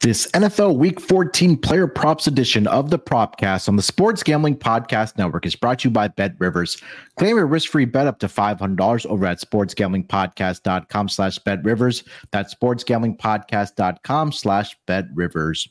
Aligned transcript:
This 0.00 0.26
NFL 0.28 0.78
Week 0.78 0.98
14 0.98 1.58
Player 1.58 1.86
Props 1.86 2.26
edition 2.26 2.66
of 2.66 2.88
the 2.88 2.98
Propcast 2.98 3.68
on 3.68 3.76
the 3.76 3.82
Sports 3.82 4.22
Gambling 4.22 4.56
Podcast 4.56 5.18
Network 5.18 5.44
is 5.44 5.54
brought 5.54 5.80
to 5.80 5.88
you 5.88 5.92
by 5.92 6.08
Bet 6.08 6.36
Rivers. 6.38 6.80
Claim 7.18 7.36
your 7.36 7.46
risk-free 7.46 7.84
bet 7.84 8.06
up 8.06 8.18
to 8.20 8.26
$500 8.26 9.04
over 9.04 9.26
at 9.26 9.42
sportsgamblingpodcast.com 9.42 11.08
slash 11.10 11.38
betrivers. 11.40 12.02
That's 12.30 12.54
sportsgamblingpodcast.com 12.54 14.32
slash 14.32 14.74
betrivers. 14.86 15.68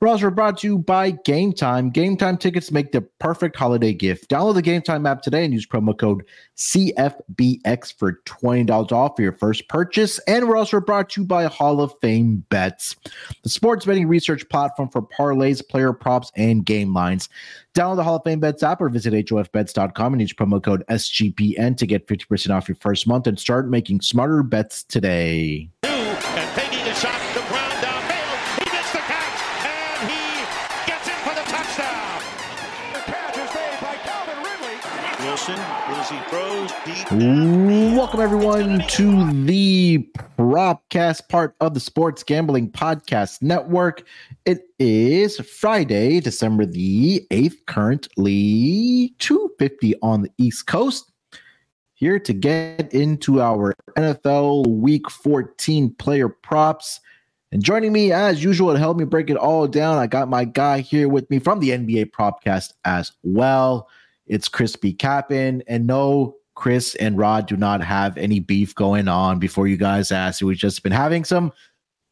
We're 0.00 0.30
brought 0.30 0.58
to 0.58 0.66
you 0.68 0.78
by 0.78 1.10
Game 1.10 1.52
Time. 1.52 1.90
Game 1.90 2.16
Time 2.16 2.36
tickets 2.36 2.70
make 2.70 2.92
the 2.92 3.00
perfect 3.00 3.56
holiday 3.56 3.92
gift. 3.92 4.30
Download 4.30 4.54
the 4.54 4.62
Game 4.62 4.80
Time 4.80 5.04
app 5.06 5.22
today 5.22 5.44
and 5.44 5.52
use 5.52 5.66
promo 5.66 5.98
code 5.98 6.24
CFBX 6.56 7.98
for 7.98 8.20
$20 8.24 8.92
off 8.92 9.18
your 9.18 9.32
first 9.32 9.68
purchase. 9.68 10.20
And 10.28 10.48
we're 10.48 10.56
also 10.56 10.80
brought 10.80 11.10
to 11.10 11.22
you 11.22 11.26
by 11.26 11.46
Hall 11.46 11.80
of 11.80 11.92
Fame 12.00 12.44
Bets, 12.48 12.94
the 13.42 13.48
sports 13.50 13.86
betting 13.86 14.06
research 14.06 14.48
platform 14.48 14.88
for 14.88 15.02
parlays, 15.02 15.66
player 15.68 15.92
props, 15.92 16.30
and 16.36 16.64
game 16.64 16.94
lines. 16.94 17.28
Download 17.74 17.96
the 17.96 18.04
Hall 18.04 18.16
of 18.16 18.24
Fame 18.24 18.38
Bets 18.38 18.62
app 18.62 18.80
or 18.80 18.88
visit 18.88 19.12
HOFBets.com 19.12 20.12
and 20.12 20.20
use 20.20 20.32
promo 20.32 20.62
code 20.62 20.84
SGPN 20.88 21.76
to 21.76 21.86
get 21.86 22.06
50% 22.06 22.50
off 22.50 22.68
your 22.68 22.76
first 22.76 23.08
month 23.08 23.26
and 23.26 23.38
start 23.38 23.68
making 23.68 24.00
smarter 24.02 24.44
bets 24.44 24.84
today. 24.84 25.70
Welcome 36.10 36.70
everyone 38.20 38.78
to 38.88 39.30
the 39.44 40.08
Propcast 40.38 41.28
part 41.28 41.54
of 41.60 41.74
the 41.74 41.80
Sports 41.80 42.22
Gambling 42.22 42.70
Podcast 42.70 43.42
Network. 43.42 44.04
It 44.46 44.62
is 44.78 45.36
Friday, 45.36 46.20
December 46.20 46.64
the 46.64 47.26
8th, 47.30 47.66
currently 47.66 49.14
250 49.18 49.96
on 50.00 50.22
the 50.22 50.30
East 50.38 50.66
Coast. 50.66 51.12
Here 51.92 52.18
to 52.18 52.32
get 52.32 52.94
into 52.94 53.42
our 53.42 53.74
NFL 53.98 54.66
Week 54.66 55.10
14 55.10 55.94
player 55.96 56.30
props. 56.30 57.00
And 57.52 57.62
joining 57.62 57.92
me 57.92 58.12
as 58.12 58.42
usual 58.42 58.72
to 58.72 58.78
help 58.78 58.96
me 58.96 59.04
break 59.04 59.28
it 59.28 59.36
all 59.36 59.66
down, 59.66 59.98
I 59.98 60.06
got 60.06 60.30
my 60.30 60.46
guy 60.46 60.80
here 60.80 61.10
with 61.10 61.28
me 61.28 61.38
from 61.38 61.60
the 61.60 61.70
NBA 61.70 62.12
Propcast 62.12 62.72
as 62.86 63.12
well. 63.22 63.90
It's 64.28 64.48
Chris 64.48 64.76
B. 64.76 64.92
Cappin. 64.92 65.62
And 65.66 65.86
no, 65.86 66.36
Chris 66.54 66.94
and 66.96 67.16
Rod 67.16 67.46
do 67.46 67.56
not 67.56 67.82
have 67.82 68.16
any 68.18 68.40
beef 68.40 68.74
going 68.74 69.08
on 69.08 69.38
before 69.38 69.66
you 69.66 69.76
guys 69.76 70.10
ask. 70.12 70.42
We've 70.42 70.56
just 70.56 70.82
been 70.82 70.92
having 70.92 71.24
some 71.24 71.52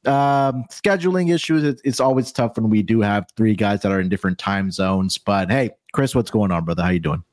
um, 0.06 0.64
scheduling 0.70 1.34
issues. 1.34 1.64
It, 1.64 1.80
it's 1.84 2.00
always 2.00 2.32
tough 2.32 2.56
when 2.56 2.70
we 2.70 2.82
do 2.82 3.00
have 3.00 3.26
three 3.36 3.54
guys 3.54 3.82
that 3.82 3.92
are 3.92 4.00
in 4.00 4.08
different 4.08 4.38
time 4.38 4.70
zones. 4.70 5.18
But 5.18 5.50
hey, 5.50 5.70
Chris, 5.92 6.14
what's 6.14 6.30
going 6.30 6.52
on, 6.52 6.64
brother? 6.64 6.82
How 6.82 6.90
you 6.90 7.00
doing? 7.00 7.24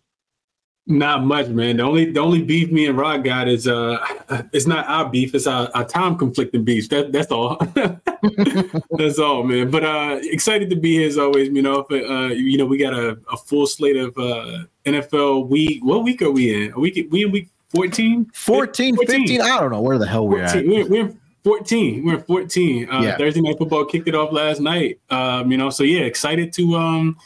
Not 0.85 1.23
much, 1.23 1.47
man. 1.47 1.77
The 1.77 1.83
only 1.83 2.11
the 2.11 2.19
only 2.19 2.41
beef 2.41 2.69
me 2.69 2.87
and 2.87 2.97
Rod 2.97 3.23
got 3.23 3.47
is 3.47 3.67
uh 3.69 4.05
it's 4.51 4.67
not 4.67 4.85
our 4.87 5.09
beef, 5.09 5.33
it's 5.33 5.47
our, 5.47 5.69
our 5.73 5.85
time 5.85 6.17
conflicting 6.17 6.65
beef. 6.65 6.89
That 6.89 7.13
that's 7.13 7.31
all. 7.31 7.55
that's 8.97 9.17
all, 9.17 9.43
man. 9.43 9.71
But 9.71 9.85
uh 9.85 10.19
excited 10.23 10.69
to 10.71 10.75
be 10.75 10.97
here 10.97 11.07
as 11.07 11.17
always, 11.17 11.47
you 11.47 11.61
know. 11.61 11.85
If, 11.89 12.09
uh 12.09 12.33
you 12.33 12.57
know, 12.57 12.65
we 12.65 12.77
got 12.77 12.93
a, 12.93 13.17
a 13.31 13.37
full 13.37 13.65
slate 13.65 13.95
of 13.95 14.17
uh 14.17 14.65
NFL 14.85 15.47
week. 15.47 15.85
What 15.85 16.03
week 16.03 16.21
are 16.21 16.31
we 16.31 16.65
in? 16.65 16.73
Are 16.73 16.79
we 16.79 17.07
we 17.09 17.23
in 17.23 17.31
week 17.31 17.47
14? 17.69 18.25
14, 18.33 18.97
15, 18.97 19.41
I 19.41 19.59
don't 19.59 19.71
know 19.71 19.81
where 19.81 19.97
the 19.97 20.05
hell 20.05 20.27
we're 20.27 20.47
14. 20.47 20.81
at. 20.81 20.89
We're, 20.89 21.05
we're 21.05 21.13
14. 21.45 22.05
We're 22.05 22.19
14. 22.19 22.89
Uh, 22.89 23.01
Yeah. 23.01 23.17
Thursday 23.17 23.41
night 23.41 23.57
football 23.57 23.85
kicked 23.85 24.07
it 24.09 24.15
off 24.15 24.33
last 24.33 24.59
night. 24.59 24.99
Um, 25.09 25.49
you 25.49 25.57
know, 25.57 25.69
so 25.69 25.83
yeah, 25.83 26.01
excited 26.01 26.51
to 26.53 26.75
um 26.75 27.17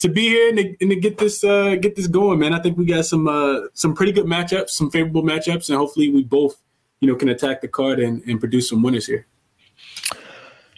to 0.00 0.08
be 0.08 0.28
here 0.28 0.48
and 0.48 0.58
to, 0.58 0.76
and 0.80 0.90
to 0.90 0.96
get 0.96 1.18
this 1.18 1.44
uh 1.44 1.76
get 1.76 1.96
this 1.96 2.06
going, 2.06 2.38
man. 2.40 2.52
I 2.52 2.60
think 2.60 2.76
we 2.76 2.84
got 2.84 3.06
some 3.06 3.28
uh 3.28 3.68
some 3.74 3.94
pretty 3.94 4.12
good 4.12 4.26
matchups, 4.26 4.70
some 4.70 4.90
favorable 4.90 5.22
matchups, 5.22 5.68
and 5.68 5.78
hopefully 5.78 6.10
we 6.10 6.24
both, 6.24 6.60
you 7.00 7.08
know, 7.08 7.14
can 7.14 7.28
attack 7.28 7.60
the 7.60 7.68
card 7.68 8.00
and, 8.00 8.22
and 8.26 8.40
produce 8.40 8.68
some 8.68 8.82
winners 8.82 9.06
here. 9.06 9.26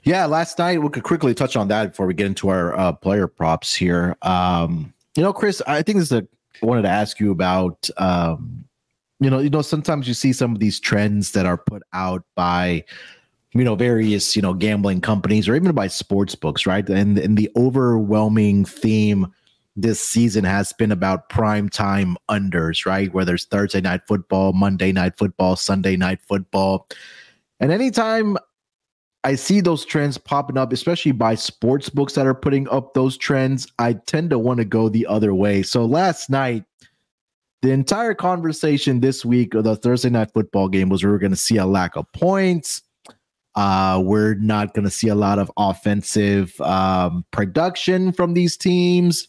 Yeah, 0.04 0.26
last 0.26 0.58
night 0.58 0.82
we 0.82 0.88
could 0.91 1.04
quickly 1.04 1.32
touch 1.32 1.56
on 1.56 1.69
that 1.69 1.91
before 1.91 2.06
we 2.06 2.14
get 2.14 2.26
into 2.26 2.48
our 2.48 2.76
uh, 2.76 2.92
player 2.92 3.26
props 3.26 3.74
here. 3.74 4.16
Um, 4.22 4.92
you 5.16 5.22
know, 5.22 5.32
Chris, 5.32 5.62
I 5.66 5.82
think 5.82 5.98
this 5.98 6.10
is 6.10 6.12
a 6.12 6.26
I 6.62 6.66
wanted 6.66 6.82
to 6.82 6.88
ask 6.88 7.18
you 7.18 7.30
about. 7.30 7.88
Um, 7.97 8.64
you 9.20 9.30
know, 9.30 9.38
you 9.38 9.50
know, 9.50 9.62
sometimes 9.62 10.08
you 10.08 10.14
see 10.14 10.32
some 10.32 10.52
of 10.52 10.58
these 10.58 10.80
trends 10.80 11.30
that 11.32 11.47
are 11.47 11.56
put 11.56 11.82
out 11.92 12.24
by, 12.34 12.84
you 13.54 13.64
know, 13.64 13.74
various 13.74 14.34
you 14.34 14.42
know 14.42 14.54
gambling 14.54 15.00
companies 15.00 15.48
or 15.48 15.54
even 15.54 15.72
by 15.72 15.88
sports 15.88 16.34
books, 16.34 16.66
right? 16.66 16.88
And 16.88 17.18
and 17.18 17.36
the 17.36 17.50
overwhelming 17.56 18.64
theme 18.64 19.32
this 19.74 20.00
season 20.00 20.44
has 20.44 20.72
been 20.72 20.92
about 20.92 21.28
prime 21.28 21.68
time 21.68 22.16
unders, 22.30 22.84
right? 22.84 23.12
Whether 23.12 23.34
it's 23.34 23.44
Thursday 23.44 23.80
night 23.80 24.02
football, 24.06 24.52
Monday 24.52 24.92
night 24.92 25.16
football, 25.16 25.56
Sunday 25.56 25.96
night 25.96 26.20
football. 26.20 26.88
And 27.60 27.72
anytime 27.72 28.36
I 29.24 29.36
see 29.36 29.60
those 29.60 29.84
trends 29.84 30.18
popping 30.18 30.58
up, 30.58 30.72
especially 30.72 31.12
by 31.12 31.36
sports 31.36 31.88
books 31.88 32.14
that 32.14 32.26
are 32.26 32.34
putting 32.34 32.68
up 32.68 32.94
those 32.94 33.16
trends. 33.16 33.68
I 33.78 33.92
tend 33.92 34.30
to 34.30 34.38
want 34.38 34.58
to 34.58 34.64
go 34.64 34.88
the 34.88 35.06
other 35.06 35.32
way. 35.32 35.62
So 35.62 35.84
last 35.84 36.28
night, 36.28 36.64
the 37.62 37.70
entire 37.70 38.14
conversation 38.14 38.98
this 39.00 39.24
week 39.24 39.54
of 39.54 39.62
the 39.62 39.76
Thursday 39.76 40.10
night 40.10 40.32
football 40.34 40.68
game 40.68 40.88
was 40.88 41.04
we 41.04 41.10
were 41.10 41.18
going 41.18 41.30
to 41.30 41.36
see 41.36 41.56
a 41.56 41.66
lack 41.66 41.94
of 41.94 42.10
points. 42.12 42.82
Uh, 43.54 44.02
we're 44.04 44.34
not 44.34 44.74
going 44.74 44.84
to 44.84 44.90
see 44.90 45.08
a 45.08 45.14
lot 45.14 45.38
of 45.38 45.50
offensive 45.56 46.58
um, 46.60 47.24
production 47.30 48.12
from 48.12 48.34
these 48.34 48.56
teams. 48.56 49.28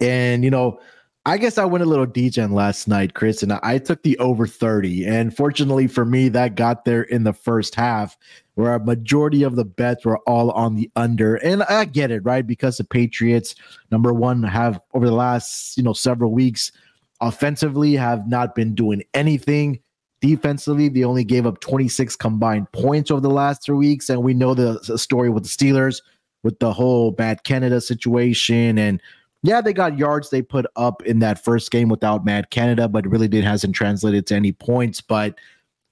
And, 0.00 0.44
you 0.44 0.50
know, 0.50 0.80
I 1.26 1.36
guess 1.36 1.58
I 1.58 1.64
went 1.66 1.84
a 1.84 1.86
little 1.86 2.06
degen 2.06 2.52
last 2.52 2.88
night, 2.88 3.12
Chris, 3.12 3.42
and 3.42 3.52
I 3.52 3.78
took 3.78 4.02
the 4.02 4.16
over 4.18 4.46
30. 4.46 5.04
And 5.04 5.36
fortunately 5.36 5.86
for 5.86 6.04
me, 6.04 6.28
that 6.30 6.54
got 6.54 6.84
there 6.84 7.02
in 7.02 7.24
the 7.24 7.34
first 7.34 7.74
half, 7.74 8.16
where 8.54 8.74
a 8.74 8.84
majority 8.84 9.42
of 9.42 9.56
the 9.56 9.64
bets 9.64 10.06
were 10.06 10.20
all 10.20 10.50
on 10.52 10.74
the 10.74 10.90
under. 10.96 11.34
And 11.36 11.64
I 11.64 11.84
get 11.84 12.10
it, 12.10 12.24
right? 12.24 12.46
Because 12.46 12.78
the 12.78 12.84
Patriots, 12.84 13.54
number 13.90 14.14
one, 14.14 14.42
have 14.42 14.80
over 14.94 15.06
the 15.06 15.14
last, 15.14 15.76
you 15.76 15.82
know, 15.82 15.92
several 15.92 16.32
weeks 16.32 16.72
offensively 17.20 17.94
have 17.94 18.28
not 18.28 18.54
been 18.54 18.74
doing 18.74 19.02
anything. 19.12 19.80
Defensively, 20.20 20.88
they 20.88 21.04
only 21.04 21.24
gave 21.24 21.46
up 21.46 21.60
26 21.60 22.16
combined 22.16 22.70
points 22.72 23.10
over 23.10 23.20
the 23.20 23.30
last 23.30 23.62
three 23.62 23.76
weeks. 23.76 24.08
And 24.08 24.22
we 24.22 24.34
know 24.34 24.54
the, 24.54 24.98
story 24.98 25.30
with 25.30 25.44
the 25.44 25.48
Steelers 25.48 26.02
with 26.42 26.58
the 26.58 26.72
whole 26.72 27.14
Matt 27.18 27.44
Canada 27.44 27.80
situation 27.80 28.78
and 28.78 29.00
yeah, 29.42 29.60
they 29.60 29.72
got 29.72 29.96
yards 29.96 30.30
they 30.30 30.42
put 30.42 30.66
up 30.76 31.02
in 31.04 31.20
that 31.20 31.42
first 31.42 31.70
game 31.70 31.88
without 31.88 32.24
Matt 32.24 32.50
Canada, 32.50 32.88
but 32.88 33.06
really 33.06 33.28
did 33.28 33.44
hasn't 33.44 33.74
translated 33.74 34.26
to 34.26 34.34
any 34.34 34.50
points. 34.50 35.00
But 35.00 35.36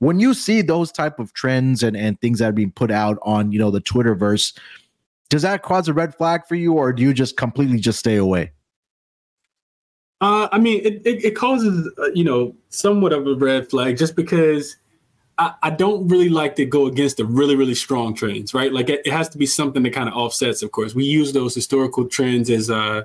when 0.01 0.19
you 0.19 0.35
see 0.35 0.63
those 0.63 0.91
type 0.91 1.19
of 1.19 1.33
trends 1.33 1.83
and, 1.83 1.97
and 1.97 2.21
things 2.21 2.41
that 2.41 2.49
are 2.49 2.53
being 2.53 2.73
put 2.73 2.91
out 2.91 3.19
on 3.23 3.53
you 3.53 3.59
know 3.59 3.71
the 3.71 3.81
Twitterverse, 3.81 4.59
does 5.31 5.43
that 5.43 5.63
cause 5.63 5.89
a 5.89 5.95
red 5.95 6.15
flag 6.15 6.47
for 6.47 6.57
you, 6.57 6.73
or 6.73 6.93
do 6.93 7.03
you 7.03 7.15
just 7.15 7.37
completely 7.37 7.79
just 7.79 7.99
stay 7.99 8.17
away? 8.17 8.53
Uh, 10.21 10.49
I 10.51 10.59
mean, 10.59 10.81
it, 10.85 11.03
it, 11.07 11.25
it 11.25 11.37
causes, 11.37 11.93
uh, 11.99 12.07
you 12.13 12.25
know, 12.25 12.55
somewhat 12.71 13.13
of 13.13 13.27
a 13.27 13.35
red 13.35 13.69
flag 13.69 13.99
just 13.99 14.17
because 14.17 14.77
I, 15.39 15.55
I 15.63 15.71
don't 15.71 16.09
really 16.09 16.31
like 16.31 16.57
to 16.57 16.65
go 16.65 16.87
against 16.87 17.19
the 17.19 17.27
really, 17.27 17.55
really 17.55 17.75
strong 17.75 18.15
trends, 18.15 18.55
right? 18.55 18.73
Like 18.73 18.89
it, 18.89 19.03
it 19.05 19.13
has 19.13 19.29
to 19.31 19.39
be 19.39 19.47
something 19.47 19.83
that 19.83 19.93
kind 19.93 20.09
of 20.09 20.15
offsets, 20.15 20.63
of 20.63 20.73
course. 20.73 20.95
We 20.95 21.05
use 21.05 21.33
those 21.33 21.55
historical 21.55 22.07
trends 22.07 22.49
as, 22.49 22.71
uh, 22.71 23.05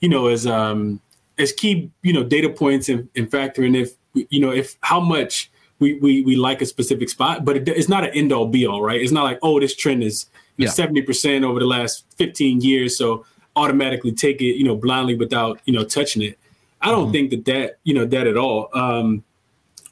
you 0.00 0.08
know, 0.08 0.26
as, 0.26 0.46
um, 0.46 1.00
as 1.38 1.52
key, 1.52 1.90
you 2.02 2.12
know, 2.12 2.24
data 2.24 2.50
points 2.50 2.90
and, 2.90 3.08
and 3.16 3.30
factoring 3.30 3.74
if, 3.74 3.92
you 4.12 4.40
know, 4.40 4.50
if 4.50 4.76
how 4.82 5.00
much 5.00 5.50
we, 5.78 5.94
we, 5.94 6.20
we 6.22 6.36
like 6.36 6.60
a 6.60 6.66
specific 6.66 7.08
spot, 7.08 7.42
but 7.42 7.56
it, 7.56 7.68
it's 7.68 7.88
not 7.88 8.04
an 8.04 8.10
end 8.10 8.32
all 8.32 8.46
be 8.46 8.66
all, 8.66 8.82
right? 8.82 9.00
It's 9.00 9.12
not 9.12 9.24
like, 9.24 9.38
oh, 9.42 9.58
this 9.60 9.74
trend 9.74 10.02
is 10.02 10.26
you 10.58 10.66
know, 10.66 10.72
Yeah. 10.76 10.86
70% 10.86 11.42
over 11.42 11.58
the 11.58 11.64
last 11.66 12.04
15 12.18 12.60
years. 12.60 12.98
So 12.98 13.24
automatically 13.56 14.12
take 14.12 14.42
it, 14.42 14.56
you 14.56 14.64
know, 14.64 14.76
blindly 14.76 15.16
without, 15.16 15.60
you 15.64 15.72
know, 15.72 15.84
touching 15.84 16.20
it. 16.20 16.38
I 16.82 16.90
don't 16.90 17.08
Mhm. 17.08 17.12
think 17.12 17.30
that 17.30 17.44
that 17.46 17.78
you 17.84 17.94
know 17.94 18.06
that 18.06 18.26
at 18.26 18.36
all. 18.36 18.68
Um, 18.72 19.22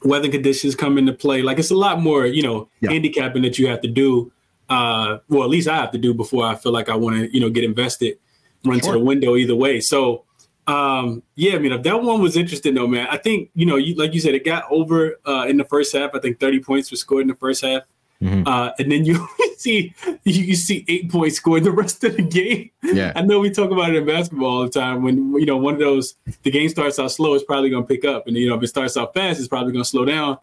weather 0.03 0.29
conditions 0.29 0.75
come 0.75 0.97
into 0.97 1.13
play. 1.13 1.41
Like 1.41 1.59
it's 1.59 1.71
a 1.71 1.75
lot 1.75 2.01
more 2.01 2.25
you 2.25 2.41
know 2.43 2.69
Yeah. 2.81 2.91
handicapping 2.91 3.41
that 3.43 3.59
you 3.59 3.67
have 3.67 3.81
to 3.81 3.87
do. 3.87 4.31
Uh, 4.69 5.17
well, 5.29 5.43
at 5.43 5.49
least 5.49 5.67
I 5.67 5.75
have 5.77 5.91
to 5.91 5.97
do 5.97 6.13
before 6.13 6.45
I 6.45 6.55
feel 6.55 6.71
like 6.71 6.89
I 6.89 6.95
want 6.95 7.17
to 7.17 7.33
you 7.33 7.39
know 7.39 7.49
get 7.49 7.63
invested, 7.63 8.17
run 8.65 8.79
Sure. 8.79 8.93
to 8.93 8.99
the 8.99 9.05
window 9.05 9.35
either 9.35 9.55
way. 9.55 9.79
So 9.79 10.23
um, 10.67 11.23
yeah, 11.35 11.55
I 11.55 11.59
mean 11.59 11.71
if 11.71 11.81
that 11.83 12.03
one 12.03 12.21
was 12.21 12.37
interesting 12.37 12.75
though, 12.75 12.87
man. 12.87 13.07
I 13.09 13.17
think 13.17 13.49
you 13.55 13.65
know 13.65 13.75
you 13.75 13.95
like 13.95 14.13
you 14.13 14.19
said 14.19 14.35
it 14.35 14.45
got 14.45 14.65
over 14.69 15.19
uh, 15.25 15.45
in 15.49 15.57
the 15.57 15.63
first 15.65 15.93
half. 15.95 16.11
I 16.13 16.19
think 16.19 16.39
thirty 16.39 16.59
points 16.59 16.91
were 16.91 16.97
scored 16.97 17.23
in 17.23 17.27
the 17.27 17.35
first 17.35 17.63
half. 17.65 17.83
Mhm. 18.21 18.45
Uh, 18.45 18.73
and 18.77 18.91
then 18.91 19.05
you 19.05 19.27
see 19.57 19.93
you, 20.25 20.43
you 20.43 20.55
see 20.55 20.83
eight 20.89 21.09
points 21.09 21.37
scored 21.37 21.63
the 21.63 21.71
rest 21.71 22.03
of 22.03 22.17
the 22.17 22.21
game. 22.21 22.69
Yeah. 22.83 23.13
I 23.15 23.21
know 23.21 23.39
we 23.39 23.49
talk 23.49 23.71
about 23.71 23.91
it 23.91 23.95
in 23.95 24.05
basketball 24.05 24.49
all 24.49 24.63
the 24.63 24.69
time. 24.69 25.03
When 25.03 25.33
you 25.35 25.45
know 25.45 25.57
one 25.57 25.75
of 25.75 25.79
those, 25.79 26.15
the 26.43 26.51
game 26.51 26.67
starts 26.69 26.99
out 26.99 27.11
slow, 27.11 27.33
it's 27.33 27.45
probably 27.45 27.69
going 27.69 27.83
to 27.83 27.87
pick 27.87 28.03
up, 28.03 28.27
and 28.27 28.35
you 28.35 28.49
know 28.49 28.55
if 28.55 28.63
it 28.63 28.67
starts 28.67 28.97
out 28.97 29.13
fast, 29.13 29.39
it's 29.39 29.47
probably 29.47 29.71
going 29.71 29.83
to 29.83 29.89
slow 29.89 30.03
down. 30.05 30.37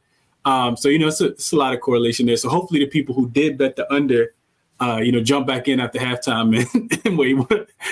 Um, 0.46 0.76
so 0.76 0.88
you 0.88 0.98
know 0.98 1.08
it's 1.08 1.20
a, 1.20 1.26
it's 1.26 1.52
a 1.52 1.56
lot 1.56 1.74
of 1.74 1.80
correlation 1.80 2.24
there. 2.26 2.36
So 2.38 2.48
hopefully 2.48 2.80
the 2.80 2.86
people 2.86 3.14
who 3.14 3.28
did 3.28 3.58
bet 3.58 3.76
the 3.76 3.92
under 3.92 4.32
uh, 4.80 5.00
you 5.02 5.10
know, 5.10 5.22
jump 5.22 5.46
back 5.46 5.68
in 5.68 5.80
after 5.80 5.98
halftime 5.98 6.54
and, 6.74 7.00
and 7.06 7.18
wait 7.18 7.36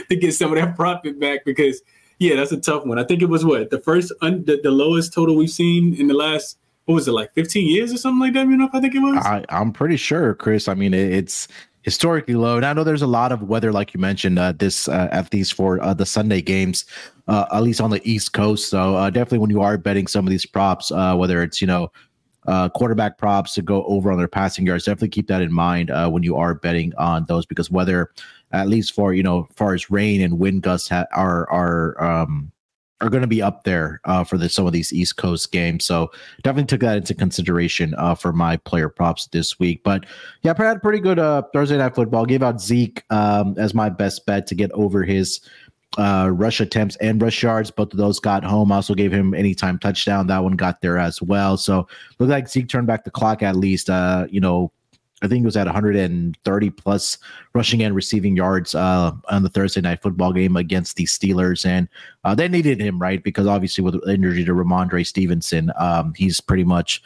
to 0.08 0.16
get 0.16 0.34
some 0.34 0.52
of 0.52 0.58
that 0.58 0.76
profit 0.76 1.19
back 1.19 1.44
because 1.44 1.81
yeah, 2.19 2.36
that's 2.36 2.52
a 2.52 2.60
tough 2.60 2.84
one. 2.84 2.98
I 2.98 3.04
think 3.04 3.22
it 3.22 3.28
was 3.28 3.44
what 3.44 3.70
the 3.70 3.81
first 3.81 4.12
un- 4.20 4.44
the, 4.44 4.60
the 4.62 4.70
lowest 4.70 5.12
total 5.12 5.34
we've 5.36 5.50
seen 5.50 5.94
in 5.94 6.06
the 6.08 6.14
last 6.14 6.58
what 6.86 6.94
was 6.94 7.08
it 7.08 7.12
like 7.12 7.32
15 7.34 7.66
years 7.66 7.92
or 7.92 7.96
something 7.96 8.20
like 8.20 8.34
that? 8.34 8.46
You 8.46 8.56
know, 8.56 8.69
I 8.72 8.81
think 8.81 8.94
it 8.94 9.00
was. 9.00 9.16
I, 9.25 9.44
I'm 9.48 9.72
pretty 9.72 9.96
sure, 9.96 10.34
Chris. 10.34 10.69
I 10.69 10.75
mean, 10.75 10.92
it, 10.92 11.12
it's 11.12 11.48
historically 11.84 12.34
low. 12.34 12.56
And 12.56 12.66
I 12.66 12.72
know 12.72 12.82
there's 12.82 13.02
a 13.02 13.06
lot 13.06 13.31
of 13.31 13.42
weather, 13.42 13.72
like 13.72 13.94
you 13.94 14.00
mentioned, 14.00 14.38
uh, 14.38 14.52
this 14.52 14.88
uh, 14.88 15.08
at 15.12 15.31
these 15.31 15.50
for 15.50 15.82
uh, 15.82 15.94
the 15.94 16.06
Sunday 16.06 16.42
games, 16.42 16.84
uh, 17.28 17.46
at 17.52 17.62
least 17.62 17.81
on 17.81 17.90
the 17.90 18.00
East 18.08 18.32
Coast. 18.32 18.69
So 18.69 18.96
uh, 18.96 19.10
definitely, 19.10 19.38
when 19.38 19.50
you 19.50 19.62
are 19.62 19.78
betting 19.78 20.06
some 20.06 20.26
of 20.26 20.31
these 20.31 20.46
props, 20.46 20.90
uh, 20.90 21.14
whether 21.14 21.42
it's 21.42 21.60
you 21.60 21.66
know 21.66 21.92
quarterback 22.75 23.16
props 23.16 23.54
to 23.54 23.62
go 23.62 23.84
over 23.84 24.10
on 24.10 24.19
their 24.19 24.28
passing 24.28 24.66
yards, 24.66 24.84
definitely 24.84 25.08
keep 25.08 25.28
that 25.28 25.40
in 25.40 25.52
mind 25.52 25.90
when 26.12 26.22
you 26.22 26.36
are 26.36 26.54
betting 26.54 26.92
on 26.96 27.25
those 27.28 27.46
because 27.46 27.70
weather, 27.70 28.10
at 28.52 28.69
least 28.69 28.94
for 28.94 29.14
you 29.14 29.22
know, 29.22 29.48
far 29.56 29.75
as 29.75 29.90
rain 29.90 30.20
and 30.20 30.38
wind 30.38 30.62
gusts 30.62 30.88
ha- 30.88 31.06
are 31.12 31.48
are 31.50 32.02
um, 32.02 32.50
are 33.00 33.11
going 33.11 33.23
to 33.23 33.29
be 33.29 33.43
up 33.43 33.64
there 33.64 34.00
uh, 34.05 34.25
for 34.25 34.38
the, 34.38 34.49
some 34.49 34.67
of 34.67 34.73
these 34.73 34.93
East 34.93 35.17
Coast 35.17 35.52
games. 35.52 35.85
So 35.85 36.11
definitely 36.43 36.67
took 36.67 36.81
that 36.81 36.96
into 36.96 37.14
consideration 37.14 37.94
uh, 37.99 38.14
for 38.14 38.32
my 38.32 38.56
player 38.58 38.88
props 38.88 39.26
this 39.26 39.58
week. 39.58 39.82
But 39.82 40.06
yeah, 40.43 40.55
I 40.56 40.62
had 40.64 40.76
a 40.76 40.81
pretty 40.81 41.00
good 41.00 41.19
uh, 41.19 41.43
Thursday 41.52 41.76
night 41.76 41.94
football. 41.94 42.25
Gave 42.25 42.43
out 42.43 42.61
Zeke 42.61 43.02
um, 43.11 43.55
as 43.58 43.75
my 43.75 43.88
best 43.88 44.25
bet 44.26 44.46
to 44.46 44.55
get 44.55 44.70
over 44.73 45.02
his 45.02 45.41
uh, 45.99 46.31
rush 46.32 46.61
attempts 46.61 46.96
and 46.96 47.20
rush 47.20 47.43
yards. 47.43 47.70
Both 47.70 47.93
of 47.93 47.99
those 47.99 48.20
got 48.20 48.44
home. 48.44 48.73
Also 48.73 48.94
gave 48.94 49.12
him 49.12 49.35
anytime 49.35 49.79
touchdown. 49.79 50.26
That 50.29 50.43
one 50.43 50.56
got 50.56 50.81
there 50.81 50.99
as 50.99 51.20
well. 51.20 51.56
So 51.56 51.88
looked 52.19 52.31
like 52.31 52.49
Zeke 52.49 52.69
turned 52.69 52.87
back 52.87 53.05
the 53.05 53.11
clock 53.11 53.43
at 53.43 53.56
least. 53.56 53.91
Uh, 53.91 54.26
you 54.31 54.41
know, 54.41 54.73
I 55.24 55.28
think 55.28 55.42
it 55.42 55.46
was 55.46 55.56
at 55.56 55.66
130 55.66 56.70
plus 56.70 57.18
rushing 57.54 57.82
and 57.82 57.94
receiving 57.94 58.36
yards 58.36 58.74
uh, 58.74 59.12
on 59.30 59.42
the 59.42 59.48
Thursday 59.48 59.80
night 59.80 60.02
football 60.02 60.32
game 60.32 60.56
against 60.56 60.96
the 60.96 61.04
Steelers, 61.04 61.64
and 61.66 61.88
uh, 62.24 62.34
they 62.34 62.48
needed 62.48 62.80
him 62.80 62.98
right 63.00 63.22
because 63.22 63.46
obviously 63.46 63.82
with 63.82 63.96
injury 64.08 64.44
to 64.44 64.52
Rhamondre 64.52 65.06
Stevenson, 65.06 65.72
um, 65.76 66.14
he's 66.16 66.40
pretty 66.40 66.64
much 66.64 67.02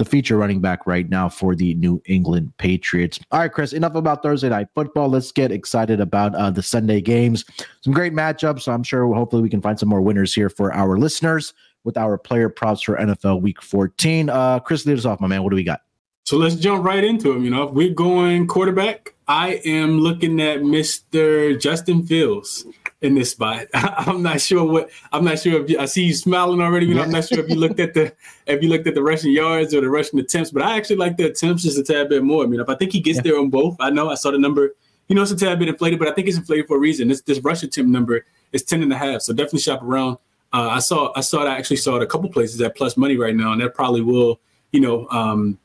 the 0.00 0.04
feature 0.06 0.38
running 0.38 0.62
back 0.62 0.86
right 0.86 1.10
now 1.10 1.28
for 1.28 1.54
the 1.54 1.74
New 1.74 2.00
England 2.06 2.56
Patriots. 2.56 3.20
All 3.30 3.40
right, 3.40 3.52
Chris, 3.52 3.74
enough 3.74 3.94
about 3.94 4.22
Thursday 4.22 4.48
night 4.48 4.68
football. 4.74 5.10
Let's 5.10 5.30
get 5.30 5.52
excited 5.52 6.00
about 6.00 6.34
uh, 6.34 6.50
the 6.50 6.62
Sunday 6.62 7.02
games. 7.02 7.44
Some 7.82 7.92
great 7.92 8.14
matchups. 8.14 8.62
So 8.62 8.72
I'm 8.72 8.82
sure 8.82 9.12
hopefully 9.12 9.42
we 9.42 9.50
can 9.50 9.60
find 9.60 9.78
some 9.78 9.90
more 9.90 10.00
winners 10.00 10.34
here 10.34 10.48
for 10.48 10.72
our 10.72 10.96
listeners 10.96 11.52
with 11.84 11.98
our 11.98 12.16
player 12.16 12.48
props 12.48 12.80
for 12.80 12.96
NFL 12.96 13.42
Week 13.42 13.60
14. 13.60 14.30
Uh, 14.30 14.58
Chris, 14.60 14.86
lead 14.86 14.96
us 14.96 15.04
off, 15.04 15.20
my 15.20 15.28
man. 15.28 15.42
What 15.42 15.50
do 15.50 15.56
we 15.56 15.64
got? 15.64 15.82
So 16.30 16.36
let's 16.36 16.54
jump 16.54 16.84
right 16.84 17.02
into 17.02 17.32
him. 17.32 17.42
You 17.42 17.50
know, 17.50 17.64
if 17.64 17.72
we're 17.72 17.92
going 17.92 18.46
quarterback, 18.46 19.14
I 19.26 19.54
am 19.64 19.98
looking 19.98 20.40
at 20.40 20.60
Mr. 20.60 21.60
Justin 21.60 22.06
Fields 22.06 22.64
in 23.00 23.16
this 23.16 23.32
spot. 23.32 23.66
I'm 23.74 24.22
not 24.22 24.40
sure 24.40 24.64
what 24.64 24.90
I'm 25.10 25.24
not 25.24 25.40
sure 25.40 25.60
if 25.60 25.68
you, 25.68 25.80
I 25.80 25.86
see 25.86 26.04
you 26.04 26.14
smiling 26.14 26.60
already. 26.60 26.86
You 26.86 26.94
know, 26.94 27.02
I'm 27.02 27.10
not 27.10 27.26
sure 27.26 27.40
if 27.40 27.50
you 27.50 27.56
looked 27.56 27.80
at 27.80 27.94
the 27.94 28.14
if 28.46 28.62
you 28.62 28.68
looked 28.68 28.86
at 28.86 28.94
the 28.94 29.02
rushing 29.02 29.32
yards 29.32 29.74
or 29.74 29.80
the 29.80 29.90
rushing 29.90 30.20
attempts, 30.20 30.52
but 30.52 30.62
I 30.62 30.76
actually 30.76 30.98
like 30.98 31.16
the 31.16 31.24
attempts 31.24 31.64
just 31.64 31.76
a 31.78 31.82
tad 31.82 32.08
bit 32.08 32.22
more. 32.22 32.44
I 32.44 32.46
mean, 32.46 32.60
if 32.60 32.68
I 32.68 32.76
think 32.76 32.92
he 32.92 33.00
gets 33.00 33.16
yeah. 33.16 33.22
there 33.22 33.38
on 33.40 33.50
both, 33.50 33.74
I 33.80 33.90
know 33.90 34.08
I 34.08 34.14
saw 34.14 34.30
the 34.30 34.38
number. 34.38 34.76
You 35.08 35.16
know, 35.16 35.22
it's 35.22 35.32
a 35.32 35.36
tad 35.36 35.58
bit 35.58 35.66
inflated, 35.66 35.98
but 35.98 36.06
I 36.06 36.12
think 36.12 36.28
it's 36.28 36.36
inflated 36.36 36.68
for 36.68 36.76
a 36.76 36.80
reason. 36.80 37.08
This 37.08 37.22
this 37.22 37.40
rush 37.40 37.64
attempt 37.64 37.90
number 37.90 38.24
is 38.52 38.62
10 38.62 38.84
and 38.84 38.92
a 38.92 38.96
half. 38.96 39.22
So 39.22 39.32
definitely 39.32 39.62
shop 39.62 39.82
around. 39.82 40.18
Uh, 40.52 40.68
I 40.68 40.78
saw 40.78 41.12
I 41.16 41.22
saw 41.22 41.44
it 41.44 41.48
I 41.48 41.58
actually 41.58 41.78
saw 41.78 41.96
it 41.96 42.04
a 42.04 42.06
couple 42.06 42.30
places 42.30 42.60
at 42.60 42.76
plus 42.76 42.96
money 42.96 43.16
right 43.16 43.34
now, 43.34 43.50
and 43.50 43.60
that 43.60 43.74
probably 43.74 44.02
will, 44.02 44.38
you 44.70 44.78
know, 44.78 45.08
um, 45.08 45.58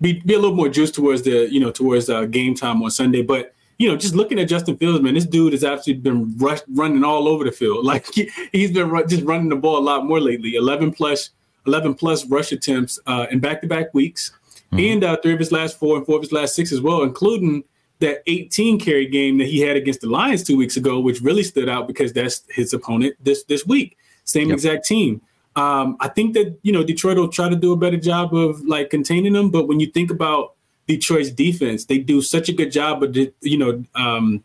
be, 0.00 0.20
be 0.20 0.34
a 0.34 0.38
little 0.38 0.56
more 0.56 0.68
juiced 0.68 0.94
towards 0.94 1.22
the 1.22 1.52
you 1.52 1.60
know 1.60 1.70
towards 1.70 2.08
uh, 2.08 2.24
game 2.24 2.54
time 2.54 2.82
on 2.82 2.90
Sunday. 2.90 3.22
But 3.22 3.54
you 3.78 3.88
know, 3.88 3.96
just 3.96 4.14
looking 4.14 4.38
at 4.38 4.48
Justin 4.48 4.76
Fields, 4.76 5.02
man, 5.02 5.14
this 5.14 5.24
dude 5.24 5.52
has 5.52 5.64
actually 5.64 5.94
been 5.94 6.36
rushed, 6.36 6.64
running 6.68 7.02
all 7.02 7.26
over 7.28 7.44
the 7.44 7.52
field. 7.52 7.84
Like 7.90 8.06
he, 8.12 8.30
has 8.52 8.72
been 8.72 8.90
just 9.08 9.24
running 9.24 9.48
the 9.48 9.56
ball 9.56 9.78
a 9.78 9.80
lot 9.80 10.06
more 10.06 10.20
lately. 10.20 10.54
Eleven 10.54 10.92
plus, 10.92 11.30
eleven 11.66 11.94
plus 11.94 12.26
rush 12.26 12.52
attempts 12.52 12.98
uh, 13.06 13.26
in 13.30 13.40
back 13.40 13.60
to 13.62 13.66
back 13.66 13.92
weeks, 13.94 14.32
mm-hmm. 14.72 14.78
and 14.78 15.04
uh, 15.04 15.16
three 15.22 15.32
of 15.32 15.38
his 15.38 15.52
last 15.52 15.78
four 15.78 15.96
and 15.96 16.06
four 16.06 16.16
of 16.16 16.22
his 16.22 16.32
last 16.32 16.54
six 16.54 16.72
as 16.72 16.80
well, 16.80 17.02
including 17.02 17.64
that 18.00 18.22
18 18.26 18.80
carry 18.80 19.06
game 19.06 19.36
that 19.38 19.46
he 19.46 19.60
had 19.60 19.76
against 19.76 20.00
the 20.00 20.08
Lions 20.08 20.42
two 20.42 20.56
weeks 20.56 20.76
ago, 20.76 21.00
which 21.00 21.20
really 21.20 21.42
stood 21.42 21.68
out 21.68 21.86
because 21.86 22.12
that's 22.12 22.44
his 22.50 22.72
opponent 22.72 23.14
this 23.22 23.44
this 23.44 23.66
week. 23.66 23.96
Same 24.24 24.48
yep. 24.48 24.54
exact 24.54 24.86
team. 24.86 25.20
Um, 25.60 25.98
I 26.00 26.08
think 26.08 26.32
that 26.34 26.58
you 26.62 26.72
know 26.72 26.82
Detroit 26.82 27.18
will 27.18 27.28
try 27.28 27.50
to 27.50 27.56
do 27.56 27.72
a 27.72 27.76
better 27.76 27.98
job 27.98 28.34
of 28.34 28.64
like 28.64 28.88
containing 28.88 29.34
them, 29.34 29.50
but 29.50 29.68
when 29.68 29.78
you 29.78 29.88
think 29.88 30.10
about 30.10 30.54
Detroit's 30.88 31.30
defense, 31.30 31.84
they 31.84 31.98
do 31.98 32.22
such 32.22 32.48
a 32.48 32.52
good 32.54 32.72
job 32.72 33.02
of 33.02 33.14
you 33.14 33.58
know 33.58 33.84
um, 33.94 34.42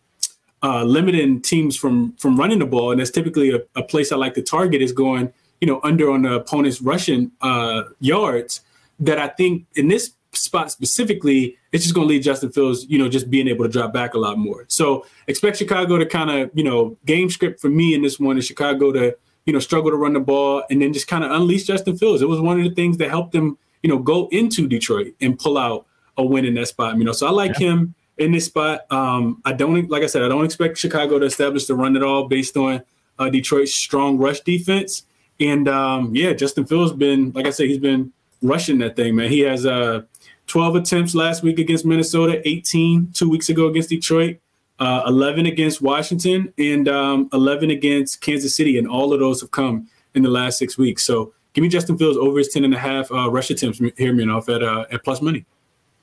uh, 0.61 0.83
limiting 0.83 1.41
teams 1.41 1.77
from 1.77 2.13
from 2.17 2.35
running 2.35 2.59
the 2.59 2.65
ball, 2.65 2.91
and 2.91 2.99
that's 2.99 3.11
typically 3.11 3.51
a, 3.51 3.61
a, 3.77 3.83
place 3.83 4.11
I 4.11 4.17
like 4.17 4.33
to 4.33 4.41
target 4.41 4.81
is 4.81 4.91
going 4.91 5.31
you 5.61 5.67
know 5.67 5.79
under 5.83 6.11
on 6.11 6.23
the 6.23 6.33
opponent's 6.33 6.81
rushing 6.81 7.31
uh, 7.39 7.83
yards. 8.01 8.61
That 8.99 9.17
I 9.17 9.27
think 9.27 9.65
in 9.75 9.87
this 9.87 10.11
spot 10.33 10.69
specifically, 10.69 11.57
it's 11.71 11.83
just 11.83 11.95
going 11.95 12.07
to 12.07 12.13
lead 12.13 12.23
Justin 12.23 12.51
Fields, 12.51 12.85
you 12.89 12.97
know, 12.97 13.07
just 13.07 13.29
being 13.29 13.47
able 13.47 13.63
to 13.63 13.71
drop 13.71 13.93
back 13.93 14.15
a 14.15 14.17
lot 14.17 14.37
more. 14.37 14.65
So 14.67 15.05
expect 15.27 15.57
Chicago 15.57 15.97
to 15.97 16.05
kind 16.05 16.29
of, 16.29 16.51
you 16.53 16.63
know, 16.63 16.97
game 17.05 17.29
script 17.29 17.61
for 17.61 17.69
me 17.69 17.93
in 17.93 18.01
this 18.01 18.19
one 18.19 18.37
is 18.37 18.45
Chicago 18.45 18.91
to 18.91 19.15
you 19.45 19.53
know, 19.53 19.59
struggle 19.59 19.91
to 19.91 19.97
run 19.97 20.13
the 20.13 20.19
ball 20.19 20.63
and 20.69 20.81
then 20.81 20.91
just 20.91 21.07
kind 21.07 21.23
of 21.23 21.31
unleash 21.31 21.65
Justin 21.65 21.97
Fields. 21.97 22.21
It 22.21 22.29
was 22.29 22.41
one 22.41 22.59
of 22.59 22.63
the 22.63 22.73
things 22.73 22.97
that 22.97 23.09
helped 23.09 23.33
him, 23.33 23.57
you 23.83 23.89
know, 23.89 23.99
go 23.99 24.27
into 24.31 24.67
Detroit 24.67 25.13
and 25.21 25.37
pull 25.37 25.57
out 25.57 25.85
a 26.17 26.25
win 26.25 26.45
in 26.45 26.55
that 26.55 26.67
spot. 26.67 26.97
You 26.97 27.03
know, 27.03 27.11
so 27.11 27.27
I 27.27 27.31
like 27.31 27.59
yeah. 27.59 27.67
him 27.67 27.95
in 28.17 28.31
this 28.31 28.45
spot. 28.45 28.91
Um, 28.91 29.41
I 29.45 29.53
don't, 29.53 29.89
like 29.89 30.03
I 30.03 30.07
said, 30.07 30.23
I 30.23 30.27
don't 30.27 30.45
expect 30.45 30.77
Chicago 30.77 31.19
to 31.19 31.25
establish 31.25 31.65
the 31.65 31.75
run 31.75 31.95
at 31.95 32.03
all 32.03 32.27
based 32.27 32.57
on 32.57 32.81
uh, 33.19 33.29
Detroit's 33.29 33.75
strong 33.75 34.17
rush 34.17 34.41
defense. 34.41 35.03
And 35.39 35.67
um, 35.67 36.15
yeah, 36.15 36.33
Justin 36.33 36.65
Fields 36.65 36.93
been, 36.93 37.31
like 37.33 37.45
I 37.45 37.51
said, 37.51 37.67
he's 37.67 37.77
been 37.77 38.11
rushing 38.41 38.79
that 38.79 38.95
thing, 38.95 39.15
man. 39.15 39.29
He 39.29 39.41
has 39.41 39.65
uh, 39.65 40.03
12 40.47 40.77
attempts 40.77 41.13
last 41.13 41.43
week 41.43 41.59
against 41.59 41.85
Minnesota, 41.85 42.41
18 42.47 43.11
two 43.13 43.29
weeks 43.29 43.49
ago 43.49 43.67
against 43.67 43.89
Detroit 43.89 44.39
uh, 44.79 45.03
11 45.07 45.45
against 45.45 45.81
Washington, 45.81 46.53
and 46.57 46.87
um, 46.87 47.29
11 47.33 47.71
against 47.71 48.21
Kansas 48.21 48.55
City. 48.55 48.77
And 48.77 48.87
all 48.87 49.13
of 49.13 49.19
those 49.19 49.41
have 49.41 49.51
come 49.51 49.87
in 50.13 50.23
the 50.23 50.29
last 50.29 50.57
six 50.57 50.77
weeks. 50.77 51.03
So 51.03 51.33
give 51.53 51.61
me 51.61 51.69
Justin 51.69 51.97
Fields 51.97 52.17
over 52.17 52.37
his 52.37 52.49
10 52.49 52.63
and 52.63 52.73
a 52.73 52.77
half 52.77 53.11
uh, 53.11 53.29
rush 53.29 53.49
attempts 53.49 53.79
here, 53.97 54.13
me 54.13 54.29
off 54.29 54.49
at, 54.49 54.63
uh, 54.63 54.85
at 54.91 55.03
plus 55.03 55.21
money. 55.21 55.45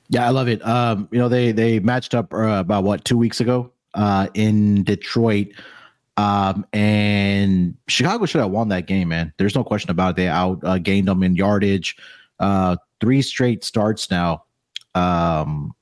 Yeah, 0.09 0.27
I 0.27 0.29
love 0.29 0.47
it. 0.47 0.65
Um, 0.65 1.07
you 1.11 1.17
know, 1.17 1.29
they 1.29 1.51
they 1.51 1.79
matched 1.79 2.13
up 2.13 2.33
uh, 2.33 2.59
about 2.59 2.83
what 2.83 3.05
two 3.05 3.17
weeks 3.17 3.39
ago 3.39 3.71
uh, 3.93 4.27
in 4.33 4.83
Detroit, 4.83 5.47
um, 6.17 6.65
and 6.73 7.75
Chicago 7.87 8.25
should 8.25 8.41
have 8.41 8.51
won 8.51 8.67
that 8.69 8.85
game. 8.85 9.07
Man, 9.07 9.33
there's 9.37 9.55
no 9.55 9.63
question 9.63 9.89
about 9.89 10.11
it. 10.11 10.15
They 10.17 10.27
out 10.27 10.59
uh, 10.63 10.77
gained 10.77 11.07
them 11.07 11.23
in 11.23 11.35
yardage. 11.35 11.97
Uh, 12.39 12.75
three 12.99 13.21
straight 13.21 13.63
starts 13.63 14.11
now. 14.11 14.43
Um, 14.93 15.73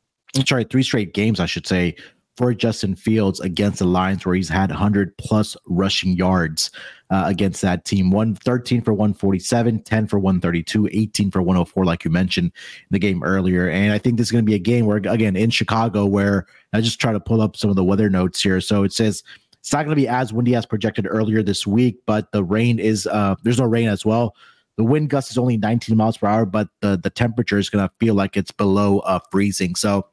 sorry, 0.46 0.64
three 0.64 0.84
straight 0.84 1.14
games, 1.14 1.40
I 1.40 1.46
should 1.46 1.68
say, 1.68 1.96
for 2.42 2.56
Justin 2.56 2.96
Fields 2.96 3.40
against 3.40 3.78
the 3.78 3.86
Lions, 3.86 4.26
where 4.26 4.34
he's 4.34 4.50
had 4.50 4.72
100 4.72 5.16
plus 5.18 5.56
rushing 5.68 6.14
yards 6.14 6.72
uh, 7.12 7.26
against 7.28 7.62
that 7.62 7.86
team. 7.86 8.10
113 8.10 8.82
for 8.82 8.94
147, 8.94 9.84
10 9.84 10.08
for 10.08 10.18
132, 10.18 10.90
18 10.92 11.30
for 11.30 11.44
104, 11.44 11.86
like 11.86 12.04
you 12.04 12.10
mentioned 12.10 12.48
in 12.48 12.88
the 12.90 12.98
game 12.98 13.22
earlier. 13.22 13.70
And 13.70 13.94
I 13.94 14.00
think 14.00 14.18
this 14.18 14.30
is 14.30 14.32
going 14.32 14.44
to 14.44 14.50
be 14.50 14.56
a 14.56 14.60
game 14.60 14.88
where, 14.88 14.98
again, 14.98 15.36
in 15.36 15.52
Chicago, 15.52 16.08
where 16.08 16.48
I 16.74 16.82
just 16.82 17.00
try 17.00 17.14
to 17.14 17.20
pull 17.20 17.42
up 17.42 17.56
some 17.56 17.70
of 17.70 17.76
the 17.76 17.84
weather 17.84 18.10
notes 18.10 18.42
here. 18.42 18.60
So 18.60 18.82
it 18.82 18.92
says 18.92 19.22
it's 19.60 19.72
not 19.72 19.86
going 19.86 19.96
to 19.96 20.02
be 20.02 20.08
as 20.08 20.34
windy 20.34 20.56
as 20.56 20.66
projected 20.66 21.06
earlier 21.08 21.44
this 21.44 21.68
week, 21.68 22.00
but 22.08 22.32
the 22.32 22.44
rain 22.44 22.80
is, 22.80 23.06
uh, 23.06 23.36
there's 23.44 23.60
no 23.60 23.66
rain 23.66 23.88
as 23.88 24.04
well. 24.04 24.36
The 24.78 24.84
wind 24.84 25.12
gust 25.12 25.30
is 25.30 25.38
only 25.38 25.58
19 25.58 25.96
miles 25.96 26.18
per 26.18 26.26
hour, 26.26 26.48
but 26.48 26.70
the, 26.80 26.98
the 26.98 27.12
temperature 27.12 27.60
is 27.60 27.70
going 27.70 27.88
to 27.88 27.94
feel 28.00 28.16
like 28.16 28.36
it's 28.36 28.52
below 28.52 28.98
uh, 29.00 29.20
freezing. 29.30 29.76
So, 29.76 30.08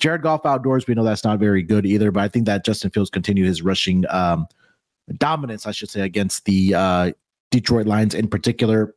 Jared 0.00 0.22
Goff 0.22 0.46
outdoors, 0.46 0.86
we 0.86 0.94
know 0.94 1.04
that's 1.04 1.24
not 1.24 1.38
very 1.38 1.62
good 1.62 1.86
either, 1.86 2.10
but 2.10 2.22
I 2.22 2.28
think 2.28 2.46
that 2.46 2.64
Justin 2.64 2.90
Fields 2.90 3.10
continue 3.10 3.44
his 3.44 3.62
rushing 3.62 4.04
um, 4.08 4.46
dominance, 5.18 5.66
I 5.66 5.72
should 5.72 5.90
say, 5.90 6.00
against 6.00 6.46
the 6.46 6.74
uh, 6.74 7.12
Detroit 7.50 7.86
Lions 7.86 8.14
in 8.14 8.26
particular. 8.26 8.94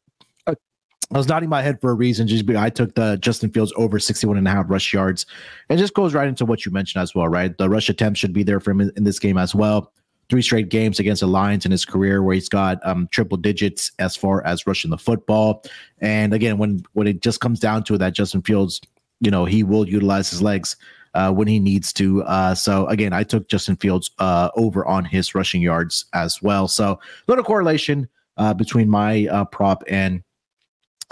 I 0.47 1.17
was 1.17 1.27
nodding 1.27 1.49
my 1.49 1.61
head 1.61 1.79
for 1.79 1.91
a 1.91 1.93
reason. 1.93 2.27
Just 2.27 2.49
I 2.49 2.69
took 2.69 2.95
the 2.95 3.17
Justin 3.17 3.51
Fields 3.51 3.73
over 3.75 3.99
61 3.99 4.37
and 4.37 4.47
a 4.47 4.51
half 4.51 4.65
rush 4.67 4.93
yards. 4.93 5.25
And 5.69 5.77
just 5.77 5.93
goes 5.93 6.13
right 6.13 6.27
into 6.27 6.45
what 6.45 6.65
you 6.65 6.71
mentioned 6.71 7.03
as 7.03 7.13
well, 7.13 7.27
right? 7.27 7.55
The 7.55 7.69
rush 7.69 7.89
attempt 7.89 8.17
should 8.17 8.33
be 8.33 8.41
there 8.41 8.59
for 8.59 8.71
him 8.71 8.81
in, 8.81 8.91
in 8.95 9.03
this 9.03 9.19
game 9.19 9.37
as 9.37 9.53
well. 9.53 9.91
Three 10.29 10.41
straight 10.41 10.69
games 10.69 10.99
against 10.99 11.19
the 11.19 11.27
Lions 11.27 11.65
in 11.65 11.71
his 11.71 11.85
career 11.85 12.23
where 12.23 12.33
he's 12.33 12.49
got 12.49 12.79
um, 12.87 13.07
triple 13.11 13.37
digits 13.37 13.91
as 13.99 14.15
far 14.15 14.43
as 14.45 14.65
rushing 14.65 14.89
the 14.89 14.97
football. 14.97 15.63
And 15.99 16.33
again, 16.33 16.57
when 16.57 16.83
when 16.93 17.05
it 17.05 17.21
just 17.21 17.41
comes 17.41 17.59
down 17.59 17.83
to 17.83 17.95
it, 17.95 17.97
that 17.97 18.13
Justin 18.13 18.41
Fields 18.41 18.81
you 19.23 19.31
know 19.31 19.45
he 19.45 19.63
will 19.63 19.87
utilize 19.87 20.29
his 20.29 20.41
legs 20.41 20.75
uh, 21.13 21.31
when 21.31 21.47
he 21.47 21.59
needs 21.59 21.93
to. 21.93 22.23
Uh, 22.23 22.55
so 22.55 22.87
again, 22.87 23.13
I 23.13 23.23
took 23.23 23.47
Justin 23.47 23.75
Fields 23.75 24.11
uh, 24.19 24.49
over 24.55 24.85
on 24.85 25.05
his 25.05 25.35
rushing 25.35 25.61
yards 25.61 26.05
as 26.13 26.41
well. 26.41 26.67
So 26.67 26.99
little 27.27 27.43
correlation 27.43 28.07
uh, 28.37 28.53
between 28.53 28.89
my 28.89 29.27
uh, 29.27 29.45
prop 29.45 29.83
and 29.87 30.23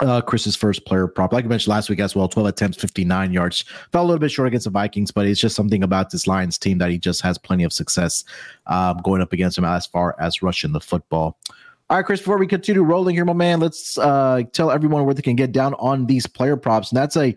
uh, 0.00 0.20
Chris's 0.20 0.56
first 0.56 0.84
player 0.84 1.06
prop. 1.06 1.32
Like 1.32 1.44
I 1.44 1.48
mentioned 1.48 1.70
last 1.70 1.88
week 1.88 2.00
as 2.00 2.16
well, 2.16 2.26
12 2.26 2.48
attempts, 2.48 2.78
59 2.78 3.32
yards. 3.32 3.64
Fell 3.92 4.02
a 4.02 4.06
little 4.06 4.18
bit 4.18 4.32
short 4.32 4.48
against 4.48 4.64
the 4.64 4.70
Vikings, 4.70 5.12
but 5.12 5.26
it's 5.26 5.40
just 5.40 5.54
something 5.54 5.84
about 5.84 6.10
this 6.10 6.26
Lions 6.26 6.58
team 6.58 6.78
that 6.78 6.90
he 6.90 6.98
just 6.98 7.22
has 7.22 7.38
plenty 7.38 7.62
of 7.62 7.72
success 7.72 8.24
um, 8.66 8.98
going 9.04 9.22
up 9.22 9.32
against 9.32 9.56
them 9.56 9.64
as 9.64 9.86
far 9.86 10.16
as 10.18 10.42
rushing 10.42 10.72
the 10.72 10.80
football. 10.80 11.38
All 11.90 11.98
right, 11.98 12.06
Chris, 12.06 12.20
before 12.20 12.38
we 12.38 12.46
continue 12.46 12.82
rolling 12.82 13.14
here, 13.14 13.24
my 13.24 13.34
man, 13.34 13.60
let's 13.60 13.98
uh, 13.98 14.42
tell 14.52 14.70
everyone 14.70 15.04
where 15.04 15.14
they 15.14 15.22
can 15.22 15.36
get 15.36 15.52
down 15.52 15.74
on 15.74 16.06
these 16.06 16.26
player 16.26 16.56
props. 16.56 16.90
And 16.90 16.96
that's 16.96 17.16
a 17.16 17.36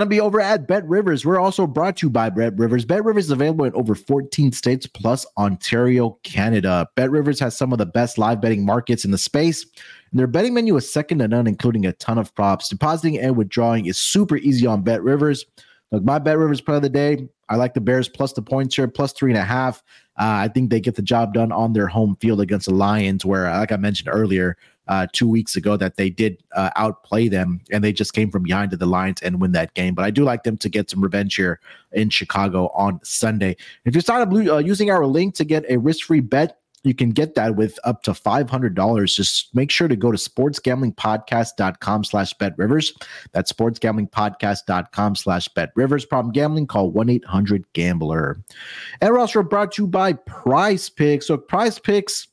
to 0.00 0.06
be 0.06 0.20
over 0.20 0.40
at 0.40 0.66
Bet 0.66 0.84
Rivers. 0.88 1.24
We're 1.24 1.38
also 1.38 1.66
brought 1.66 1.98
to 1.98 2.06
you 2.06 2.10
by 2.10 2.30
Bet 2.30 2.56
Rivers. 2.56 2.84
Bet 2.84 3.04
Rivers 3.04 3.26
is 3.26 3.30
available 3.30 3.64
in 3.64 3.74
over 3.74 3.94
14 3.94 4.50
states 4.52 4.86
plus 4.86 5.26
Ontario, 5.36 6.18
Canada. 6.22 6.88
Bet 6.96 7.10
Rivers 7.10 7.38
has 7.40 7.56
some 7.56 7.72
of 7.72 7.78
the 7.78 7.86
best 7.86 8.18
live 8.18 8.40
betting 8.40 8.64
markets 8.64 9.04
in 9.04 9.10
the 9.10 9.18
space. 9.18 9.64
And 10.10 10.18
their 10.18 10.26
betting 10.26 10.54
menu 10.54 10.76
is 10.76 10.92
second 10.92 11.18
to 11.18 11.28
none, 11.28 11.46
including 11.46 11.86
a 11.86 11.92
ton 11.92 12.18
of 12.18 12.34
props. 12.34 12.68
Depositing 12.68 13.18
and 13.18 13.36
withdrawing 13.36 13.86
is 13.86 13.98
super 13.98 14.36
easy 14.38 14.66
on 14.66 14.82
Bet 14.82 15.02
Rivers. 15.02 15.44
Look, 15.92 16.02
my 16.02 16.18
Bet 16.18 16.38
Rivers 16.38 16.60
play 16.60 16.76
of 16.76 16.82
the 16.82 16.88
day. 16.88 17.28
I 17.48 17.56
like 17.56 17.74
the 17.74 17.80
Bears 17.80 18.08
plus 18.08 18.32
the 18.32 18.42
points 18.42 18.74
here, 18.74 18.88
plus 18.88 19.12
three 19.12 19.30
and 19.30 19.38
a 19.38 19.44
half. 19.44 19.82
Uh, 20.18 20.42
I 20.42 20.48
think 20.48 20.70
they 20.70 20.80
get 20.80 20.96
the 20.96 21.02
job 21.02 21.34
done 21.34 21.52
on 21.52 21.72
their 21.72 21.86
home 21.86 22.16
field 22.20 22.40
against 22.40 22.66
the 22.66 22.74
Lions, 22.74 23.24
where, 23.24 23.44
like 23.50 23.70
I 23.70 23.76
mentioned 23.76 24.08
earlier, 24.12 24.56
uh, 24.88 25.06
two 25.12 25.28
weeks 25.28 25.56
ago 25.56 25.76
that 25.76 25.96
they 25.96 26.10
did 26.10 26.42
uh, 26.54 26.70
outplay 26.76 27.28
them 27.28 27.60
and 27.70 27.82
they 27.82 27.92
just 27.92 28.12
came 28.12 28.30
from 28.30 28.42
behind 28.42 28.70
to 28.70 28.76
the 28.76 28.86
Lions 28.86 29.22
and 29.22 29.40
win 29.40 29.52
that 29.52 29.74
game. 29.74 29.94
But 29.94 30.04
I 30.04 30.10
do 30.10 30.24
like 30.24 30.42
them 30.42 30.56
to 30.58 30.68
get 30.68 30.90
some 30.90 31.02
revenge 31.02 31.34
here 31.34 31.60
in 31.92 32.10
Chicago 32.10 32.68
on 32.74 33.00
Sunday. 33.02 33.56
If 33.84 33.94
you 33.94 34.00
sign 34.00 34.20
up 34.20 34.32
uh, 34.32 34.58
using 34.58 34.90
our 34.90 35.06
link 35.06 35.34
to 35.36 35.44
get 35.44 35.64
a 35.68 35.78
risk 35.78 36.06
free 36.06 36.20
bet, 36.20 36.58
you 36.84 36.94
can 36.94 37.10
get 37.10 37.34
that 37.34 37.56
with 37.56 37.78
up 37.84 38.02
to 38.02 38.12
$500. 38.12 39.14
Just 39.14 39.54
make 39.54 39.70
sure 39.70 39.88
to 39.88 39.96
go 39.96 40.12
to 40.12 40.18
sportsgamblingpodcast.com 40.18 42.04
slash 42.04 42.34
bet 42.34 42.52
rivers. 42.58 42.92
That's 43.32 43.50
sportsgamblingpodcast.com 43.52 45.16
slash 45.16 45.48
bet 45.48 45.72
rivers. 45.74 46.04
Problem 46.04 46.32
gambling, 46.32 46.66
call 46.66 46.92
1-800-GAMBLER. 46.92 48.38
And 49.00 49.10
we're 49.10 49.18
also 49.18 49.42
brought 49.42 49.72
to 49.72 49.82
you 49.82 49.88
by 49.88 50.12
Prize 50.12 50.90
Picks. 50.90 51.26
So 51.26 51.38
Prize 51.38 51.78
Picks 51.78 52.28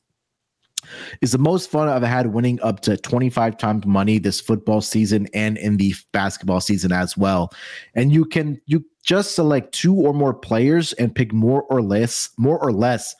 is 1.21 1.31
the 1.31 1.37
most 1.37 1.69
fun 1.69 1.87
I've 1.87 2.03
had 2.03 2.33
winning 2.33 2.59
up 2.61 2.81
to 2.81 2.97
25 2.97 3.57
times 3.57 3.85
money 3.85 4.17
this 4.17 4.39
football 4.39 4.81
season 4.81 5.27
and 5.33 5.57
in 5.57 5.77
the 5.77 5.93
basketball 6.11 6.61
season 6.61 6.91
as 6.91 7.17
well. 7.17 7.53
And 7.95 8.11
you 8.11 8.25
can 8.25 8.59
you 8.65 8.85
just 9.03 9.35
select 9.35 9.73
two 9.73 9.95
or 9.95 10.13
more 10.13 10.33
players 10.33 10.93
and 10.93 11.13
pick 11.13 11.33
more 11.33 11.63
or 11.63 11.81
less 11.81 12.29
more 12.37 12.59
or 12.59 12.71
less 12.71 13.15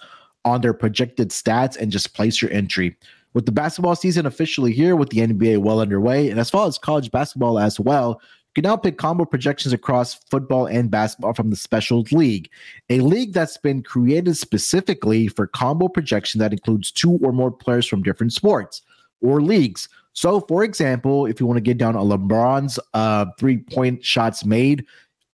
on 0.46 0.62
their 0.62 0.74
projected 0.74 1.30
stats 1.30 1.78
and 1.78 1.92
just 1.92 2.14
place 2.14 2.42
your 2.42 2.52
entry. 2.52 2.96
With 3.34 3.46
the 3.46 3.52
basketball 3.52 3.96
season 3.96 4.26
officially 4.26 4.74
here, 4.74 4.96
with 4.96 5.10
the 5.10 5.20
NBA 5.20 5.60
well 5.60 5.80
underway, 5.80 6.30
and 6.30 6.40
as 6.40 6.50
far 6.50 6.68
as 6.68 6.78
college 6.78 7.12
basketball 7.12 7.60
as 7.60 7.80
well, 7.80 8.20
you 8.52 8.62
can 8.62 8.70
now 8.70 8.76
pick 8.76 8.98
combo 8.98 9.24
projections 9.24 9.72
across 9.72 10.16
football 10.30 10.66
and 10.66 10.92
basketball 10.92 11.34
from 11.34 11.52
the 11.52 11.56
Specials 11.56 12.12
League, 12.12 12.50
a 12.90 13.00
league 13.00 13.32
that's 13.32 13.56
been 13.56 13.82
created 13.82 14.36
specifically 14.36 15.30
for 15.30 15.48
combo 15.48 15.88
projection 15.88 16.40
that 16.40 16.52
includes 16.52 16.92
two 16.92 17.18
or 17.24 17.32
more 17.32 17.50
players 17.50 17.88
from 17.88 18.04
different 18.04 18.34
sports 18.34 18.82
or 19.22 19.42
leagues. 19.42 19.88
So, 20.12 20.42
for 20.42 20.66
example, 20.66 21.28
if 21.28 21.40
you 21.40 21.46
want 21.46 21.58
to 21.58 21.62
get 21.62 21.78
down 21.78 21.96
a 21.96 22.00
LeBron's 22.00 22.78
uh, 22.94 23.28
three 23.40 23.60
point 23.60 24.04
shots 24.04 24.44
made 24.44 24.86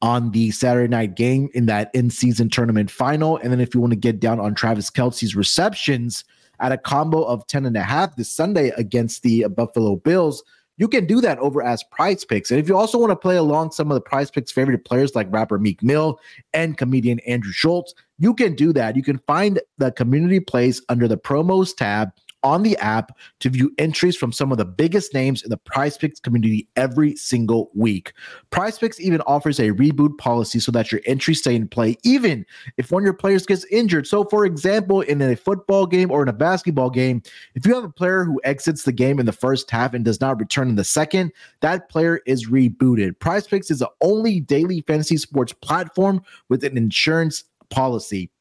on 0.04 0.30
the 0.30 0.52
Saturday 0.52 0.88
night 0.88 1.16
game 1.16 1.50
in 1.56 1.66
that 1.66 1.90
in 1.96 2.12
season 2.12 2.50
tournament 2.50 2.92
final, 2.92 3.38
and 3.38 3.52
then 3.52 3.60
if 3.60 3.74
you 3.74 3.82
want 3.82 3.94
to 3.94 3.98
get 4.00 4.20
down 4.20 4.40
on 4.40 4.54
Travis 4.54 4.92
Kelce's 4.92 5.36
receptions 5.36 6.24
at 6.60 6.72
a 6.72 6.78
combo 6.78 7.24
of 7.24 7.48
10 7.48 7.66
and 7.66 7.78
a 7.78 7.82
half 7.82 8.16
this 8.16 8.30
Sunday 8.30 8.70
against 8.78 9.24
the 9.24 9.48
Buffalo 9.48 9.96
Bills 9.96 10.44
you 10.78 10.88
can 10.88 11.06
do 11.06 11.22
that 11.22 11.40
over 11.40 11.62
as 11.62 11.84
prize 11.84 12.24
picks. 12.24 12.52
And 12.52 12.60
if 12.60 12.68
you 12.70 12.78
also 12.78 12.98
want 12.98 13.12
to 13.12 13.16
play 13.16 13.36
along 13.36 13.72
some 13.72 13.92
of 13.92 13.96
the 13.96 14.02
prize 14.02 14.32
picks 14.32 14.52
favorite 14.52 14.86
players 14.86 15.16
like 15.16 15.28
rapper 15.32 15.58
Meek 15.58 15.82
Mill 15.84 16.20
and 16.54 16.78
comedian 16.78 17.20
Andrew 17.22 17.52
Schulz, 17.52 17.94
you 18.20 18.34
can 18.34 18.56
do 18.56 18.72
that. 18.74 18.96
You 18.96 19.04
can 19.04 19.20
find 19.28 19.60
the 19.78 19.92
community 19.92 20.40
plays 20.40 20.82
under 20.90 21.08
the 21.08 21.18
promos 21.18 21.76
tab 21.76 22.12
on 22.48 22.64
the 22.64 22.78
app 22.78 23.18
to 23.42 23.50
view 23.50 23.74
entries 23.78 24.16
from 24.16 24.32
some 24.32 24.54
of 24.54 24.58
the 24.58 24.64
biggest 24.64 25.14
names 25.14 25.44
in 25.44 25.50
the 25.50 25.58
Prize 25.58 25.98
Picks 25.98 26.22
community 26.22 26.66
every 26.78 27.14
single 27.18 27.70
week. 27.76 28.14
Prize 28.52 28.80
Picks 28.80 29.02
even 29.02 29.20
offers 29.22 29.60
a 29.60 29.72
reboot 29.72 30.18
policy 30.18 30.62
so 30.62 30.72
that 30.72 30.90
your 30.90 31.02
entries 31.06 31.40
stay 31.40 31.56
in 31.56 31.68
play 31.68 31.98
even 32.04 32.46
if 32.78 32.90
one 32.90 33.04
of 33.04 33.06
your 33.06 33.14
players 33.14 33.46
gets 33.46 33.66
injured. 33.66 34.08
So, 34.08 34.24
for 34.24 34.46
example, 34.46 35.02
in 35.02 35.22
a 35.22 35.36
football 35.36 35.86
game 35.86 36.10
or 36.10 36.24
in 36.24 36.30
a 36.30 36.34
basketball 36.34 36.90
game, 36.90 37.22
if 37.56 37.66
you 37.66 37.76
have 37.76 37.84
a 37.84 37.90
player 37.90 38.24
who 38.24 38.40
exits 38.46 38.84
the 38.84 38.94
game 38.94 39.20
in 39.20 39.26
the 39.26 39.34
first 39.34 39.70
half 39.70 39.94
and 39.94 40.06
does 40.06 40.22
not 40.22 40.40
return 40.40 40.70
in 40.70 40.76
the 40.76 40.86
second, 40.86 41.34
that 41.60 41.90
player 41.90 42.22
is 42.26 42.50
rebooted. 42.50 43.20
Prize 43.20 43.46
Picks 43.46 43.70
is 43.70 43.80
the 43.80 43.92
only 44.00 44.40
daily 44.40 44.86
fantasy 44.88 45.18
sports 45.18 45.52
platform 45.52 46.22
with 46.48 46.64
an 46.64 46.78
insurance 46.78 47.44
policy. 47.70 48.32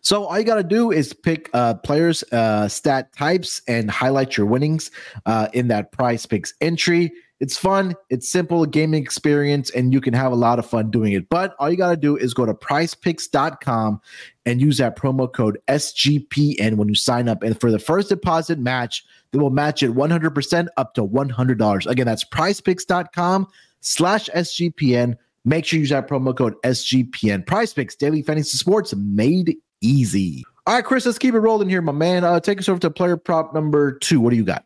So 0.00 0.24
all 0.24 0.38
you 0.38 0.44
got 0.44 0.56
to 0.56 0.64
do 0.64 0.90
is 0.90 1.12
pick 1.12 1.50
uh, 1.52 1.74
players, 1.74 2.22
uh, 2.32 2.68
stat 2.68 3.12
types, 3.12 3.62
and 3.68 3.90
highlight 3.90 4.36
your 4.36 4.46
winnings 4.46 4.90
uh, 5.26 5.48
in 5.52 5.68
that 5.68 5.92
Prize 5.92 6.26
Picks 6.26 6.54
entry. 6.60 7.12
It's 7.38 7.58
fun, 7.58 7.94
it's 8.08 8.30
simple, 8.30 8.62
a 8.62 8.66
gaming 8.66 9.02
experience, 9.02 9.68
and 9.70 9.92
you 9.92 10.00
can 10.00 10.14
have 10.14 10.32
a 10.32 10.36
lot 10.36 10.58
of 10.58 10.64
fun 10.64 10.90
doing 10.90 11.12
it. 11.12 11.28
But 11.28 11.54
all 11.58 11.70
you 11.70 11.76
got 11.76 11.90
to 11.90 11.96
do 11.96 12.16
is 12.16 12.32
go 12.32 12.46
to 12.46 12.54
prizepicks.com 12.54 14.00
and 14.46 14.60
use 14.60 14.78
that 14.78 14.96
promo 14.96 15.30
code 15.30 15.58
SGPN 15.68 16.76
when 16.76 16.88
you 16.88 16.94
sign 16.94 17.28
up. 17.28 17.42
And 17.42 17.60
for 17.60 17.70
the 17.70 17.78
first 17.78 18.08
deposit 18.08 18.58
match, 18.58 19.04
they 19.32 19.38
will 19.38 19.50
match 19.50 19.82
it 19.82 19.90
100% 19.94 20.68
up 20.78 20.94
to 20.94 21.06
$100. 21.06 21.86
Again, 21.86 22.06
that's 22.06 22.24
prizepicks.com 22.24 23.48
slash 23.80 24.30
SGPN. 24.34 25.16
Make 25.44 25.66
sure 25.66 25.76
you 25.76 25.82
use 25.82 25.90
that 25.90 26.08
promo 26.08 26.34
code 26.34 26.54
SGPN. 26.62 27.46
Prize 27.46 27.74
Picks, 27.74 27.94
daily 27.94 28.22
fantasy 28.22 28.56
sports 28.56 28.94
made 28.96 29.56
easy. 29.86 30.44
All 30.66 30.74
right, 30.74 30.84
Chris, 30.84 31.06
let's 31.06 31.18
keep 31.18 31.34
it 31.34 31.38
rolling 31.38 31.68
here, 31.68 31.80
my 31.80 31.92
man. 31.92 32.24
Uh, 32.24 32.40
take 32.40 32.58
us 32.58 32.68
over 32.68 32.80
to 32.80 32.90
player 32.90 33.16
prop 33.16 33.54
number 33.54 33.92
two. 33.92 34.20
What 34.20 34.30
do 34.30 34.36
you 34.36 34.44
got? 34.44 34.64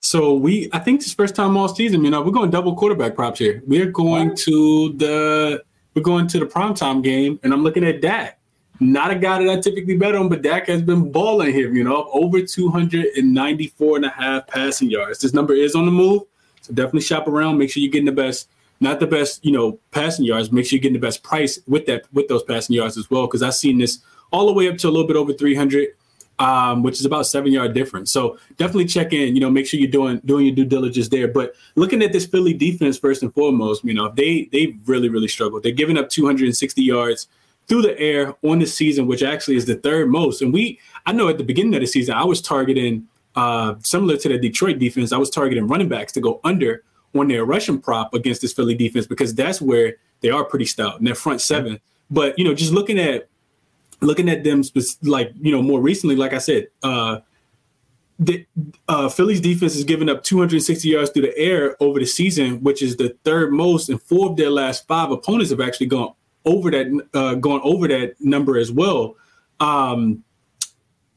So 0.00 0.34
we, 0.34 0.68
I 0.72 0.78
think 0.78 1.00
this 1.00 1.12
first 1.12 1.34
time 1.34 1.56
all 1.56 1.68
season, 1.68 2.04
you 2.04 2.10
know, 2.10 2.22
we're 2.22 2.30
going 2.30 2.50
double 2.50 2.76
quarterback 2.76 3.16
props 3.16 3.40
here. 3.40 3.60
We're 3.66 3.90
going 3.90 4.36
to 4.36 4.92
the, 4.92 5.64
we're 5.94 6.02
going 6.02 6.28
to 6.28 6.38
the 6.38 6.46
primetime 6.46 7.02
game, 7.02 7.40
and 7.42 7.52
I'm 7.52 7.64
looking 7.64 7.84
at 7.84 8.00
Dak. 8.00 8.38
Not 8.78 9.10
a 9.10 9.16
guy 9.16 9.42
that 9.42 9.50
I 9.50 9.60
typically 9.60 9.96
bet 9.96 10.14
on, 10.14 10.28
but 10.28 10.42
Dak 10.42 10.68
has 10.68 10.82
been 10.82 11.10
balling 11.10 11.52
here, 11.52 11.72
you 11.72 11.82
know, 11.82 12.08
over 12.12 12.42
294 12.42 13.96
and 13.96 14.04
a 14.04 14.10
half 14.10 14.46
passing 14.46 14.90
yards. 14.90 15.20
This 15.20 15.32
number 15.32 15.54
is 15.54 15.74
on 15.74 15.86
the 15.86 15.90
move, 15.90 16.22
so 16.60 16.72
definitely 16.72 17.00
shop 17.00 17.26
around. 17.26 17.58
Make 17.58 17.70
sure 17.70 17.82
you're 17.82 17.90
getting 17.90 18.06
the 18.06 18.12
best 18.12 18.48
not 18.80 19.00
the 19.00 19.06
best, 19.06 19.44
you 19.44 19.52
know, 19.52 19.78
passing 19.90 20.24
yards. 20.24 20.52
Make 20.52 20.66
sure 20.66 20.76
you're 20.76 20.82
getting 20.82 21.00
the 21.00 21.06
best 21.06 21.22
price 21.22 21.58
with 21.66 21.86
that 21.86 22.04
with 22.12 22.28
those 22.28 22.42
passing 22.42 22.76
yards 22.76 22.96
as 22.96 23.10
well. 23.10 23.26
Because 23.26 23.42
I've 23.42 23.54
seen 23.54 23.78
this 23.78 24.00
all 24.30 24.46
the 24.46 24.52
way 24.52 24.68
up 24.68 24.78
to 24.78 24.88
a 24.88 24.90
little 24.90 25.06
bit 25.06 25.16
over 25.16 25.32
300, 25.32 25.88
um, 26.38 26.82
which 26.82 26.98
is 27.00 27.06
about 27.06 27.26
seven 27.26 27.52
yard 27.52 27.74
difference. 27.74 28.10
So 28.12 28.38
definitely 28.56 28.86
check 28.86 29.12
in. 29.12 29.34
You 29.34 29.40
know, 29.40 29.50
make 29.50 29.66
sure 29.66 29.80
you're 29.80 29.90
doing 29.90 30.20
doing 30.24 30.46
your 30.46 30.54
due 30.54 30.64
diligence 30.64 31.08
there. 31.08 31.28
But 31.28 31.54
looking 31.74 32.02
at 32.02 32.12
this 32.12 32.26
Philly 32.26 32.52
defense 32.52 32.98
first 32.98 33.22
and 33.22 33.32
foremost, 33.32 33.84
you 33.84 33.94
know, 33.94 34.10
they 34.10 34.48
they 34.52 34.76
really 34.86 35.08
really 35.08 35.28
struggled. 35.28 35.62
They're 35.62 35.72
giving 35.72 35.98
up 35.98 36.08
260 36.08 36.82
yards 36.82 37.28
through 37.68 37.82
the 37.82 37.98
air 37.98 38.34
on 38.42 38.58
the 38.58 38.66
season, 38.66 39.06
which 39.06 39.22
actually 39.22 39.56
is 39.56 39.66
the 39.66 39.74
third 39.76 40.08
most. 40.08 40.40
And 40.40 40.52
we, 40.52 40.78
I 41.04 41.12
know 41.12 41.28
at 41.28 41.38
the 41.38 41.44
beginning 41.44 41.74
of 41.74 41.80
the 41.80 41.86
season, 41.86 42.14
I 42.14 42.24
was 42.24 42.40
targeting 42.40 43.08
uh, 43.34 43.74
similar 43.82 44.16
to 44.16 44.28
the 44.28 44.38
Detroit 44.38 44.78
defense. 44.78 45.12
I 45.12 45.18
was 45.18 45.30
targeting 45.30 45.66
running 45.66 45.88
backs 45.88 46.12
to 46.12 46.20
go 46.20 46.40
under 46.44 46.84
on 47.14 47.28
their 47.28 47.44
rushing 47.44 47.80
prop 47.80 48.14
against 48.14 48.40
this 48.40 48.52
Philly 48.52 48.74
defense 48.74 49.06
because 49.06 49.34
that's 49.34 49.60
where 49.60 49.96
they 50.20 50.30
are 50.30 50.44
pretty 50.44 50.64
stout 50.64 50.98
in 50.98 51.04
their 51.04 51.14
front 51.14 51.40
seven. 51.40 51.80
But 52.10 52.38
you 52.38 52.44
know, 52.44 52.54
just 52.54 52.72
looking 52.72 52.98
at 52.98 53.28
looking 54.00 54.28
at 54.28 54.44
them, 54.44 54.62
like 55.02 55.32
you 55.40 55.52
know, 55.52 55.62
more 55.62 55.80
recently, 55.80 56.16
like 56.16 56.32
I 56.32 56.38
said, 56.38 56.68
uh, 56.82 57.20
the 58.18 58.46
uh, 58.88 59.08
Philly's 59.08 59.40
defense 59.40 59.74
has 59.74 59.84
given 59.84 60.08
up 60.08 60.22
260 60.22 60.88
yards 60.88 61.10
through 61.10 61.22
the 61.22 61.38
air 61.38 61.76
over 61.80 61.98
the 61.98 62.06
season, 62.06 62.62
which 62.62 62.82
is 62.82 62.96
the 62.96 63.16
third 63.24 63.52
most, 63.52 63.88
and 63.88 64.00
four 64.00 64.30
of 64.30 64.36
their 64.36 64.50
last 64.50 64.86
five 64.86 65.10
opponents 65.10 65.50
have 65.50 65.60
actually 65.60 65.86
gone 65.86 66.14
over 66.44 66.70
that, 66.70 67.06
uh, 67.12 67.34
gone 67.34 67.60
over 67.62 67.88
that 67.88 68.14
number 68.20 68.56
as 68.56 68.72
well. 68.72 69.16
Um, 69.60 70.24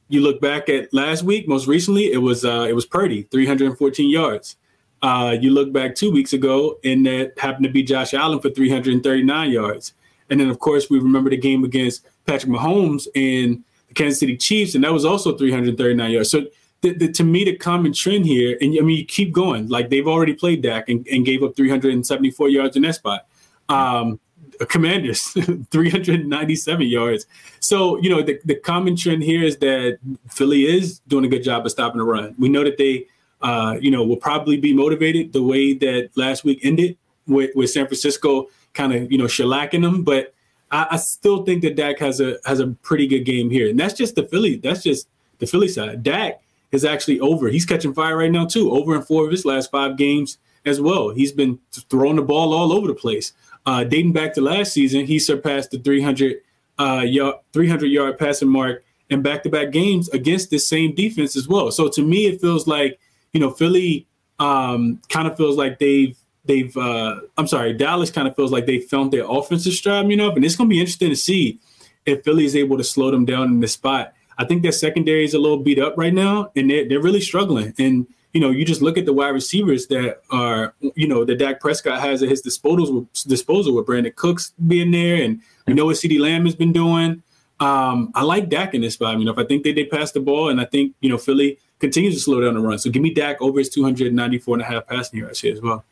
you 0.10 0.22
look 0.22 0.42
back 0.42 0.70
at 0.70 0.94
last 0.94 1.24
week, 1.24 1.48
most 1.48 1.68
recently, 1.68 2.12
it 2.12 2.18
was 2.18 2.44
uh, 2.44 2.66
it 2.68 2.74
was 2.74 2.86
Purdy, 2.86 3.24
314 3.24 4.10
yards. 4.10 4.58
Uh, 5.02 5.38
you 5.40 5.52
look 5.52 5.72
back 5.72 5.96
two 5.96 6.12
weeks 6.12 6.34
ago, 6.34 6.78
and 6.84 7.06
that 7.06 7.38
happened 7.38 7.64
to 7.64 7.72
be 7.72 7.84
Josh 7.84 8.14
Allen 8.14 8.42
for 8.42 8.50
339 8.50 9.52
yards. 9.52 9.94
And 10.30 10.40
then, 10.40 10.50
of 10.50 10.60
course, 10.60 10.90
we 10.90 11.00
remember 11.00 11.30
the 11.30 11.38
game 11.38 11.64
against 11.64 12.06
Patrick 12.26 12.52
Mahomes 12.52 13.08
and 13.16 13.64
the 13.88 13.94
Kansas 13.94 14.20
City 14.20 14.38
Chiefs, 14.38 14.76
and 14.76 14.84
that 14.84 14.94
was 14.94 15.06
also 15.06 15.38
339 15.38 16.12
yards. 16.12 16.32
So, 16.32 16.46
the, 16.82 16.94
the, 16.94 17.12
to 17.12 17.26
me, 17.26 17.44
the 17.44 17.58
common 17.58 17.92
trend 17.92 18.26
here, 18.26 18.58
and 18.62 18.74
I 18.78 18.82
mean, 18.82 18.98
you 18.98 19.06
keep 19.06 19.34
going. 19.34 19.68
Like 19.68 19.90
they've 19.90 20.08
already 20.08 20.34
played 20.34 20.62
Dak 20.62 20.88
and, 20.88 21.06
and 21.12 21.26
gave 21.26 21.44
up 21.44 21.56
374 21.58 22.48
yards 22.48 22.78
in 22.78 22.84
that 22.84 22.96
spot. 22.96 23.28
Um, 23.68 24.20
Commanders, 24.68 25.22
397 25.72 26.88
yards. 26.88 27.26
So, 27.60 27.98
you 28.02 28.10
know, 28.10 28.22
the, 28.22 28.40
the 28.46 28.56
common 28.56 28.96
trend 28.96 29.24
here 29.24 29.44
is 29.44 29.58
that 29.58 30.00
Philly 30.30 30.66
is 30.66 31.00
doing 31.08 31.26
a 31.26 31.28
good 31.28 31.44
job 31.44 31.66
of 31.66 31.72
stopping 31.72 31.98
the 31.98 32.06
run. 32.06 32.36
We 32.38 32.50
know 32.50 32.64
that 32.64 32.78
they 32.78 33.08
uh, 33.42 33.78
you 33.80 33.92
know, 33.92 34.04
will 34.04 34.18
probably 34.18 34.58
be 34.58 34.74
motivated 34.74 35.34
the 35.34 35.42
way 35.42 35.74
that 35.74 36.10
last 36.16 36.44
week 36.44 36.60
ended 36.64 36.98
with, 37.28 37.52
with 37.56 37.70
San 37.70 37.86
Francisco 37.86 38.48
kind 38.74 38.94
of, 38.94 39.12
you 39.12 39.18
know, 39.18 39.26
shellacking 39.26 39.82
them. 39.82 40.04
But 40.04 40.34
I, 40.72 40.88
I, 40.92 40.98
still 40.98 41.44
think 41.44 41.62
that 41.64 41.76
Dak 41.76 42.00
has 42.00 42.22
a 42.22 42.38
has 42.46 42.60
a 42.60 42.68
pretty 42.68 43.08
good 43.08 43.26
game 43.26 43.50
here. 43.50 43.70
And 43.70 43.80
that's 43.80 43.94
just 43.94 44.16
the 44.16 44.24
Philly, 44.24 44.58
that's 44.58 44.84
just 44.84 45.08
the 45.40 45.48
Philly 45.48 45.68
side. 45.68 46.04
Dak 46.04 46.42
is 46.72 46.86
actually 46.86 47.20
over. 47.20 47.48
He's 47.48 47.66
catching 47.66 47.94
fire 47.94 48.18
right 48.18 48.32
now, 48.32 48.46
too, 48.46 48.72
over 48.72 48.96
in 48.96 49.02
four 49.02 49.26
of 49.26 49.32
his 49.32 49.46
last 49.46 49.72
five 49.72 49.98
games 49.98 50.38
as 50.66 50.80
well. 50.80 51.10
He's 51.10 51.32
been 51.32 51.60
throwing 51.90 52.18
the 52.18 52.22
ball 52.22 52.54
all 52.54 52.72
over 52.72 52.88
the 52.88 52.94
place. 52.94 53.34
Uh, 53.66 53.84
dating 53.84 54.14
back 54.14 54.34
to 54.34 54.42
last 54.42 54.74
season, 54.74 55.06
he 55.06 55.20
surpassed 55.20 55.72
the 55.72 55.80
300 55.80 56.38
uh, 56.80 57.04
yard 57.06 57.36
300 57.52 57.88
yard 57.88 58.18
passing 58.18 58.48
mark 58.48 58.84
in 59.10 59.22
back 59.22 59.44
to 59.44 59.50
back 59.50 59.72
games 59.72 60.08
against 60.10 60.50
this 60.50 60.68
same 60.68 60.96
defense 60.96 61.36
as 61.36 61.48
well. 61.48 61.72
So 61.72 61.90
to 61.90 62.02
me, 62.02 62.28
it 62.28 62.40
feels 62.40 62.68
like 62.68 63.00
you 63.34 63.40
know 63.40 63.52
Philly 63.52 64.08
um, 64.40 65.02
kind 65.10 65.28
of 65.28 65.36
feels 65.36 65.58
like 65.58 65.80
they've 65.80 66.18
they've 66.50 66.76
uh, 66.76 67.22
I'm 67.38 67.48
sorry, 67.48 67.74
Dallas 67.74 68.12
kind 68.12 68.28
of 68.28 68.36
feels 68.36 68.52
like 68.52 68.66
they 68.66 68.80
found 68.80 69.14
their 69.14 69.26
offensive 69.30 69.74
stride, 69.74 70.10
you 70.10 70.18
know, 70.18 70.32
and 70.32 70.44
it's 70.44 70.58
to 70.58 70.66
be 70.66 70.80
interesting 70.80 71.10
to 71.10 71.16
see 71.16 71.60
if 72.06 72.24
Philly 72.24 72.44
is 72.44 72.56
able 72.56 72.78
to 72.78 72.84
slow 72.84 73.12
them 73.12 73.24
down 73.24 73.48
in 73.48 73.60
this 73.62 73.74
spot. 73.74 74.14
I 74.38 74.46
think 74.46 74.64
their 74.64 74.72
secondary 74.72 75.24
is 75.24 75.34
a 75.34 75.40
little 75.40 75.60
beat 75.60 75.80
up 75.80 75.96
right 75.98 76.14
now, 76.14 76.52
and 76.56 76.70
they're 76.70 76.88
they're 76.90 77.02
really 77.02 77.22
struggling. 77.22 77.74
And 77.78 78.08
you 78.34 78.42
know, 78.42 78.50
you 78.50 78.66
just 78.66 78.82
look 78.82 78.98
at 78.98 79.06
the 79.06 79.14
wide 79.14 79.30
receivers 79.30 79.88
that 79.88 80.22
are, 80.30 80.76
you 80.96 81.08
know, 81.08 81.26
that 81.26 81.40
Dak 81.40 81.60
Prescott 81.60 82.00
has 82.00 82.22
at 82.22 82.30
his 82.30 82.42
disposal 82.42 83.08
disposal 83.28 83.76
with 83.76 83.86
Brandin 83.86 84.16
Cooks 84.16 84.54
being 84.68 84.92
there, 84.92 85.22
and 85.24 85.42
we 85.68 85.74
know 85.74 85.86
what 85.86 85.96
CeeDee 85.96 86.20
Lamb 86.20 86.46
has 86.46 86.56
been 86.56 86.74
doing. 86.74 87.24
Um, 87.60 88.12
I 88.16 88.24
like 88.24 88.50
Dak 88.50 88.74
in 88.74 88.82
this 88.82 88.96
spot. 88.96 89.20
You 89.20 89.26
know, 89.26 89.32
if 89.32 89.38
I 89.38 89.46
think 89.46 89.64
they 89.64 89.74
they 89.74 89.86
pass 89.86 90.12
the 90.12 90.20
ball, 90.20 90.50
and 90.50 90.60
I 90.60 90.66
think 90.66 90.96
you 91.00 91.10
know 91.10 91.18
Philly 91.18 91.60
continues 91.80 92.16
to 92.16 92.22
slow 92.22 92.42
down 92.42 92.56
the 92.56 92.60
run. 92.60 92.80
So 92.80 92.90
give 92.90 93.04
me 93.04 93.14
Dak 93.14 93.42
over 93.42 93.60
his 93.60 93.70
294 93.70 94.56
and 94.56 94.62
a 94.62 94.66
half 94.66 94.88
passing 94.88 95.20
yards 95.20 95.40
here 95.40 95.54
as 95.54 95.62
well. 95.62 95.86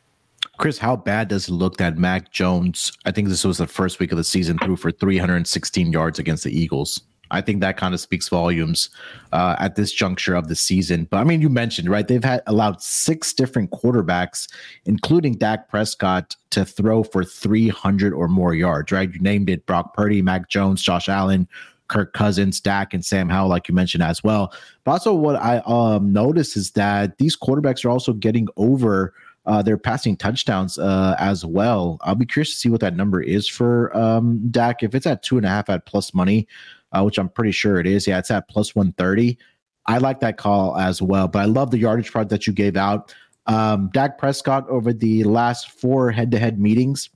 Chris, 0.58 0.78
how 0.78 0.96
bad 0.96 1.28
does 1.28 1.48
it 1.48 1.52
look 1.52 1.76
that 1.76 1.96
Mac 1.96 2.32
Jones, 2.32 2.92
I 3.04 3.12
think 3.12 3.28
this 3.28 3.44
was 3.44 3.58
the 3.58 3.66
first 3.66 4.00
week 4.00 4.10
of 4.10 4.18
the 4.18 4.24
season, 4.24 4.58
threw 4.58 4.76
for 4.76 4.90
316 4.90 5.92
yards 5.92 6.18
against 6.18 6.44
the 6.44 6.50
Eagles? 6.50 7.00
I 7.30 7.40
think 7.40 7.60
that 7.60 7.76
kind 7.76 7.94
of 7.94 8.00
speaks 8.00 8.28
volumes 8.28 8.90
uh, 9.32 9.54
at 9.58 9.76
this 9.76 9.92
juncture 9.92 10.34
of 10.34 10.48
the 10.48 10.56
season. 10.56 11.06
But 11.10 11.18
I 11.18 11.24
mean, 11.24 11.40
you 11.40 11.48
mentioned, 11.48 11.88
right? 11.88 12.08
They've 12.08 12.24
had 12.24 12.42
allowed 12.46 12.82
six 12.82 13.32
different 13.32 13.70
quarterbacks, 13.70 14.48
including 14.86 15.34
Dak 15.34 15.68
Prescott, 15.68 16.36
to 16.50 16.64
throw 16.64 17.02
for 17.02 17.24
300 17.24 18.12
or 18.12 18.28
more 18.28 18.54
yards, 18.54 18.90
right? 18.90 19.12
You 19.12 19.20
named 19.20 19.50
it 19.50 19.66
Brock 19.66 19.94
Purdy, 19.94 20.22
Mac 20.22 20.48
Jones, 20.48 20.82
Josh 20.82 21.08
Allen, 21.08 21.46
Kirk 21.88 22.12
Cousins, 22.14 22.60
Dak, 22.60 22.94
and 22.94 23.04
Sam 23.04 23.28
Howell, 23.28 23.48
like 23.48 23.68
you 23.68 23.74
mentioned 23.74 24.02
as 24.02 24.24
well. 24.24 24.52
But 24.84 24.92
also, 24.92 25.14
what 25.14 25.36
I 25.36 25.62
um, 25.66 26.12
noticed 26.12 26.56
is 26.56 26.72
that 26.72 27.18
these 27.18 27.36
quarterbacks 27.36 27.84
are 27.84 27.90
also 27.90 28.12
getting 28.12 28.48
over 28.56 29.14
uh, 29.48 29.62
their 29.62 29.78
passing 29.78 30.14
touchdowns 30.14 30.78
uh, 30.78 31.16
as 31.18 31.44
well. 31.44 31.96
I'll 32.02 32.14
be 32.14 32.26
curious 32.26 32.50
to 32.50 32.56
see 32.56 32.68
what 32.68 32.80
that 32.82 32.94
number 32.94 33.20
is 33.22 33.48
for 33.48 33.96
um, 33.96 34.46
Dak. 34.50 34.82
If 34.82 34.94
it's 34.94 35.06
at 35.06 35.22
two 35.22 35.38
and 35.38 35.46
a 35.46 35.48
half 35.48 35.70
at 35.70 35.86
plus 35.86 36.12
money, 36.12 36.46
uh, 36.92 37.02
which 37.02 37.18
I'm 37.18 37.30
pretty 37.30 37.52
sure 37.52 37.80
it 37.80 37.86
is, 37.86 38.06
yeah, 38.06 38.18
it's 38.18 38.30
at 38.30 38.48
plus 38.48 38.74
130. 38.76 39.38
I 39.86 39.98
like 39.98 40.20
that 40.20 40.36
call 40.36 40.76
as 40.76 41.00
well. 41.00 41.28
But 41.28 41.40
I 41.40 41.44
love 41.46 41.70
the 41.70 41.78
yardage 41.78 42.12
part 42.12 42.28
that 42.28 42.46
you 42.46 42.52
gave 42.52 42.76
out. 42.76 43.14
Um, 43.46 43.88
Dak 43.94 44.18
Prescott 44.18 44.68
over 44.68 44.92
the 44.92 45.24
last 45.24 45.70
four 45.70 46.10
head 46.10 46.30
to 46.32 46.38
head 46.38 46.60
meetings 46.60 47.08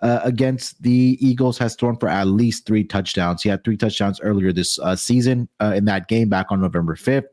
uh, 0.00 0.20
against 0.24 0.82
the 0.82 1.18
Eagles 1.20 1.58
has 1.58 1.76
thrown 1.76 1.98
for 1.98 2.08
at 2.08 2.26
least 2.26 2.64
three 2.64 2.82
touchdowns. 2.82 3.42
He 3.42 3.50
had 3.50 3.62
three 3.62 3.76
touchdowns 3.76 4.20
earlier 4.22 4.52
this 4.52 4.78
uh, 4.78 4.96
season 4.96 5.50
uh, 5.60 5.74
in 5.76 5.84
that 5.84 6.08
game 6.08 6.30
back 6.30 6.46
on 6.50 6.62
November 6.62 6.94
5th. 6.94 7.26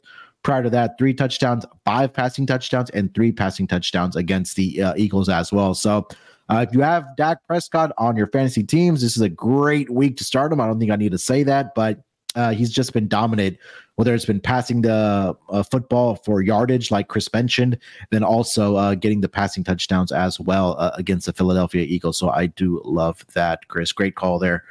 Prior 0.44 0.64
to 0.64 0.70
that, 0.72 0.98
three 0.98 1.14
touchdowns, 1.14 1.66
five 1.86 2.14
passing 2.14 2.48
touchdowns, 2.48 2.90
and 2.92 3.14
three 3.14 3.32
passing 3.32 3.68
touchdowns 3.68 4.16
against 4.16 4.56
the 4.56 4.82
uh, 4.82 4.94
Eagles 4.98 5.30
as 5.30 5.52
well. 5.52 5.74
So, 5.74 6.08
uh, 6.50 6.66
if 6.68 6.74
you 6.74 6.82
have 6.82 7.06
Dak 7.16 7.38
Prescott 7.48 7.94
on 7.98 8.18
your 8.18 8.28
fantasy 8.28 8.64
teams, 8.64 9.02
this 9.02 9.16
is 9.16 9.22
a 9.22 9.30
great 9.30 9.90
week 9.90 10.18
to 10.18 10.24
start 10.24 10.52
him. 10.52 10.60
I 10.60 10.66
don't 10.66 10.80
think 10.80 10.92
I 10.92 10.98
need 10.98 11.12
to 11.14 11.18
say 11.18 11.44
that, 11.44 11.74
but 11.76 12.02
uh, 12.36 12.52
he's 12.52 12.72
just 12.72 12.94
been 12.94 13.08
dominant, 13.08 13.58
whether 13.96 14.14
it's 14.14 14.26
been 14.26 14.40
passing 14.40 14.82
the 14.82 15.36
uh, 15.50 15.64
football 15.64 16.16
for 16.16 16.42
yardage, 16.42 16.92
like 16.92 17.08
Chris 17.08 17.32
mentioned, 17.34 17.78
then 18.10 18.24
also 18.24 18.76
uh, 18.76 18.96
getting 18.96 19.22
the 19.22 19.30
passing 19.30 19.64
touchdowns 19.64 20.12
as 20.12 20.40
well 20.40 20.76
uh, 20.80 20.92
against 20.96 21.26
the 21.26 21.34
Philadelphia 21.34 21.84
Eagles. 21.84 22.18
So 22.18 22.30
I 22.30 22.48
do 22.48 22.82
love 22.84 23.26
that, 23.34 23.68
Chris. 23.68 23.92
Great 23.92 24.16
call 24.16 24.40
there. 24.40 24.64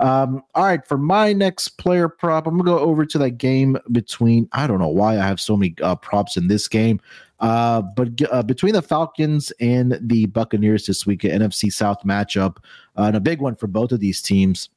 Um, 0.00 0.42
all 0.54 0.64
right, 0.64 0.86
for 0.86 0.98
my 0.98 1.32
next 1.32 1.70
player 1.78 2.08
prop, 2.08 2.46
I'm 2.46 2.56
gonna 2.56 2.70
go 2.70 2.78
over 2.78 3.04
to 3.06 3.18
that 3.18 3.32
game 3.32 3.76
between. 3.92 4.48
I 4.52 4.66
don't 4.66 4.78
know 4.78 4.88
why 4.88 5.14
I 5.14 5.26
have 5.26 5.40
so 5.40 5.56
many 5.56 5.74
uh, 5.82 5.96
props 5.96 6.36
in 6.36 6.48
this 6.48 6.68
game, 6.68 7.00
uh, 7.40 7.82
but 7.82 8.08
uh, 8.30 8.42
between 8.42 8.74
the 8.74 8.82
Falcons 8.82 9.52
and 9.60 9.98
the 10.00 10.26
Buccaneers 10.26 10.86
this 10.86 11.06
week, 11.06 11.24
an 11.24 11.42
NFC 11.42 11.72
South 11.72 12.02
matchup, 12.04 12.58
uh, 12.96 13.02
and 13.02 13.16
a 13.16 13.20
big 13.20 13.40
one 13.40 13.56
for 13.56 13.66
both 13.66 13.92
of 13.92 14.00
these 14.00 14.22
teams 14.22 14.68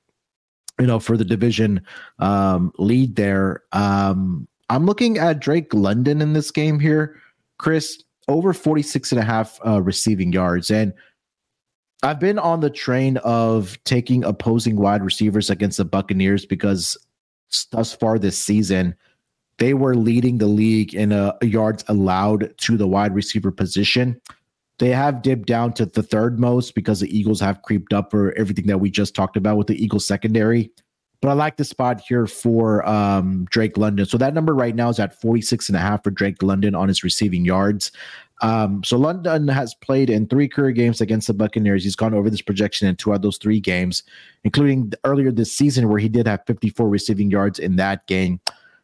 you 0.79 0.87
know, 0.87 0.99
for 0.99 1.15
the 1.15 1.25
division 1.25 1.79
um, 2.19 2.73
lead 2.79 3.15
there. 3.15 3.63
Um, 3.71 4.47
I'm 4.69 4.85
looking 4.85 5.19
at 5.19 5.39
Drake 5.39 5.73
London 5.73 6.21
in 6.21 6.33
this 6.33 6.49
game 6.49 6.79
here, 6.79 7.21
Chris, 7.59 8.03
over 8.27 8.53
46 8.53 9.11
and 9.11 9.21
a 9.21 9.23
half 9.23 9.59
uh, 9.65 9.81
receiving 9.81 10.33
yards. 10.33 10.71
And 10.71 10.93
I've 12.03 12.19
been 12.19 12.39
on 12.39 12.61
the 12.61 12.69
train 12.69 13.17
of 13.17 13.77
taking 13.83 14.23
opposing 14.23 14.75
wide 14.75 15.03
receivers 15.03 15.49
against 15.49 15.77
the 15.77 15.85
Buccaneers 15.85 16.45
because 16.45 16.97
thus 17.71 17.93
far 17.93 18.17
this 18.17 18.37
season, 18.37 18.95
they 19.59 19.75
were 19.75 19.95
leading 19.95 20.39
the 20.39 20.47
league 20.47 20.95
in 20.95 21.11
a, 21.11 21.35
a 21.41 21.45
yards 21.45 21.83
allowed 21.87 22.57
to 22.57 22.77
the 22.77 22.87
wide 22.87 23.13
receiver 23.13 23.51
position. 23.51 24.19
They 24.79 24.89
have 24.89 25.21
dipped 25.21 25.45
down 25.45 25.73
to 25.73 25.85
the 25.85 26.01
third 26.01 26.39
most 26.39 26.73
because 26.73 27.01
the 27.01 27.15
Eagles 27.15 27.39
have 27.39 27.61
creeped 27.61 27.93
up 27.93 28.09
for 28.09 28.33
everything 28.33 28.65
that 28.65 28.79
we 28.79 28.89
just 28.89 29.13
talked 29.13 29.37
about 29.37 29.57
with 29.57 29.67
the 29.67 29.83
Eagles 29.83 30.07
secondary. 30.07 30.71
But 31.21 31.29
I 31.29 31.33
like 31.33 31.57
the 31.57 31.65
spot 31.65 32.01
here 32.01 32.25
for 32.25 32.83
um, 32.89 33.45
Drake 33.51 33.77
London. 33.77 34.07
So 34.07 34.17
that 34.17 34.33
number 34.33 34.55
right 34.55 34.73
now 34.73 34.89
is 34.89 34.99
at 34.99 35.21
46 35.21 35.69
and 35.69 35.75
a 35.75 35.79
half 35.79 36.03
for 36.03 36.09
Drake 36.09 36.41
London 36.41 36.73
on 36.73 36.87
his 36.87 37.03
receiving 37.03 37.45
yards. 37.45 37.91
Um, 38.41 38.83
so 38.83 38.97
London 38.97 39.47
has 39.47 39.75
played 39.75 40.09
in 40.09 40.27
three 40.27 40.47
career 40.47 40.71
games 40.71 40.99
against 40.99 41.27
the 41.27 41.33
Buccaneers. 41.33 41.83
He's 41.83 41.95
gone 41.95 42.13
over 42.13 42.29
this 42.29 42.41
projection 42.41 42.87
in 42.87 42.95
two 42.95 43.13
of 43.13 43.21
those 43.21 43.37
three 43.37 43.59
games, 43.59 44.03
including 44.43 44.93
earlier 45.03 45.31
this 45.31 45.53
season 45.53 45.89
where 45.89 45.99
he 45.99 46.09
did 46.09 46.27
have 46.27 46.43
54 46.47 46.89
receiving 46.89 47.29
yards 47.29 47.59
in 47.59 47.75
that 47.75 48.07
game. 48.07 48.39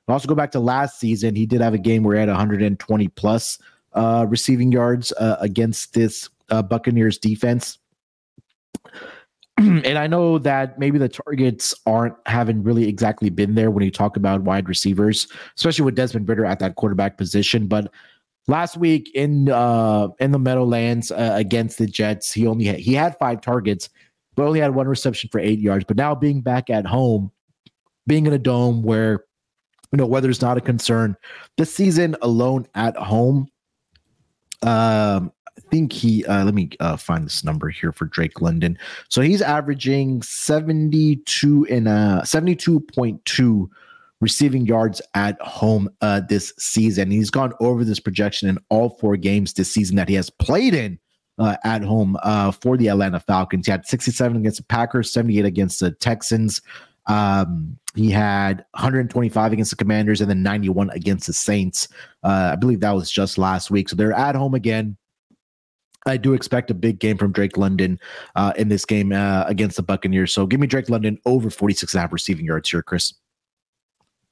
also 0.07 0.27
go 0.27 0.35
back 0.35 0.51
to 0.51 0.59
last 0.59 0.99
season. 0.99 1.35
He 1.35 1.47
did 1.47 1.61
have 1.61 1.73
a 1.73 1.79
game 1.79 2.03
where 2.03 2.15
he 2.15 2.19
had 2.19 2.29
120 2.29 3.07
plus 3.09 3.57
uh, 3.93 4.27
receiving 4.29 4.71
yards 4.71 5.11
uh, 5.13 5.37
against 5.39 5.93
this 5.93 6.29
uh, 6.49 6.61
Buccaneers 6.61 7.17
defense. 7.17 7.79
and 9.57 9.97
I 9.97 10.05
know 10.05 10.37
that 10.37 10.77
maybe 10.77 10.99
the 10.99 11.09
targets 11.09 11.73
aren't 11.87 12.13
haven't 12.27 12.63
really 12.63 12.87
exactly 12.87 13.31
been 13.31 13.55
there 13.55 13.71
when 13.71 13.83
you 13.83 13.89
talk 13.89 14.15
about 14.15 14.43
wide 14.43 14.69
receivers, 14.69 15.27
especially 15.55 15.85
with 15.85 15.95
Desmond 15.95 16.29
Ridder 16.29 16.45
at 16.45 16.59
that 16.59 16.75
quarterback 16.75 17.17
position. 17.17 17.65
But 17.65 17.91
last 18.47 18.77
week 18.77 19.11
in 19.13 19.49
uh 19.49 20.09
in 20.19 20.31
the 20.31 20.39
Meadowlands 20.39 21.11
uh, 21.11 21.33
against 21.35 21.77
the 21.77 21.87
Jets, 21.87 22.31
he 22.31 22.47
only 22.47 22.65
had, 22.65 22.79
he 22.79 22.93
had 22.93 23.17
five 23.19 23.41
targets, 23.41 23.89
but 24.35 24.45
only 24.45 24.59
had 24.59 24.75
one 24.75 24.87
reception 24.87 25.29
for 25.31 25.39
eight 25.39 25.59
yards. 25.59 25.85
But 25.85 25.97
now 25.97 26.15
being 26.15 26.41
back 26.41 26.69
at 26.69 26.85
home, 26.85 27.31
being 28.05 28.25
in 28.25 28.33
a 28.33 28.39
dome 28.39 28.83
where 28.83 29.25
you 29.91 29.97
know 29.97 30.05
weather's 30.05 30.41
not 30.41 30.57
a 30.57 30.61
concern, 30.61 31.15
this 31.57 31.73
season 31.73 32.15
alone 32.21 32.67
at 32.75 32.95
home 32.97 33.49
um, 34.63 35.31
I 35.57 35.61
think 35.71 35.91
he. 35.91 36.25
Uh, 36.25 36.45
let 36.45 36.53
me 36.53 36.69
uh, 36.79 36.97
find 36.97 37.25
this 37.25 37.43
number 37.43 37.69
here 37.69 37.91
for 37.91 38.05
Drake 38.05 38.41
London. 38.41 38.77
So 39.09 39.21
he's 39.21 39.41
averaging 39.41 40.21
seventy-two 40.21 41.67
and 41.69 41.87
uh 41.87 42.23
seventy-two 42.23 42.81
point 42.81 43.23
two 43.25 43.69
receiving 44.21 44.65
yards 44.65 45.01
at 45.13 45.39
home 45.41 45.89
uh, 46.01 46.21
this 46.27 46.53
season. 46.57 47.11
He's 47.11 47.29
gone 47.29 47.53
over 47.59 47.83
this 47.83 47.99
projection 47.99 48.49
in 48.49 48.57
all 48.69 48.89
four 48.89 49.17
games 49.17 49.53
this 49.53 49.71
season 49.71 49.95
that 49.97 50.09
he 50.09 50.15
has 50.15 50.29
played 50.29 50.73
in 50.73 50.99
uh, 51.37 51.57
at 51.63 51.83
home 51.83 52.17
uh, 52.23 52.51
for 52.51 52.77
the 52.77 52.87
Atlanta 52.87 53.19
Falcons. 53.19 53.67
He 53.67 53.71
had 53.71 53.85
67 53.85 54.37
against 54.37 54.57
the 54.57 54.63
Packers, 54.63 55.11
78 55.11 55.45
against 55.45 55.79
the 55.79 55.91
Texans. 55.91 56.61
Um, 57.05 57.77
he 57.95 58.11
had 58.11 58.65
125 58.71 59.53
against 59.53 59.71
the 59.71 59.77
Commanders 59.77 60.21
and 60.21 60.29
then 60.29 60.43
91 60.43 60.89
against 60.91 61.27
the 61.27 61.33
Saints. 61.33 61.87
Uh, 62.23 62.51
I 62.53 62.55
believe 62.55 62.81
that 62.81 62.91
was 62.91 63.09
just 63.09 63.37
last 63.37 63.71
week. 63.71 63.89
So 63.89 63.95
they're 63.95 64.13
at 64.13 64.35
home 64.35 64.53
again. 64.53 64.97
I 66.05 66.17
do 66.17 66.33
expect 66.33 66.71
a 66.71 66.73
big 66.73 66.99
game 66.99 67.17
from 67.17 67.31
Drake 67.31 67.57
London 67.57 67.99
uh, 68.35 68.53
in 68.55 68.69
this 68.69 68.85
game 68.85 69.11
uh, 69.11 69.43
against 69.47 69.75
the 69.77 69.83
Buccaneers. 69.83 70.33
So 70.33 70.45
give 70.45 70.59
me 70.59 70.67
Drake 70.67 70.89
London 70.89 71.19
over 71.25 71.49
46 71.49 71.93
and 71.93 71.99
a 71.99 72.01
half 72.01 72.13
receiving 72.13 72.45
yards 72.45 72.69
here, 72.69 72.81
Chris. 72.81 73.13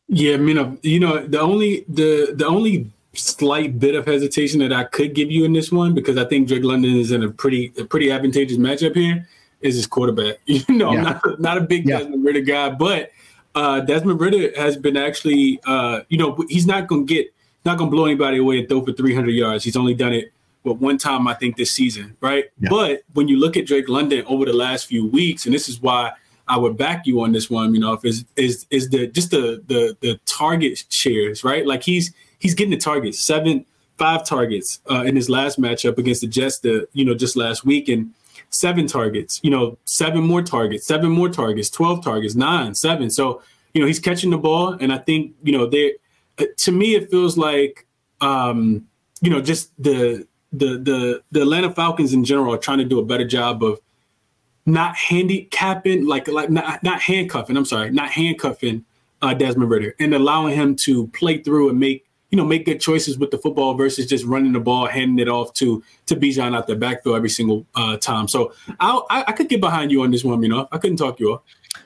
Yeah, 0.08 0.36
I 0.36 0.38
mean, 0.38 0.80
you 0.84 1.00
know, 1.00 1.26
the 1.26 1.40
only 1.40 1.86
the 1.90 2.34
the 2.36 2.46
only 2.46 2.92
slight 3.14 3.80
bit 3.80 3.96
of 3.96 4.06
hesitation 4.06 4.60
that 4.60 4.74
I 4.74 4.84
could 4.84 5.16
give 5.16 5.32
you 5.32 5.46
in 5.46 5.54
this 5.54 5.72
one 5.72 5.94
because 5.94 6.18
I 6.18 6.26
think 6.26 6.48
Drake 6.48 6.64
London 6.64 6.96
is 6.96 7.12
in 7.12 7.24
a 7.24 7.30
pretty 7.30 7.74
a 7.78 7.86
pretty 7.86 8.12
advantageous 8.12 8.58
matchup 8.58 8.96
here 8.96 9.28
is 9.62 9.76
his 9.76 9.88
quarterback. 9.88 10.38
You 10.46 10.64
know, 10.70 10.92
yeah. 10.92 10.98
I'm 10.98 11.04
not 11.04 11.40
not 11.40 11.58
a 11.58 11.62
big 11.62 11.88
yeah. 11.88 12.00
Desmond 12.00 12.26
Ridder 12.26 12.42
guy, 12.42 12.70
but 12.70 13.12
uh, 13.56 13.80
Desmond 13.82 14.20
Ridder 14.20 14.52
has 14.60 14.78
been 14.78 14.98
actually, 14.98 15.60
uh, 15.66 16.02
you 16.10 16.18
know, 16.18 16.44
he's 16.50 16.68
not 16.68 16.88
going 16.88 17.08
to 17.08 17.14
get 17.14 17.34
not 17.64 17.78
gonna 17.78 17.90
blow 17.90 18.06
anybody 18.06 18.38
away 18.38 18.60
and 18.60 18.70
throw 18.70 18.86
for 18.86 18.92
300 18.94 19.32
yards. 19.32 19.64
He's 19.64 19.76
only 19.76 19.96
done 19.96 20.14
it 20.14 20.32
but 20.66 20.80
one 20.80 20.98
time 20.98 21.28
I 21.28 21.36
think 21.36 21.56
this 21.56 21.72
season, 21.72 22.18
right? 22.20 22.46
Yeah. 22.60 22.70
But 22.72 23.04
when 23.14 23.28
you 23.28 23.38
look 23.38 23.56
at 23.56 23.68
Drake 23.68 23.88
London 23.88 24.26
over 24.26 24.46
the 24.46 24.54
last 24.54 24.88
few 24.88 25.08
weeks, 25.08 25.46
and 25.46 25.54
this 25.54 25.70
is 25.70 25.80
why 25.80 26.12
I 26.48 26.58
would 26.58 26.78
back 26.78 27.08
you 27.08 27.22
on 27.22 27.32
this 27.32 27.50
one, 27.50 27.74
you 27.74 27.80
know, 27.80 27.94
if 27.94 28.06
is 28.06 28.26
is 28.36 28.66
is 28.70 28.90
the 28.90 29.08
just 29.08 29.32
the 29.32 29.64
the 29.68 29.98
the 30.02 30.20
target 30.26 30.84
shares, 30.90 31.44
right? 31.44 31.66
Like 31.66 31.84
he's 31.84 32.14
he's 32.40 32.54
getting 32.54 32.72
the 32.72 32.78
targets, 32.78 33.20
seven, 33.20 33.66
five 33.98 34.26
targets 34.26 34.80
uh, 34.90 35.04
in 35.04 35.16
his 35.16 35.30
last 35.30 35.60
matchup 35.60 35.98
against 35.98 36.22
the 36.22 36.28
Jets, 36.28 36.60
the 36.60 36.88
you 36.94 37.04
know, 37.04 37.16
just 37.16 37.36
last 37.36 37.66
week, 37.66 37.90
and 37.90 38.14
seven 38.50 38.88
targets, 38.88 39.40
you 39.44 39.50
know, 39.50 39.78
seven 39.86 40.22
more 40.24 40.42
targets, 40.42 40.86
seven 40.86 41.10
more 41.10 41.30
targets, 41.30 41.70
12 41.70 42.04
targets, 42.04 42.36
nine, 42.36 42.76
seven. 42.76 43.10
So, 43.10 43.42
you 43.74 43.82
know, 43.82 43.88
he's 43.88 44.00
catching 44.00 44.30
the 44.30 44.38
ball. 44.38 44.78
And 44.80 44.94
I 44.94 44.98
think, 44.98 45.34
you 45.44 45.52
know, 45.52 45.66
they 45.66 45.96
uh, 46.40 46.46
to 46.58 46.72
me 46.72 46.96
it 46.96 47.10
feels 47.10 47.38
like 47.38 47.86
um, 48.22 48.88
you 49.22 49.30
know, 49.30 49.42
just 49.42 49.72
the 49.82 50.28
the 50.54 50.78
the 50.78 51.22
the 51.32 51.42
Atlanta 51.42 51.72
Falcons 51.72 52.14
in 52.14 52.24
general 52.24 52.54
are 52.54 52.58
trying 52.58 52.78
to 52.78 52.86
do 52.86 53.00
a 53.00 53.06
better 53.06 53.26
job 53.26 53.64
of 53.64 53.80
not 54.66 54.96
handicapping, 54.96 56.06
like 56.06 56.28
like 56.28 56.50
not, 56.50 56.84
not 56.84 57.02
handcuffing. 57.02 57.56
I'm 57.56 57.66
sorry, 57.66 57.92
not 57.92 58.10
handcuffing 58.10 58.86
uh, 59.22 59.34
Desmond 59.34 59.70
Ridder 59.70 59.96
and 60.00 60.14
allowing 60.14 60.56
him 60.56 60.76
to 60.78 61.08
play 61.08 61.40
through 61.40 61.70
and 61.70 61.80
make 61.80 62.06
you 62.32 62.38
know 62.38 62.46
make 62.46 62.66
good 62.66 62.80
choices 62.80 63.18
with 63.18 63.32
the 63.32 63.38
football 63.38 63.76
versus 63.76 64.08
just 64.08 64.26
running 64.26 64.54
the 64.54 64.60
ball, 64.60 64.88
handing 64.88 65.20
it 65.20 65.30
off 65.30 65.54
to 65.54 65.84
to 66.08 66.16
Bijan 66.16 66.56
out 66.56 66.68
the 66.68 66.76
backfield 66.76 67.16
every 67.16 67.30
single 67.30 67.66
uh, 67.76 67.98
time. 67.98 68.28
So 68.28 68.54
I, 68.80 69.24
I 69.28 69.32
could 69.32 69.50
get 69.50 69.62
behind 69.62 69.92
you 69.92 70.04
on 70.04 70.12
this 70.12 70.24
one. 70.24 70.42
You 70.42 70.50
know, 70.50 70.68
I 70.72 70.78
couldn't 70.78 70.98
talk 70.98 71.20
you 71.20 71.34
off. 71.34 71.42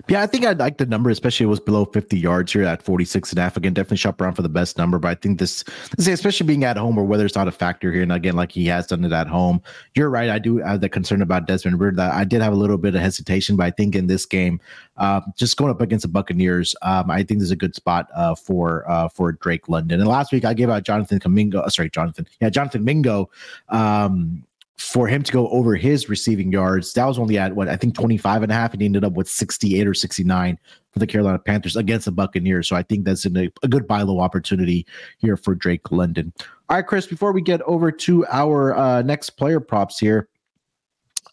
Yeah, 0.08 0.22
I 0.22 0.28
think 0.28 0.46
I 0.46 0.54
like 0.54 0.78
the 0.78 0.86
number, 0.86 1.10
especially 1.10 1.44
it 1.46 1.50
was 1.50 1.60
below 1.60 1.86
50 1.86 2.18
yards 2.18 2.54
here 2.54 2.64
at 2.64 2.82
46 2.82 3.32
and 3.32 3.40
a 3.40 3.42
half. 3.42 3.58
Again, 3.58 3.74
definitely 3.74 3.98
shop 3.98 4.20
around 4.22 4.34
for 4.34 4.42
the 4.42 4.50
best 4.50 4.78
number. 4.78 4.98
But 4.98 5.10
I 5.10 5.16
think 5.16 5.40
this, 5.40 5.64
especially 5.98 6.48
being 6.48 6.64
at 6.64 6.78
home 6.78 6.98
or 6.98 7.04
whether 7.04 7.26
it's 7.26 7.36
not 7.36 7.48
a 7.48 7.52
factor 7.52 7.92
here. 7.92 8.02
And 8.02 8.12
again, 8.12 8.36
like 8.36 8.52
he 8.52 8.66
has 8.68 8.88
done 8.88 9.04
it 9.04 9.12
at 9.12 9.28
home. 9.28 9.62
You're 9.96 10.10
right. 10.10 10.30
I 10.30 10.40
do 10.40 10.58
have 10.58 10.82
the 10.82 10.90
concern 10.90 11.22
about 11.22 11.48
Desmond. 11.48 11.98
That 11.98 12.14
I 12.14 12.24
did 12.24 12.42
have 12.42 12.54
a 12.54 12.56
little 12.56 12.78
bit 12.78 12.96
of 12.96 13.02
hesitation, 13.02 13.56
but 13.56 13.66
I 13.66 13.72
think 13.72 13.96
in 13.96 14.08
this 14.08 14.26
game, 14.26 14.60
uh, 14.98 15.22
just 15.36 15.58
going 15.58 15.72
up 15.72 15.82
against 15.82 16.04
the 16.04 16.10
Buccaneers, 16.10 16.76
um, 16.82 17.12
I 17.12 17.24
think 17.24 17.40
there's 17.40 17.52
a 17.52 17.56
good 17.56 17.76
spot 17.76 18.08
uh, 18.16 18.36
for 18.36 18.90
uh, 18.90 19.10
for 19.10 19.34
Drake 19.34 19.70
London. 19.70 20.00
And 20.00 20.10
last 20.10 20.32
week 20.32 20.46
I 20.46 20.54
gave 20.54 20.70
out 20.70 20.84
Jonathan 20.84 21.20
Kamingo. 21.20 21.64
Uh, 21.64 21.70
sorry, 21.70 21.90
Jonathan. 21.90 22.28
Yeah, 22.42 22.50
Jonathan 22.50 22.84
Mingo. 22.84 23.30
Um, 23.70 24.46
for 24.80 25.08
him 25.08 25.22
to 25.22 25.32
go 25.32 25.50
over 25.50 25.76
his 25.76 26.08
receiving 26.08 26.52
yards, 26.54 26.94
that 26.94 27.06
was 27.06 27.20
only 27.20 27.38
at 27.38 27.54
what 27.54 27.68
I 27.68 27.76
think 27.76 27.96
25 27.96 28.44
and 28.44 28.52
a 28.52 28.56
half, 28.56 28.72
and 28.72 28.82
he 28.82 28.86
ended 28.86 29.04
up 29.04 29.14
with 29.14 29.28
68 29.30 29.86
or 29.86 29.94
69 29.94 30.58
for 30.92 31.00
the 31.00 31.06
Carolina 31.06 31.38
Panthers 31.38 31.76
against 31.76 32.06
the 32.06 32.12
Buccaneers. 32.12 32.70
So 32.70 32.78
I 32.78 32.84
think 32.84 33.04
that's 33.04 33.26
a, 33.26 33.52
a 33.62 33.68
good 33.68 33.88
buy 33.88 34.04
low 34.04 34.22
opportunity 34.22 34.88
here 35.18 35.36
for 35.36 35.54
Drake 35.54 35.92
London. 35.92 36.32
All 36.70 36.78
right, 36.78 36.88
Chris, 36.88 37.06
before 37.06 37.34
we 37.34 37.42
get 37.42 37.62
over 37.64 37.92
to 37.92 38.26
our 38.28 38.76
uh, 38.76 39.02
next 39.02 39.32
player 39.32 39.60
props 39.60 40.00
here, 40.00 40.30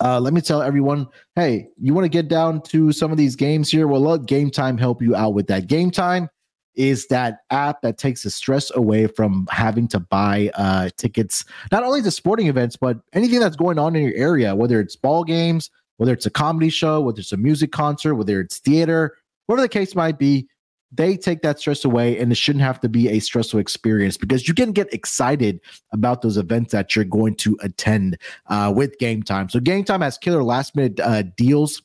uh, 0.01 0.19
let 0.21 0.35
me 0.35 0.41
tell 0.41 0.61
everyone 0.61 1.07
hey, 1.37 1.69
you 1.81 1.95
want 1.95 2.05
to 2.05 2.11
get 2.11 2.29
down 2.29 2.61
to 2.63 2.91
some 2.91 3.13
of 3.13 3.17
these 3.17 3.37
games 3.37 3.71
here? 3.71 3.87
Well, 3.87 4.01
let 4.01 4.27
Game 4.27 4.51
Time 4.51 4.77
help 4.77 5.01
you 5.01 5.15
out 5.15 5.35
with 5.35 5.47
that. 5.47 5.69
Game 5.69 5.91
Time 5.91 6.29
is 6.77 7.07
that 7.09 7.41
app 7.51 7.83
that 7.83 7.99
takes 7.99 8.23
the 8.23 8.31
stress 8.31 8.71
away 8.75 9.07
from 9.07 9.47
having 9.51 9.89
to 9.89 10.01
buy 10.01 10.51
uh, 10.55 10.91
tickets, 10.97 11.45
not 11.73 11.83
only 11.83 12.03
to 12.03 12.11
sporting 12.11 12.47
events, 12.47 12.77
but 12.77 12.99
anything 13.13 13.41
that's 13.41 13.57
going 13.57 13.79
on 13.79 13.97
in 13.97 14.03
your 14.03 14.15
area, 14.15 14.55
whether 14.55 14.81
it's 14.81 14.97
ball 14.97 15.25
games, 15.25 15.71
whether 15.97 16.13
it's 16.13 16.27
a 16.27 16.31
comedy 16.31 16.69
show, 16.69 17.01
whether 17.01 17.21
it's 17.21 17.33
a 17.33 17.37
music 17.37 17.73
concert, 17.73 18.15
whether 18.15 18.41
it's 18.41 18.59
theater, 18.59 19.17
whatever 19.47 19.63
the 19.63 19.69
case 19.69 19.95
might 19.95 20.19
be. 20.19 20.49
They 20.93 21.17
take 21.17 21.43
that 21.43 21.59
stress 21.59 21.85
away, 21.85 22.17
and 22.19 22.31
it 22.31 22.37
shouldn't 22.37 22.65
have 22.65 22.81
to 22.81 22.89
be 22.89 23.09
a 23.09 23.19
stressful 23.19 23.59
experience 23.59 24.17
because 24.17 24.47
you 24.47 24.55
can 24.55 24.71
get 24.71 24.93
excited 24.95 25.61
about 25.93 26.23
those 26.23 26.37
events 26.37 26.71
that 26.73 26.95
you're 26.95 27.05
going 27.05 27.35
to 27.37 27.59
attend 27.61 28.19
uh, 28.47 28.73
with 28.75 28.97
Game 28.99 29.25
Time. 29.25 29.49
So, 29.49 29.59
Game 29.59 29.83
Time 29.83 30.01
has 30.01 30.17
killer 30.17 30.45
last 30.45 30.77
minute 30.77 31.01
uh, 31.01 31.23
deals 31.37 31.83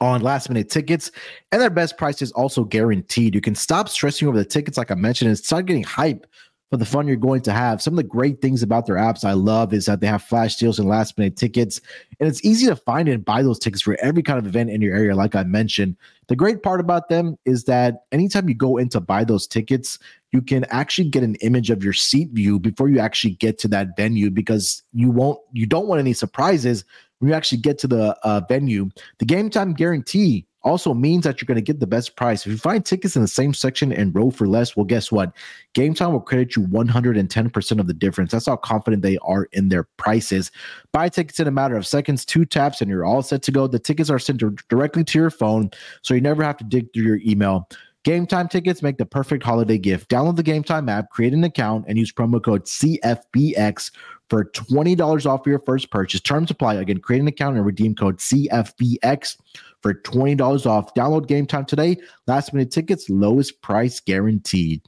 on 0.00 0.22
last 0.22 0.48
minute 0.48 0.70
tickets, 0.70 1.10
and 1.52 1.60
their 1.60 1.70
best 1.70 1.98
price 1.98 2.22
is 2.22 2.32
also 2.32 2.64
guaranteed. 2.64 3.34
You 3.34 3.40
can 3.40 3.54
stop 3.54 3.88
stressing 3.88 4.26
over 4.26 4.36
the 4.36 4.44
tickets, 4.44 4.78
like 4.78 4.90
I 4.90 4.94
mentioned, 4.94 5.28
and 5.28 5.38
start 5.38 5.66
getting 5.66 5.84
hype 5.84 6.26
for 6.70 6.76
the 6.76 6.84
fun 6.84 7.08
you're 7.08 7.16
going 7.16 7.42
to 7.42 7.52
have. 7.52 7.82
Some 7.82 7.94
of 7.94 7.96
the 7.96 8.04
great 8.04 8.40
things 8.40 8.62
about 8.62 8.86
their 8.86 8.94
apps 8.94 9.24
I 9.24 9.32
love 9.32 9.74
is 9.74 9.86
that 9.86 10.00
they 10.00 10.06
have 10.06 10.22
flash 10.22 10.56
deals 10.56 10.78
and 10.78 10.88
last 10.88 11.18
minute 11.18 11.36
tickets, 11.36 11.80
and 12.18 12.28
it's 12.28 12.44
easy 12.44 12.66
to 12.66 12.76
find 12.76 13.08
and 13.08 13.24
buy 13.24 13.42
those 13.42 13.58
tickets 13.58 13.82
for 13.82 13.98
every 14.00 14.22
kind 14.22 14.38
of 14.38 14.46
event 14.46 14.70
in 14.70 14.80
your 14.80 14.94
area, 14.94 15.14
like 15.14 15.34
I 15.34 15.42
mentioned. 15.42 15.96
The 16.28 16.36
great 16.36 16.62
part 16.62 16.78
about 16.78 17.08
them 17.08 17.36
is 17.44 17.64
that 17.64 18.04
anytime 18.12 18.48
you 18.48 18.54
go 18.54 18.76
in 18.76 18.88
to 18.90 19.00
buy 19.00 19.24
those 19.24 19.48
tickets, 19.48 19.98
you 20.30 20.40
can 20.40 20.64
actually 20.70 21.08
get 21.08 21.24
an 21.24 21.34
image 21.36 21.70
of 21.70 21.82
your 21.82 21.92
seat 21.92 22.30
view 22.30 22.60
before 22.60 22.88
you 22.88 23.00
actually 23.00 23.34
get 23.34 23.58
to 23.58 23.68
that 23.68 23.96
venue 23.96 24.30
because 24.30 24.84
you 24.92 25.10
won't 25.10 25.40
you 25.52 25.66
don't 25.66 25.88
want 25.88 25.98
any 25.98 26.12
surprises 26.12 26.84
when 27.20 27.28
you 27.30 27.34
actually 27.34 27.58
get 27.58 27.78
to 27.78 27.86
the 27.86 28.18
uh, 28.24 28.40
venue. 28.48 28.90
The 29.18 29.24
game 29.24 29.48
time 29.48 29.72
guarantee 29.72 30.46
also 30.62 30.92
means 30.92 31.24
that 31.24 31.40
you're 31.40 31.46
going 31.46 31.56
to 31.56 31.62
get 31.62 31.80
the 31.80 31.86
best 31.86 32.16
price. 32.16 32.44
If 32.44 32.52
you 32.52 32.58
find 32.58 32.84
tickets 32.84 33.16
in 33.16 33.22
the 33.22 33.28
same 33.28 33.54
section 33.54 33.92
and 33.92 34.14
row 34.14 34.30
for 34.30 34.46
less, 34.46 34.76
well, 34.76 34.84
guess 34.84 35.10
what? 35.10 35.32
Game 35.74 35.94
Time 35.94 36.12
will 36.12 36.20
credit 36.20 36.54
you 36.56 36.66
110% 36.66 37.80
of 37.80 37.86
the 37.86 37.94
difference. 37.94 38.32
That's 38.32 38.46
how 38.46 38.56
confident 38.56 39.02
they 39.02 39.16
are 39.18 39.44
in 39.52 39.68
their 39.68 39.84
prices. 39.96 40.50
Buy 40.92 41.08
tickets 41.08 41.40
in 41.40 41.46
a 41.46 41.52
matter 41.52 41.76
of 41.76 41.86
seconds, 41.86 42.24
two 42.24 42.44
taps, 42.44 42.80
and 42.80 42.90
you're 42.90 43.04
all 43.04 43.22
set 43.22 43.42
to 43.42 43.52
go. 43.52 43.66
The 43.66 43.78
tickets 43.78 44.10
are 44.10 44.18
sent 44.18 44.42
directly 44.68 45.04
to 45.04 45.18
your 45.18 45.30
phone, 45.30 45.70
so 46.02 46.14
you 46.14 46.20
never 46.20 46.42
have 46.42 46.58
to 46.58 46.64
dig 46.64 46.92
through 46.92 47.04
your 47.04 47.20
email. 47.24 47.68
Game 48.02 48.26
Time 48.26 48.48
tickets 48.48 48.82
make 48.82 48.96
the 48.96 49.04
perfect 49.06 49.42
holiday 49.42 49.76
gift. 49.76 50.08
Download 50.10 50.36
the 50.36 50.42
Game 50.42 50.62
Time 50.62 50.88
app, 50.88 51.10
create 51.10 51.34
an 51.34 51.44
account, 51.44 51.84
and 51.86 51.98
use 51.98 52.12
promo 52.12 52.42
code 52.42 52.64
CFBX 52.64 53.90
for 54.30 54.44
$20 54.44 55.26
off 55.26 55.46
your 55.46 55.58
first 55.58 55.90
purchase. 55.90 56.20
Terms 56.20 56.50
apply. 56.50 56.74
Again, 56.74 57.00
create 57.00 57.20
an 57.20 57.28
account 57.28 57.56
and 57.56 57.66
redeem 57.66 57.94
code 57.94 58.18
CFBX 58.18 59.36
for 59.82 59.94
$20 59.94 60.66
off. 60.66 60.94
Download 60.94 61.26
Game 61.26 61.46
Time 61.46 61.64
today. 61.64 61.96
Last 62.26 62.54
minute 62.54 62.70
tickets, 62.70 63.10
lowest 63.10 63.60
price 63.60 63.98
guaranteed. 64.00 64.82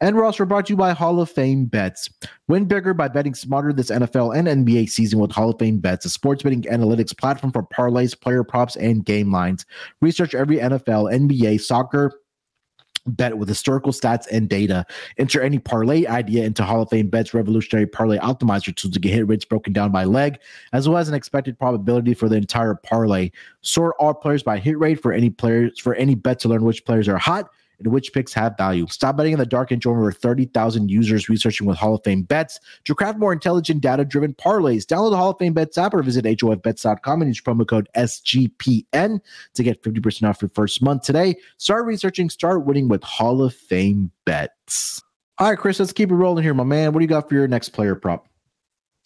And 0.00 0.16
we're 0.16 0.24
also 0.24 0.44
brought 0.44 0.66
to 0.66 0.72
you 0.72 0.76
by 0.76 0.92
Hall 0.92 1.20
of 1.20 1.28
Fame 1.28 1.66
Bets. 1.66 2.08
Win 2.46 2.66
bigger 2.66 2.94
by 2.94 3.08
betting 3.08 3.34
smarter 3.34 3.72
this 3.72 3.90
NFL 3.90 4.36
and 4.36 4.46
NBA 4.46 4.88
season 4.88 5.18
with 5.18 5.32
Hall 5.32 5.50
of 5.50 5.58
Fame 5.58 5.78
Bets, 5.78 6.06
a 6.06 6.10
sports 6.10 6.42
betting 6.42 6.62
analytics 6.62 7.16
platform 7.16 7.52
for 7.52 7.64
parlays, 7.64 8.18
player 8.18 8.44
props, 8.44 8.76
and 8.76 9.04
game 9.04 9.32
lines. 9.32 9.66
Research 10.00 10.34
every 10.34 10.58
NFL, 10.58 11.12
NBA, 11.12 11.60
soccer, 11.60 12.12
bet 13.06 13.38
with 13.38 13.48
historical 13.48 13.92
stats 13.92 14.26
and 14.30 14.48
data. 14.48 14.84
Enter 15.18 15.40
any 15.40 15.58
parlay 15.58 16.06
idea 16.06 16.44
into 16.44 16.64
Hall 16.64 16.82
of 16.82 16.90
Fame 16.90 17.08
Bet's 17.08 17.34
revolutionary 17.34 17.86
parlay 17.86 18.18
optimizer 18.18 18.74
tool 18.74 18.90
to 18.90 19.00
get 19.00 19.12
hit 19.12 19.28
rates 19.28 19.44
broken 19.44 19.72
down 19.72 19.90
by 19.90 20.04
leg, 20.04 20.38
as 20.72 20.88
well 20.88 20.98
as 20.98 21.08
an 21.08 21.14
expected 21.14 21.58
probability 21.58 22.14
for 22.14 22.28
the 22.28 22.36
entire 22.36 22.74
parlay. 22.74 23.30
Sort 23.62 23.94
all 23.98 24.14
players 24.14 24.42
by 24.42 24.58
hit 24.58 24.78
rate 24.78 25.00
for 25.00 25.12
any 25.12 25.30
players 25.30 25.78
for 25.78 25.94
any 25.94 26.14
bet 26.14 26.38
to 26.40 26.48
learn 26.48 26.64
which 26.64 26.84
players 26.84 27.08
are 27.08 27.18
hot 27.18 27.50
and 27.78 27.92
which 27.92 28.12
picks 28.12 28.32
have 28.32 28.56
value. 28.56 28.86
Stop 28.88 29.16
betting 29.16 29.32
in 29.32 29.38
the 29.38 29.46
dark 29.46 29.70
and 29.70 29.80
join 29.80 29.96
over 29.96 30.12
30,000 30.12 30.90
users 30.90 31.28
researching 31.28 31.66
with 31.66 31.76
Hall 31.76 31.94
of 31.94 32.04
Fame 32.04 32.22
bets 32.22 32.58
to 32.84 32.94
craft 32.94 33.18
more 33.18 33.32
intelligent, 33.32 33.80
data 33.80 34.04
driven 34.04 34.34
parlays. 34.34 34.84
Download 34.84 35.10
the 35.10 35.16
Hall 35.16 35.30
of 35.30 35.38
Fame 35.38 35.52
bets 35.52 35.78
app 35.78 35.94
or 35.94 36.02
visit 36.02 36.24
HOFBets.com 36.24 37.22
and 37.22 37.28
use 37.28 37.40
promo 37.40 37.66
code 37.66 37.88
SGPN 37.96 39.20
to 39.54 39.62
get 39.62 39.82
50% 39.82 40.28
off 40.28 40.42
your 40.42 40.48
first 40.50 40.82
month 40.82 41.02
today. 41.02 41.36
Start 41.56 41.86
researching, 41.86 42.30
start 42.30 42.64
winning 42.64 42.88
with 42.88 43.02
Hall 43.02 43.42
of 43.42 43.54
Fame 43.54 44.10
bets. 44.24 45.02
All 45.38 45.48
right, 45.48 45.58
Chris, 45.58 45.78
let's 45.78 45.92
keep 45.92 46.10
it 46.10 46.14
rolling 46.14 46.42
here, 46.42 46.54
my 46.54 46.64
man. 46.64 46.92
What 46.92 46.98
do 46.98 47.04
you 47.04 47.08
got 47.08 47.28
for 47.28 47.34
your 47.34 47.46
next 47.46 47.68
player 47.70 47.94
prop? 47.94 48.26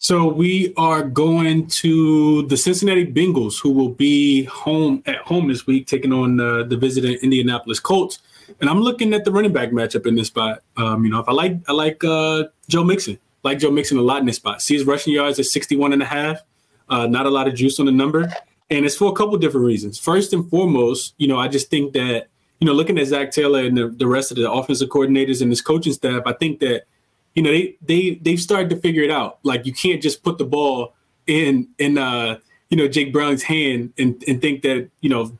So 0.03 0.27
we 0.27 0.73
are 0.75 1.01
going 1.01 1.67
to 1.67 2.45
the 2.47 2.57
Cincinnati 2.57 3.05
Bengals, 3.05 3.61
who 3.61 3.71
will 3.71 3.87
be 3.87 4.43
home 4.43 5.01
at 5.05 5.19
home 5.19 5.47
this 5.47 5.65
week, 5.65 5.87
taking 5.87 6.11
on 6.11 6.41
uh, 6.41 6.63
the 6.63 6.75
visiting 6.75 7.13
Indianapolis 7.21 7.79
Colts. 7.79 8.19
And 8.59 8.69
I'm 8.69 8.81
looking 8.81 9.13
at 9.13 9.25
the 9.25 9.31
running 9.31 9.53
back 9.53 9.69
matchup 9.69 10.05
in 10.05 10.15
this 10.15 10.27
spot. 10.27 10.61
Um, 10.77 11.03
you 11.05 11.11
know, 11.11 11.19
if 11.19 11.27
I 11.27 11.31
like 11.31 11.57
I 11.67 11.73
like 11.73 12.03
uh, 12.03 12.45
Joe 12.67 12.83
Mixon, 12.83 13.19
like 13.43 13.59
Joe 13.59 13.71
Mixon 13.71 13.97
a 13.97 14.01
lot 14.01 14.19
in 14.19 14.25
this 14.25 14.37
spot. 14.37 14.61
See 14.61 14.75
his 14.75 14.85
rushing 14.85 15.13
yards 15.13 15.39
at 15.39 15.45
61 15.45 15.93
and 15.93 16.01
a 16.01 16.05
half. 16.05 16.41
Uh, 16.89 17.07
not 17.07 17.25
a 17.25 17.29
lot 17.29 17.47
of 17.47 17.55
juice 17.55 17.79
on 17.79 17.85
the 17.85 17.91
number. 17.91 18.31
And 18.69 18.85
it's 18.85 18.95
for 18.95 19.11
a 19.11 19.15
couple 19.15 19.37
different 19.37 19.65
reasons. 19.65 19.99
First 19.99 20.33
and 20.33 20.49
foremost, 20.49 21.13
you 21.17 21.27
know, 21.27 21.37
I 21.37 21.47
just 21.47 21.69
think 21.69 21.93
that, 21.93 22.27
you 22.59 22.67
know, 22.67 22.73
looking 22.73 22.97
at 22.97 23.07
Zac 23.07 23.31
Taylor 23.31 23.61
and 23.61 23.77
the, 23.77 23.87
the 23.89 24.07
rest 24.07 24.31
of 24.31 24.37
the 24.37 24.49
offensive 24.49 24.89
coordinators 24.89 25.41
and 25.41 25.51
this 25.51 25.61
coaching 25.61 25.93
staff, 25.93 26.23
I 26.25 26.33
think 26.33 26.59
that, 26.59 26.83
you 27.35 27.43
know, 27.43 27.51
they 27.51 27.75
they 27.81 28.15
they've 28.21 28.39
started 28.39 28.69
to 28.69 28.77
figure 28.77 29.03
it 29.03 29.11
out. 29.11 29.39
Like 29.43 29.65
you 29.65 29.73
can't 29.73 30.01
just 30.01 30.23
put 30.23 30.37
the 30.37 30.45
ball 30.45 30.93
in 31.27 31.67
in 31.77 31.97
uh, 31.97 32.37
you 32.73 32.77
know, 32.77 32.87
Jake 32.87 33.13
Brown's 33.13 33.43
hand 33.43 33.93
and, 33.99 34.23
and 34.27 34.41
think 34.41 34.63
that, 34.63 34.89
you 35.01 35.07
know, 35.07 35.37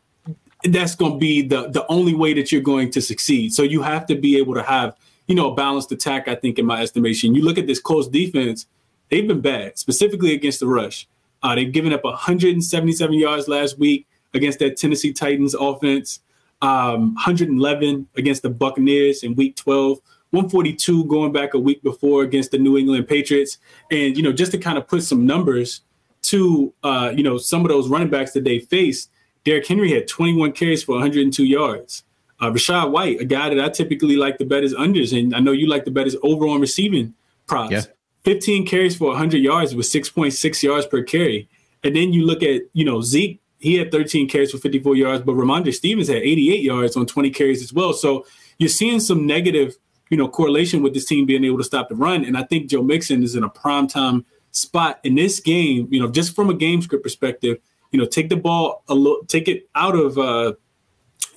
that's 0.66 0.96
going 0.96 1.14
to 1.14 1.18
be 1.18 1.42
the 1.42 1.70
the 1.70 1.86
only 1.88 2.14
way 2.14 2.34
that 2.34 2.52
you're 2.52 2.62
going 2.62 2.92
to 2.92 3.02
succeed. 3.02 3.54
So 3.54 3.64
you 3.64 3.82
have 3.82 4.06
to 4.08 4.16
be 4.16 4.38
able 4.38 4.54
to 4.56 4.64
have 4.64 4.96
you 5.28 5.36
know 5.36 5.52
a 5.52 5.56
balanced 5.56 5.92
attack. 5.92 6.28
I 6.28 6.36
think, 6.36 6.60
in 6.60 6.66
my 6.66 6.82
estimation, 6.82 7.36
you 7.36 7.44
look 7.44 7.58
at 7.58 7.68
this 7.68 7.80
Colts 7.80 8.08
defense; 8.08 8.68
they've 9.10 9.28
been 9.28 9.42
bad, 9.42 9.78
specifically 9.78 10.34
against 10.34 10.60
the 10.60 10.68
rush. 10.68 11.08
Uh, 11.42 11.56
they've 11.56 11.72
given 11.72 11.92
up 11.92 12.04
177 12.04 13.14
yards 13.14 13.48
last 13.48 13.78
week 13.78 14.08
against 14.34 14.60
that 14.60 14.78
Tennessee 14.78 15.14
Titans 15.14 15.54
offense. 15.54 16.20
Um, 16.62 17.16
111 17.16 18.08
against 18.16 18.42
the 18.42 18.50
Buccaneers 18.50 19.22
in 19.22 19.36
Week 19.36 19.58
12, 19.58 20.00
142 20.30 21.04
going 21.06 21.34
back 21.34 21.54
a 21.54 21.60
week 21.60 21.84
before 21.84 22.24
against 22.24 22.52
the 22.52 22.58
New 22.58 22.78
England 22.78 23.06
Patriots. 23.06 23.58
And, 23.92 24.16
you 24.16 24.24
know, 24.24 24.32
just 24.32 24.54
to 24.54 24.58
kind 24.58 24.78
of 24.78 24.88
put 24.88 25.04
some 25.04 25.26
numbers 25.26 25.82
to, 26.22 26.74
uh, 26.84 27.12
you 27.14 27.22
know, 27.22 27.38
some 27.38 27.64
of 27.64 27.68
those 27.68 27.90
running 27.90 28.10
backs 28.10 28.32
that 28.32 28.46
they 28.46 28.60
faced, 28.60 29.12
Derrick 29.46 29.68
Henry 29.68 29.92
had 29.92 30.08
21 30.08 30.54
carries 30.54 30.84
for 30.84 30.94
102 30.94 31.44
yards. 31.44 32.04
Uh, 32.40 32.50
Rachaad 32.50 32.92
White, 32.92 33.22
a 33.22 33.26
guy 33.26 33.50
that 33.50 33.60
I 33.60 33.70
typically 33.70 34.16
like 34.16 34.38
to 34.38 34.46
bet 34.46 34.64
his 34.64 34.74
unders, 34.74 35.18
and 35.18 35.36
I 35.36 35.40
know 35.40 35.52
you 35.52 35.68
like 35.68 35.86
to 35.86 35.92
bet 35.92 36.06
his 36.06 36.18
over 36.24 36.48
on 36.48 36.62
receiving 36.62 37.14
props. 37.48 37.72
Yeah. 37.72 37.82
15 38.24 38.66
carries 38.66 38.96
for 38.96 39.10
100 39.10 39.38
yards 39.38 39.76
with 39.76 39.86
6.6 39.86 40.64
yards 40.64 40.86
per 40.86 41.04
carry. 41.04 41.50
And 41.84 41.96
then 41.96 42.14
you 42.14 42.26
look 42.26 42.42
at, 42.42 42.62
you 42.72 42.86
know, 42.86 43.02
Zeke, 43.02 43.42
he 43.60 43.76
had 43.76 43.92
13 43.92 44.28
carries 44.30 44.52
for 44.52 44.58
54 44.58 44.96
yards, 44.96 45.24
but 45.24 45.36
Rhamondre 45.36 45.74
Stevens 45.74 46.08
had 46.08 46.18
88 46.18 46.62
yards 46.62 46.98
on 46.98 47.06
20 47.06 47.30
carries 47.30 47.62
as 47.62 47.74
well. 47.74 47.94
So 47.94 48.26
you're 48.58 48.70
seeing 48.70 49.00
some 49.00 49.26
negative, 49.26 49.78
you 50.10 50.18
know, 50.18 50.28
correlation 50.28 50.82
with 50.82 50.94
this 50.94 51.06
team 51.06 51.26
being 51.26 51.44
able 51.44 51.58
to 51.58 51.64
stop 51.64 51.90
the 51.90 51.96
run. 51.96 52.24
And 52.26 52.38
I 52.38 52.44
think 52.44 52.70
Joe 52.70 52.82
Mixon 52.82 53.24
is 53.24 53.36
in 53.36 53.44
a 53.44 53.50
prime 53.50 53.88
time 53.88 54.26
spot 54.52 55.00
in 55.04 55.16
this 55.16 55.40
game, 55.40 55.88
you 55.92 56.00
know, 56.00 56.10
just 56.10 56.36
from 56.36 56.50
a 56.50 56.54
game 56.54 56.82
script 56.82 57.04
perspective, 57.04 57.58
you 57.94 58.00
know, 58.00 58.06
take 58.06 58.28
the 58.28 58.36
ball 58.36 58.84
a 58.90 58.96
little, 58.96 59.24
take 59.28 59.48
it 59.48 59.70
out 59.76 59.96
of, 59.96 60.18
uh, 60.18 60.54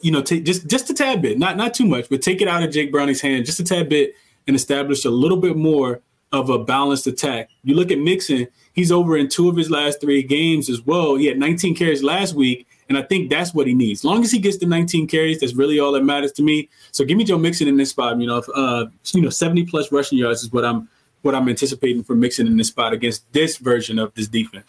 you 0.01 0.11
know, 0.11 0.23
take 0.23 0.45
just 0.45 0.67
just 0.67 0.91
a 0.91 0.95
tad 0.95 1.23
bit, 1.23 1.39
not 1.39 1.57
not 1.57 1.75
too 1.75 1.87
much, 1.87 2.09
but 2.09 2.23
take 2.23 2.41
it 2.41 2.49
out 2.49 2.63
of 2.63 2.73
Jake 2.73 2.91
Browning's 2.91 3.21
hand 3.21 3.47
just 3.47 3.61
a 3.61 3.65
tad 3.65 3.89
bit 3.89 4.15
and 4.47 4.57
establish 4.57 5.05
a 5.05 5.11
little 5.11 5.37
bit 5.37 5.57
more 5.57 6.01
of 6.33 6.51
a 6.51 6.59
balanced 6.59 7.07
attack. 7.07 7.51
You 7.63 7.75
look 7.75 7.91
at 7.91 7.99
Mixon, 7.99 8.49
he's 8.73 8.91
over 8.91 9.17
in 9.17 9.29
two 9.29 9.49
of 9.49 9.57
his 9.57 9.71
last 9.71 10.01
three 10.01 10.23
games 10.23 10.69
as 10.69 10.85
well. 10.85 11.17
He 11.17 11.27
had 11.27 11.39
19 11.39 11.75
carries 11.75 12.03
last 12.03 12.35
week, 12.35 12.67
and 12.89 12.97
I 12.99 13.03
think 13.03 13.31
that's 13.31 13.55
what 13.55 13.67
he 13.67 13.75
needs. 13.75 14.01
As 14.01 14.05
long 14.05 14.25
as 14.25 14.33
he 14.33 14.39
gets 14.39 14.57
the 14.57 14.67
19 14.67 15.07
carries, 15.07 15.41
that's 15.41 15.55
really 15.55 15.79
all 15.79 15.93
that 15.93 16.05
matters 16.05 16.33
to 16.33 16.43
me. 16.43 16.69
So 16.91 17.05
give 17.05 17.17
me 17.17 17.25
Joe 17.25 17.39
Mixon 17.39 17.69
in 17.69 17.77
this 17.77 17.91
spot. 17.91 18.19
You 18.19 18.27
know, 18.27 18.39
if, 18.39 18.49
uh, 18.55 18.87
you 19.13 19.23
know, 19.23 19.31
70 19.31 19.67
plus 19.67 19.93
rushing 19.93 20.19
yards 20.19 20.43
is 20.43 20.53
what 20.53 20.65
I'm 20.65 20.89
what 21.23 21.35
I'm 21.35 21.49
anticipating 21.49 22.05
for 22.05 22.15
Mixon 22.15 22.47
in 22.47 22.57
this 22.57 22.69
spot 22.69 22.93
against 22.93 23.31
this 23.33 23.57
version 23.59 23.99
of 23.99 24.15
this 24.15 24.29
defense. 24.29 24.65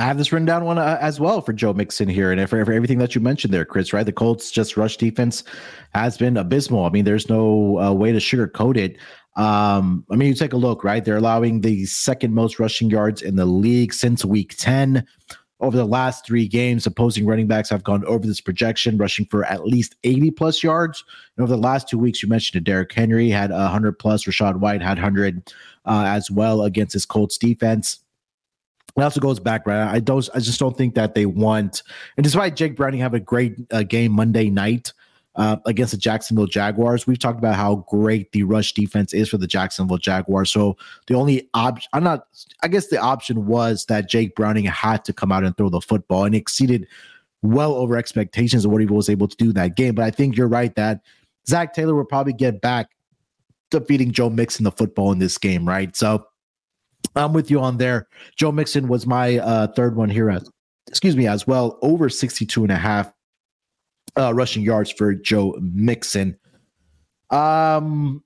I 0.00 0.04
have 0.04 0.16
this 0.16 0.32
written 0.32 0.46
down 0.46 0.64
one 0.64 0.78
uh, 0.78 0.96
as 0.98 1.20
well 1.20 1.42
for 1.42 1.52
Joe 1.52 1.74
Mixon 1.74 2.08
here, 2.08 2.32
and 2.32 2.48
for, 2.48 2.64
for, 2.64 2.72
everything 2.72 2.96
that 3.00 3.14
you 3.14 3.20
mentioned 3.20 3.52
there, 3.52 3.66
Chris. 3.66 3.92
Right, 3.92 4.06
the 4.06 4.12
Colts 4.12 4.50
just 4.50 4.78
rush 4.78 4.96
defense 4.96 5.44
has 5.92 6.16
been 6.16 6.38
abysmal. 6.38 6.86
I 6.86 6.88
mean, 6.88 7.04
there's 7.04 7.28
no 7.28 7.78
uh, 7.78 7.92
way 7.92 8.10
to 8.10 8.18
sugarcoat 8.18 8.78
it. 8.78 8.96
Um, 9.36 10.06
I 10.10 10.16
mean, 10.16 10.28
you 10.28 10.34
take 10.34 10.54
a 10.54 10.56
look, 10.56 10.84
right? 10.84 11.04
They're 11.04 11.18
allowing 11.18 11.60
the 11.60 11.84
second 11.84 12.32
most 12.32 12.58
rushing 12.58 12.88
yards 12.88 13.20
in 13.20 13.36
the 13.36 13.44
league 13.44 13.92
since 13.92 14.24
week 14.24 14.54
10. 14.56 15.06
Over 15.60 15.76
the 15.76 15.84
last 15.84 16.24
three 16.24 16.48
games, 16.48 16.86
opposing 16.86 17.26
running 17.26 17.46
backs 17.46 17.68
have 17.68 17.84
gone 17.84 18.02
over 18.06 18.26
this 18.26 18.40
projection, 18.40 18.96
rushing 18.96 19.26
for 19.26 19.44
at 19.44 19.66
least 19.66 19.96
80 20.02 20.30
plus 20.30 20.62
yards. 20.62 21.04
And 21.36 21.42
over 21.42 21.54
the 21.54 21.60
last 21.60 21.90
two 21.90 21.98
weeks, 21.98 22.22
you 22.22 22.30
mentioned 22.30 22.62
it, 22.62 22.64
Derrick 22.64 22.90
Henry 22.90 23.28
had 23.28 23.50
100 23.50 23.98
plus, 23.98 24.24
Rachaad 24.24 24.60
White 24.60 24.80
had 24.80 24.96
100 24.96 25.52
uh, 25.84 26.04
as 26.06 26.30
well 26.30 26.62
against 26.62 26.94
his 26.94 27.04
Colts 27.04 27.36
defense. 27.36 27.98
It 28.96 29.02
also 29.02 29.20
goes 29.20 29.40
back, 29.40 29.66
right? 29.66 29.88
I 29.88 30.00
don't, 30.00 30.28
I 30.34 30.40
just 30.40 30.58
don't 30.58 30.76
think 30.76 30.94
that 30.94 31.14
they 31.14 31.26
want, 31.26 31.82
and 32.16 32.24
despite 32.24 32.56
Jake 32.56 32.76
Browning 32.76 33.00
have 33.00 33.14
a 33.14 33.20
great 33.20 33.56
uh, 33.70 33.82
game 33.82 34.12
Monday 34.12 34.50
night, 34.50 34.92
uh, 35.36 35.56
against 35.66 35.92
the 35.92 35.96
Jacksonville 35.98 36.46
Jaguars. 36.46 37.06
We've 37.06 37.18
talked 37.18 37.38
about 37.38 37.54
how 37.54 37.86
great 37.88 38.32
the 38.32 38.42
rush 38.42 38.72
defense 38.72 39.14
is 39.14 39.28
for 39.28 39.38
the 39.38 39.46
Jacksonville 39.46 39.98
Jaguars. 39.98 40.50
So 40.50 40.76
the 41.06 41.14
only 41.14 41.48
option, 41.54 41.88
I'm 41.92 42.04
not, 42.04 42.26
I 42.62 42.68
guess 42.68 42.88
the 42.88 42.98
option 42.98 43.46
was 43.46 43.86
that 43.86 44.08
Jake 44.08 44.34
Browning 44.34 44.64
had 44.64 45.04
to 45.04 45.12
come 45.12 45.30
out 45.32 45.44
and 45.44 45.56
throw 45.56 45.68
the 45.68 45.80
football 45.80 46.24
and 46.24 46.34
exceeded 46.34 46.86
well 47.42 47.74
over 47.74 47.96
expectations 47.96 48.64
of 48.64 48.70
what 48.70 48.80
he 48.80 48.86
was 48.86 49.08
able 49.08 49.28
to 49.28 49.36
do 49.36 49.52
that 49.52 49.76
game. 49.76 49.94
But 49.94 50.04
I 50.04 50.10
think 50.10 50.36
you're 50.36 50.48
right 50.48 50.74
that 50.74 51.00
Zac 51.48 51.74
Taylor 51.74 51.94
will 51.94 52.04
probably 52.04 52.32
get 52.32 52.60
back 52.60 52.90
defeating 53.70 54.10
Joe 54.10 54.30
Mixon 54.30 54.62
in 54.62 54.64
the 54.64 54.72
football 54.72 55.12
in 55.12 55.20
this 55.20 55.38
game, 55.38 55.66
right? 55.66 55.94
So 55.96 56.26
I'm 57.16 57.32
with 57.32 57.50
you 57.50 57.60
on 57.60 57.76
there. 57.76 58.08
Joe 58.36 58.52
Mixon 58.52 58.88
was 58.88 59.06
my 59.06 59.38
uh, 59.38 59.66
third 59.68 59.96
one 59.96 60.10
here 60.10 60.30
as 60.30 60.48
excuse 60.88 61.16
me 61.16 61.26
as 61.26 61.46
well 61.46 61.78
over 61.82 62.08
62 62.08 62.62
and 62.62 62.72
a 62.72 62.76
half 62.76 63.12
uh, 64.16 64.34
rushing 64.34 64.62
yards 64.62 64.90
for 64.90 65.14
Joe 65.14 65.56
Mixon. 65.60 66.36
Um, 67.30 68.24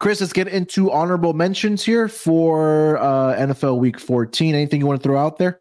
Chris, 0.00 0.20
let's 0.20 0.32
get 0.32 0.48
into 0.48 0.90
honorable 0.92 1.32
mentions 1.32 1.84
here 1.84 2.08
for 2.08 2.98
uh, 2.98 3.34
NFL 3.36 3.78
Week 3.78 3.98
14. 3.98 4.54
Anything 4.54 4.80
you 4.80 4.86
want 4.86 5.02
to 5.02 5.06
throw 5.06 5.18
out 5.18 5.38
there? 5.38 5.60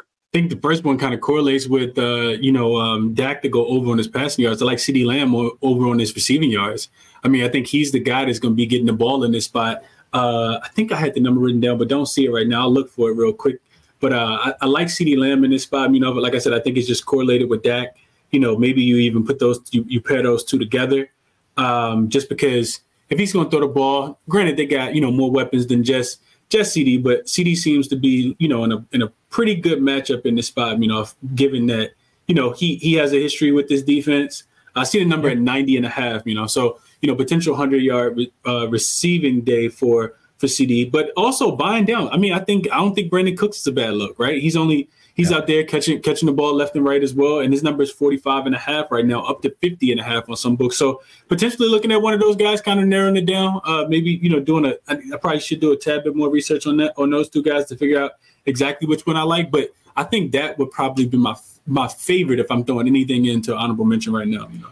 I 0.00 0.04
think 0.38 0.50
the 0.50 0.60
first 0.60 0.84
one 0.84 0.98
kind 0.98 1.14
of 1.14 1.20
correlates 1.20 1.66
with 1.66 1.96
uh, 1.98 2.36
you 2.40 2.52
know 2.52 2.76
um, 2.76 3.14
Dak 3.14 3.42
to 3.42 3.48
go 3.48 3.66
over 3.66 3.90
on 3.90 3.98
his 3.98 4.08
passing 4.08 4.44
yards. 4.44 4.60
I 4.60 4.66
like 4.66 4.78
CeeDee 4.78 5.06
Lamb 5.06 5.34
over 5.34 5.86
on 5.86 5.98
his 5.98 6.14
receiving 6.14 6.50
yards. 6.50 6.90
I 7.24 7.28
mean, 7.28 7.42
I 7.42 7.48
think 7.48 7.66
he's 7.66 7.92
the 7.92 8.00
guy 8.00 8.24
that's 8.24 8.38
going 8.38 8.52
to 8.52 8.56
be 8.56 8.66
getting 8.66 8.86
the 8.86 8.92
ball 8.92 9.24
in 9.24 9.32
this 9.32 9.46
spot. 9.46 9.82
Uh, 10.16 10.60
I 10.62 10.68
think 10.68 10.92
I 10.92 10.96
had 10.96 11.14
the 11.14 11.20
number 11.20 11.40
written 11.40 11.60
down, 11.60 11.78
but 11.78 11.88
don't 11.88 12.06
see 12.06 12.24
it 12.24 12.30
right 12.30 12.46
now. 12.46 12.62
I'll 12.62 12.72
look 12.72 12.90
for 12.90 13.10
it 13.10 13.14
real 13.14 13.32
quick. 13.32 13.60
But 14.00 14.12
uh, 14.12 14.38
I, 14.40 14.54
I, 14.62 14.66
like 14.66 14.88
CeeDee 14.88 15.16
Lamb 15.16 15.44
in 15.44 15.50
this 15.50 15.64
spot. 15.64 15.92
You 15.92 16.00
know, 16.00 16.12
but 16.12 16.22
like 16.22 16.34
I 16.34 16.38
said, 16.38 16.52
I 16.52 16.60
think 16.60 16.76
it's 16.76 16.86
just 16.86 17.06
correlated 17.06 17.48
with 17.48 17.62
Dak 17.62 17.96
you 18.30 18.40
know, 18.40 18.56
maybe 18.56 18.82
you 18.82 18.96
even 18.98 19.24
put 19.24 19.38
those, 19.38 19.60
you, 19.70 19.84
you 19.88 20.00
pair 20.00 20.22
those 20.22 20.44
two 20.44 20.58
together, 20.58 21.10
um, 21.56 22.08
just 22.08 22.28
because 22.28 22.80
if 23.08 23.18
he's 23.18 23.32
going 23.32 23.46
to 23.46 23.50
throw 23.50 23.60
the 23.60 23.72
ball, 23.72 24.18
granted 24.28 24.56
they 24.56 24.66
got 24.66 24.94
you 24.94 25.00
know 25.00 25.10
more 25.10 25.30
weapons 25.30 25.66
than 25.66 25.84
just 25.84 26.20
just 26.48 26.76
CeeDee, 26.76 27.02
but 27.02 27.26
CeeDee 27.26 27.56
seems 27.56 27.88
to 27.88 27.96
be 27.96 28.36
you 28.38 28.48
know 28.48 28.64
in 28.64 28.72
a 28.72 28.84
in 28.92 29.02
a 29.02 29.08
pretty 29.30 29.54
good 29.54 29.78
matchup 29.78 30.26
in 30.26 30.34
this 30.34 30.48
spot. 30.48 30.80
You 30.82 30.88
know, 30.88 31.06
given 31.34 31.66
that 31.66 31.92
you 32.26 32.34
know 32.34 32.52
he 32.52 32.76
he 32.76 32.94
has 32.94 33.12
a 33.12 33.20
history 33.20 33.52
with 33.52 33.68
this 33.68 33.82
defense. 33.82 34.44
I 34.74 34.84
see 34.84 34.98
the 34.98 35.06
number 35.06 35.30
at 35.30 35.38
90 35.38 35.78
and 35.78 35.86
a 35.86 35.88
half. 35.88 36.26
You 36.26 36.34
know, 36.34 36.46
so 36.46 36.80
you 37.00 37.08
know 37.08 37.14
potential 37.14 37.54
hundred 37.54 37.82
yard 37.82 38.18
uh, 38.46 38.68
receiving 38.68 39.42
day 39.42 39.68
for 39.68 40.14
for 40.38 40.46
CeeDee, 40.46 40.90
but 40.90 41.12
also 41.16 41.56
buying 41.56 41.84
down. 41.86 42.08
I 42.10 42.16
mean, 42.18 42.32
I 42.32 42.40
think 42.40 42.70
I 42.70 42.76
don't 42.76 42.94
think 42.94 43.10
Brandin 43.10 43.36
Cooks 43.36 43.58
is 43.58 43.66
a 43.66 43.72
bad 43.72 43.94
look, 43.94 44.18
right? 44.18 44.40
He's 44.40 44.56
only 44.56 44.88
He's 45.16 45.30
yeah. 45.30 45.38
out 45.38 45.46
there 45.46 45.64
catching 45.64 46.02
catching 46.02 46.26
the 46.26 46.32
ball 46.32 46.54
left 46.54 46.76
and 46.76 46.84
right 46.84 47.02
as 47.02 47.14
well. 47.14 47.40
And 47.40 47.50
his 47.50 47.62
number 47.62 47.82
is 47.82 47.90
45 47.90 48.44
and 48.44 48.54
a 48.54 48.58
half 48.58 48.92
right 48.92 49.04
now, 49.04 49.24
up 49.24 49.40
to 49.42 49.50
50 49.62 49.90
and 49.90 49.98
a 49.98 50.04
half 50.04 50.28
on 50.28 50.36
some 50.36 50.56
books. 50.56 50.76
So 50.76 51.02
potentially 51.28 51.70
looking 51.70 51.90
at 51.90 52.02
one 52.02 52.12
of 52.12 52.20
those 52.20 52.36
guys, 52.36 52.60
kind 52.60 52.78
of 52.78 52.86
narrowing 52.86 53.16
it 53.16 53.24
down. 53.24 53.62
Uh, 53.64 53.86
maybe, 53.88 54.10
you 54.22 54.28
know, 54.28 54.40
doing 54.40 54.66
a 54.66 54.74
I, 54.88 55.00
I 55.14 55.16
probably 55.16 55.40
should 55.40 55.60
do 55.60 55.72
a 55.72 55.76
tad 55.76 56.04
bit 56.04 56.14
more 56.14 56.28
research 56.28 56.66
on 56.66 56.76
that 56.78 56.92
on 56.98 57.08
those 57.08 57.30
two 57.30 57.42
guys 57.42 57.64
to 57.66 57.76
figure 57.76 57.98
out 57.98 58.12
exactly 58.44 58.86
which 58.86 59.06
one 59.06 59.16
I 59.16 59.22
like. 59.22 59.50
But 59.50 59.70
I 59.96 60.04
think 60.04 60.32
that 60.32 60.58
would 60.58 60.70
probably 60.70 61.06
be 61.06 61.16
my 61.16 61.34
my 61.66 61.88
favorite 61.88 62.38
if 62.38 62.50
I'm 62.50 62.62
throwing 62.62 62.86
anything 62.86 63.24
into 63.24 63.56
honorable 63.56 63.86
mention 63.86 64.12
right 64.12 64.28
now. 64.28 64.46
You 64.52 64.58
know? 64.58 64.68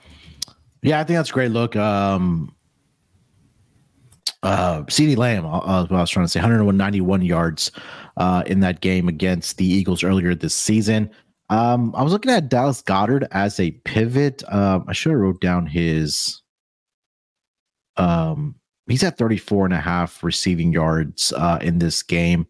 Yeah, 0.85 1.01
I 1.01 1.05
think 1.05 1.17
that's 1.17 1.31
a 1.31 1.33
great 1.33 1.51
look. 1.51 1.75
Um, 1.77 2.55
uh, 4.43 4.83
CeeDee 4.83 5.17
Lamb, 5.17 5.47
uh, 5.47 5.59
uh, 5.61 5.87
what 5.87 5.97
I 5.97 6.01
was 6.03 6.11
trying 6.11 6.27
to 6.27 6.29
say, 6.29 6.41
191 6.41 7.23
yards 7.23 7.73
uh, 8.19 8.43
in 8.47 8.61
that 8.61 8.83
game 8.83 9.09
against 9.09 9.57
the 9.57 9.65
Eagles 9.65 10.05
earlier 10.05 10.35
this 10.35 10.55
season. 10.55 11.11
Um, 11.49 11.95
I 11.97 12.03
was 12.03 12.13
looking 12.13 12.31
at 12.31 12.51
Dallas 12.51 12.83
Goedert 12.83 13.27
as 13.31 13.59
a 13.59 13.71
pivot. 13.71 14.43
Um, 14.53 14.85
I 14.87 14.93
should 14.93 15.13
have 15.13 15.21
wrote 15.21 15.41
down 15.41 15.67
his. 15.67 16.43
Um, 17.97 18.55
he's 18.87 19.03
at 19.05 19.17
34 19.17 19.65
and 19.65 19.75
a 19.75 19.81
half 19.81 20.23
receiving 20.23 20.71
yards 20.71 21.33
uh, 21.33 21.61
in 21.63 21.79
this 21.79 22.03
game. 22.03 22.47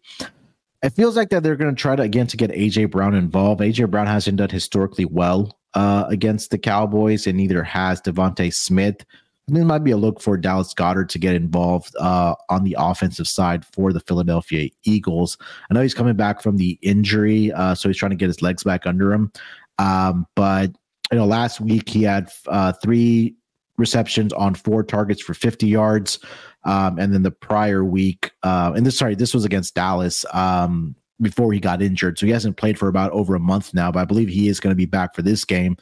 It 0.83 0.89
feels 0.89 1.15
like 1.15 1.29
that 1.29 1.41
they're 1.41 1.55
going 1.55 1.73
to 1.73 1.81
try 1.81 1.95
to 1.95 2.03
again 2.03 2.27
to 2.27 2.35
get 2.35 2.51
AJ 2.51 2.91
Brown 2.91 3.15
involved. 3.15 3.61
AJ 3.61 3.89
Brown 3.89 4.07
hasn't 4.07 4.37
done 4.37 4.49
historically 4.49 5.05
well 5.05 5.57
uh, 5.75 6.05
against 6.09 6.51
the 6.51 6.57
Cowboys, 6.57 7.27
and 7.27 7.37
neither 7.37 7.63
has 7.63 8.01
DeVonta 8.01 8.53
Smith. 8.53 9.05
And 9.47 9.55
this 9.55 9.63
might 9.63 9.83
be 9.83 9.91
a 9.91 9.97
look 9.97 10.21
for 10.21 10.37
Dallas 10.37 10.73
Goedert 10.73 11.09
to 11.09 11.19
get 11.19 11.35
involved 11.35 11.95
uh, 11.99 12.33
on 12.49 12.63
the 12.63 12.75
offensive 12.79 13.27
side 13.27 13.63
for 13.65 13.93
the 13.93 13.99
Philadelphia 13.99 14.69
Eagles. 14.83 15.37
I 15.69 15.73
know 15.73 15.81
he's 15.81 15.93
coming 15.93 16.15
back 16.15 16.41
from 16.41 16.57
the 16.57 16.79
injury, 16.81 17.51
uh, 17.51 17.75
so 17.75 17.87
he's 17.87 17.97
trying 17.97 18.11
to 18.11 18.15
get 18.15 18.27
his 18.27 18.41
legs 18.41 18.63
back 18.63 18.87
under 18.87 19.13
him. 19.13 19.31
Um, 19.77 20.25
but 20.35 20.71
you 21.11 21.19
know, 21.19 21.25
last 21.25 21.61
week 21.61 21.89
he 21.89 22.01
had 22.01 22.31
uh, 22.47 22.73
three 22.81 23.35
receptions 23.77 24.33
on 24.33 24.55
four 24.55 24.83
targets 24.83 25.21
for 25.21 25.35
50 25.35 25.67
yards, 25.67 26.19
um, 26.63 26.97
and 26.97 27.13
then 27.13 27.21
the 27.21 27.29
prior 27.29 27.85
week, 27.85 28.31
uh, 28.41 28.73
and 28.75 28.85
this 28.85 28.97
sorry, 28.97 29.13
this 29.13 29.33
was 29.33 29.45
against 29.45 29.75
Dallas. 29.75 30.25
Um, 30.33 30.95
before 31.21 31.53
he 31.53 31.59
got 31.59 31.81
injured. 31.81 32.19
So 32.19 32.25
he 32.25 32.31
hasn't 32.31 32.57
played 32.57 32.77
for 32.77 32.87
about 32.87 33.11
over 33.11 33.35
a 33.35 33.39
month 33.39 33.73
now, 33.73 33.91
but 33.91 33.99
I 33.99 34.05
believe 34.05 34.27
he 34.27 34.49
is 34.49 34.59
going 34.59 34.71
to 34.71 34.77
be 34.77 34.85
back 34.85 35.15
for 35.15 35.21
this 35.21 35.45
game. 35.45 35.77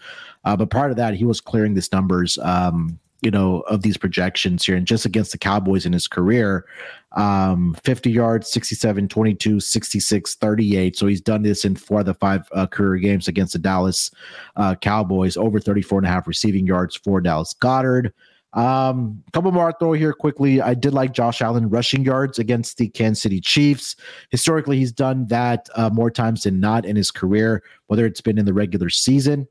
Uh, 0.45 0.55
but 0.55 0.69
prior 0.69 0.89
to 0.89 0.95
that, 0.95 1.15
he 1.15 1.25
was 1.25 1.41
clearing 1.41 1.73
these 1.73 1.91
numbers 1.91 2.37
um, 2.39 2.99
you 3.23 3.31
know, 3.31 3.61
of 3.61 3.81
these 3.81 3.95
projections 3.95 4.65
here. 4.65 4.75
And 4.75 4.85
just 4.85 5.05
against 5.05 5.31
the 5.31 5.37
Cowboys 5.37 5.85
in 5.85 5.93
his 5.93 6.09
career, 6.09 6.65
um, 7.13 7.73
50 7.81 8.11
yards, 8.11 8.51
67, 8.51 9.07
22, 9.07 9.61
66, 9.61 10.35
38. 10.35 10.97
So 10.97 11.07
he's 11.07 11.21
done 11.21 11.41
this 11.41 11.63
in 11.63 11.77
four 11.77 12.01
of 12.01 12.05
the 12.05 12.13
five 12.15 12.49
uh, 12.51 12.67
career 12.67 12.97
games 12.97 13.29
against 13.29 13.53
the 13.53 13.59
Dallas 13.59 14.11
uh, 14.57 14.75
Cowboys, 14.75 15.37
over 15.37 15.61
34 15.61 15.99
and 15.99 16.07
a 16.07 16.09
half 16.09 16.27
receiving 16.27 16.67
yards 16.67 16.97
for 16.97 17.21
Dallas 17.21 17.53
Goedert. 17.53 18.11
Um, 18.53 19.23
couple 19.33 19.51
more 19.51 19.67
I'll 19.67 19.77
throw 19.77 19.93
here 19.93 20.13
quickly. 20.13 20.61
I 20.61 20.75
did 20.75 20.93
like 20.93 21.11
Josh 21.11 21.41
Allen 21.41 21.69
rushing 21.69 22.03
yards 22.03 22.37
against 22.37 22.77
the 22.77 22.87
Kansas 22.89 23.23
City 23.23 23.41
Chiefs. 23.41 23.95
Historically, 24.29 24.77
he's 24.77 24.91
done 24.91 25.27
that 25.27 25.69
uh, 25.75 25.89
more 25.89 26.11
times 26.11 26.43
than 26.43 26.59
not 26.59 26.85
in 26.85 26.95
his 26.95 27.09
career, 27.09 27.63
whether 27.87 28.05
it's 28.05 28.21
been 28.21 28.37
in 28.37 28.45
the 28.45 28.53
regular 28.53 28.89
season 28.89 29.47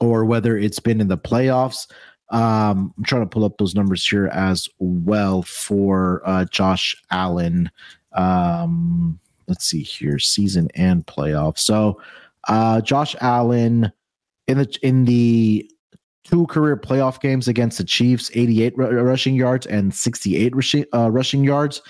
or 0.00 0.24
whether 0.24 0.56
it's 0.56 0.80
been 0.80 1.00
in 1.00 1.08
the 1.08 1.18
playoffs. 1.18 1.90
Um, 2.30 2.92
I'm 2.96 3.04
trying 3.04 3.22
to 3.22 3.28
pull 3.28 3.44
up 3.44 3.58
those 3.58 3.74
numbers 3.74 4.06
here 4.06 4.26
as 4.28 4.68
well 4.78 5.42
for 5.42 6.22
uh, 6.24 6.46
Josh 6.46 6.96
Allen. 7.10 7.70
Um, 8.12 9.20
let's 9.46 9.66
see 9.66 9.82
here, 9.82 10.18
season 10.18 10.68
and 10.74 11.06
playoff. 11.06 11.58
So, 11.58 12.00
uh, 12.48 12.80
Josh 12.80 13.14
Allen 13.20 13.92
in 14.48 14.58
the 14.58 14.78
in 14.82 15.04
the 15.04 15.70
two 16.24 16.46
career 16.46 16.76
playoff 16.76 17.20
games 17.20 17.48
against 17.48 17.78
the 17.78 17.84
Chiefs, 17.84 18.30
88 18.34 18.74
r- 18.78 18.84
rushing 18.94 19.34
yards 19.34 19.66
and 19.66 19.94
68 19.94 20.54
rushing, 20.54 20.84
uh, 20.94 21.10
rushing 21.10 21.44
yards. 21.44 21.82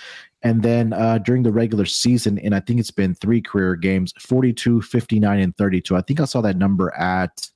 And 0.42 0.62
then 0.62 0.92
uh, 0.92 1.18
during 1.18 1.44
the 1.44 1.52
regular 1.52 1.86
season, 1.86 2.38
and 2.40 2.54
I 2.54 2.60
think 2.60 2.80
it's 2.80 2.90
been 2.90 3.14
three 3.14 3.40
career 3.40 3.76
games 3.76 4.12
42, 4.18 4.82
59, 4.82 5.38
and 5.38 5.56
32. 5.56 5.96
I 5.96 6.00
think 6.00 6.20
I 6.20 6.24
saw 6.24 6.40
that 6.40 6.56
number 6.56 6.92
at 6.94 7.48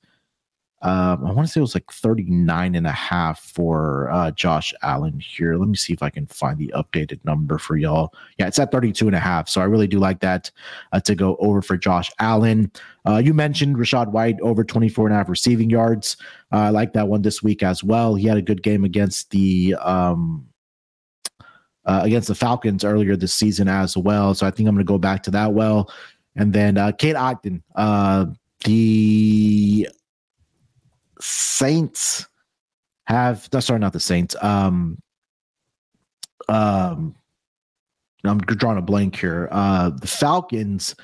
um, 0.83 1.25
I 1.25 1.31
want 1.31 1.47
to 1.47 1.51
say 1.51 1.59
it 1.59 1.61
was 1.61 1.73
like 1.73 1.91
39 1.91 2.75
and 2.75 2.85
a 2.85 2.91
half 2.91 3.39
for 3.39 4.11
uh, 4.11 4.29
Josh 4.31 4.75
Allen 4.83 5.19
here. 5.19 5.55
Let 5.55 5.69
me 5.69 5.75
see 5.75 5.91
if 5.91 6.03
I 6.03 6.11
can 6.11 6.27
find 6.27 6.57
the 6.59 6.71
updated 6.75 7.19
number 7.25 7.57
for 7.57 7.77
y'all. 7.77 8.13
Yeah, 8.37 8.47
it's 8.47 8.59
at 8.59 8.71
32 8.71 9.07
and 9.07 9.15
a 9.15 9.19
half. 9.19 9.49
So 9.49 9.59
I 9.59 9.63
really 9.63 9.87
do 9.87 9.97
like 9.97 10.19
that 10.19 10.51
uh, 10.91 10.99
to 10.99 11.15
go 11.15 11.35
over 11.39 11.63
for 11.63 11.77
Josh 11.77 12.11
Allen. 12.19 12.71
Uh, 13.07 13.17
you 13.17 13.33
mentioned 13.33 13.77
Rachaad 13.77 14.11
White 14.11 14.39
over 14.41 14.63
24 14.63 15.07
and 15.07 15.15
a 15.15 15.17
half 15.17 15.29
receiving 15.29 15.71
yards. 15.71 16.15
Uh, 16.53 16.57
I 16.57 16.69
like 16.69 16.93
that 16.93 17.07
one 17.07 17.23
this 17.23 17.41
week 17.41 17.63
as 17.63 17.83
well. 17.83 18.13
He 18.13 18.27
had 18.27 18.37
a 18.37 18.41
good 18.43 18.61
game 18.61 18.83
against 18.83 19.31
the 19.31 19.75
um, 19.81 20.47
uh, 21.85 22.01
against 22.03 22.27
the 22.27 22.35
Falcons 22.35 22.83
earlier 22.83 23.15
this 23.15 23.33
season 23.33 23.67
as 23.67 23.97
well. 23.97 24.35
So 24.35 24.45
I 24.45 24.51
think 24.51 24.69
I'm 24.69 24.75
going 24.75 24.85
to 24.85 24.91
go 24.91 24.99
back 24.99 25.23
to 25.23 25.31
that 25.31 25.53
well. 25.53 25.91
And 26.35 26.53
then 26.53 26.77
uh, 26.77 26.91
Otton, 26.91 27.63
uh, 27.75 28.25
the 28.65 29.89
Saints 31.21 32.27
have 33.05 33.47
no, 33.53 33.59
sorry, 33.59 33.79
not 33.79 33.93
the 33.93 33.99
Saints. 33.99 34.35
Um, 34.41 35.01
um, 36.49 37.15
I'm 38.23 38.39
drawing 38.39 38.77
a 38.77 38.81
blank 38.81 39.15
here. 39.15 39.47
Uh, 39.51 39.89
the 39.89 40.07
Falcons 40.07 40.95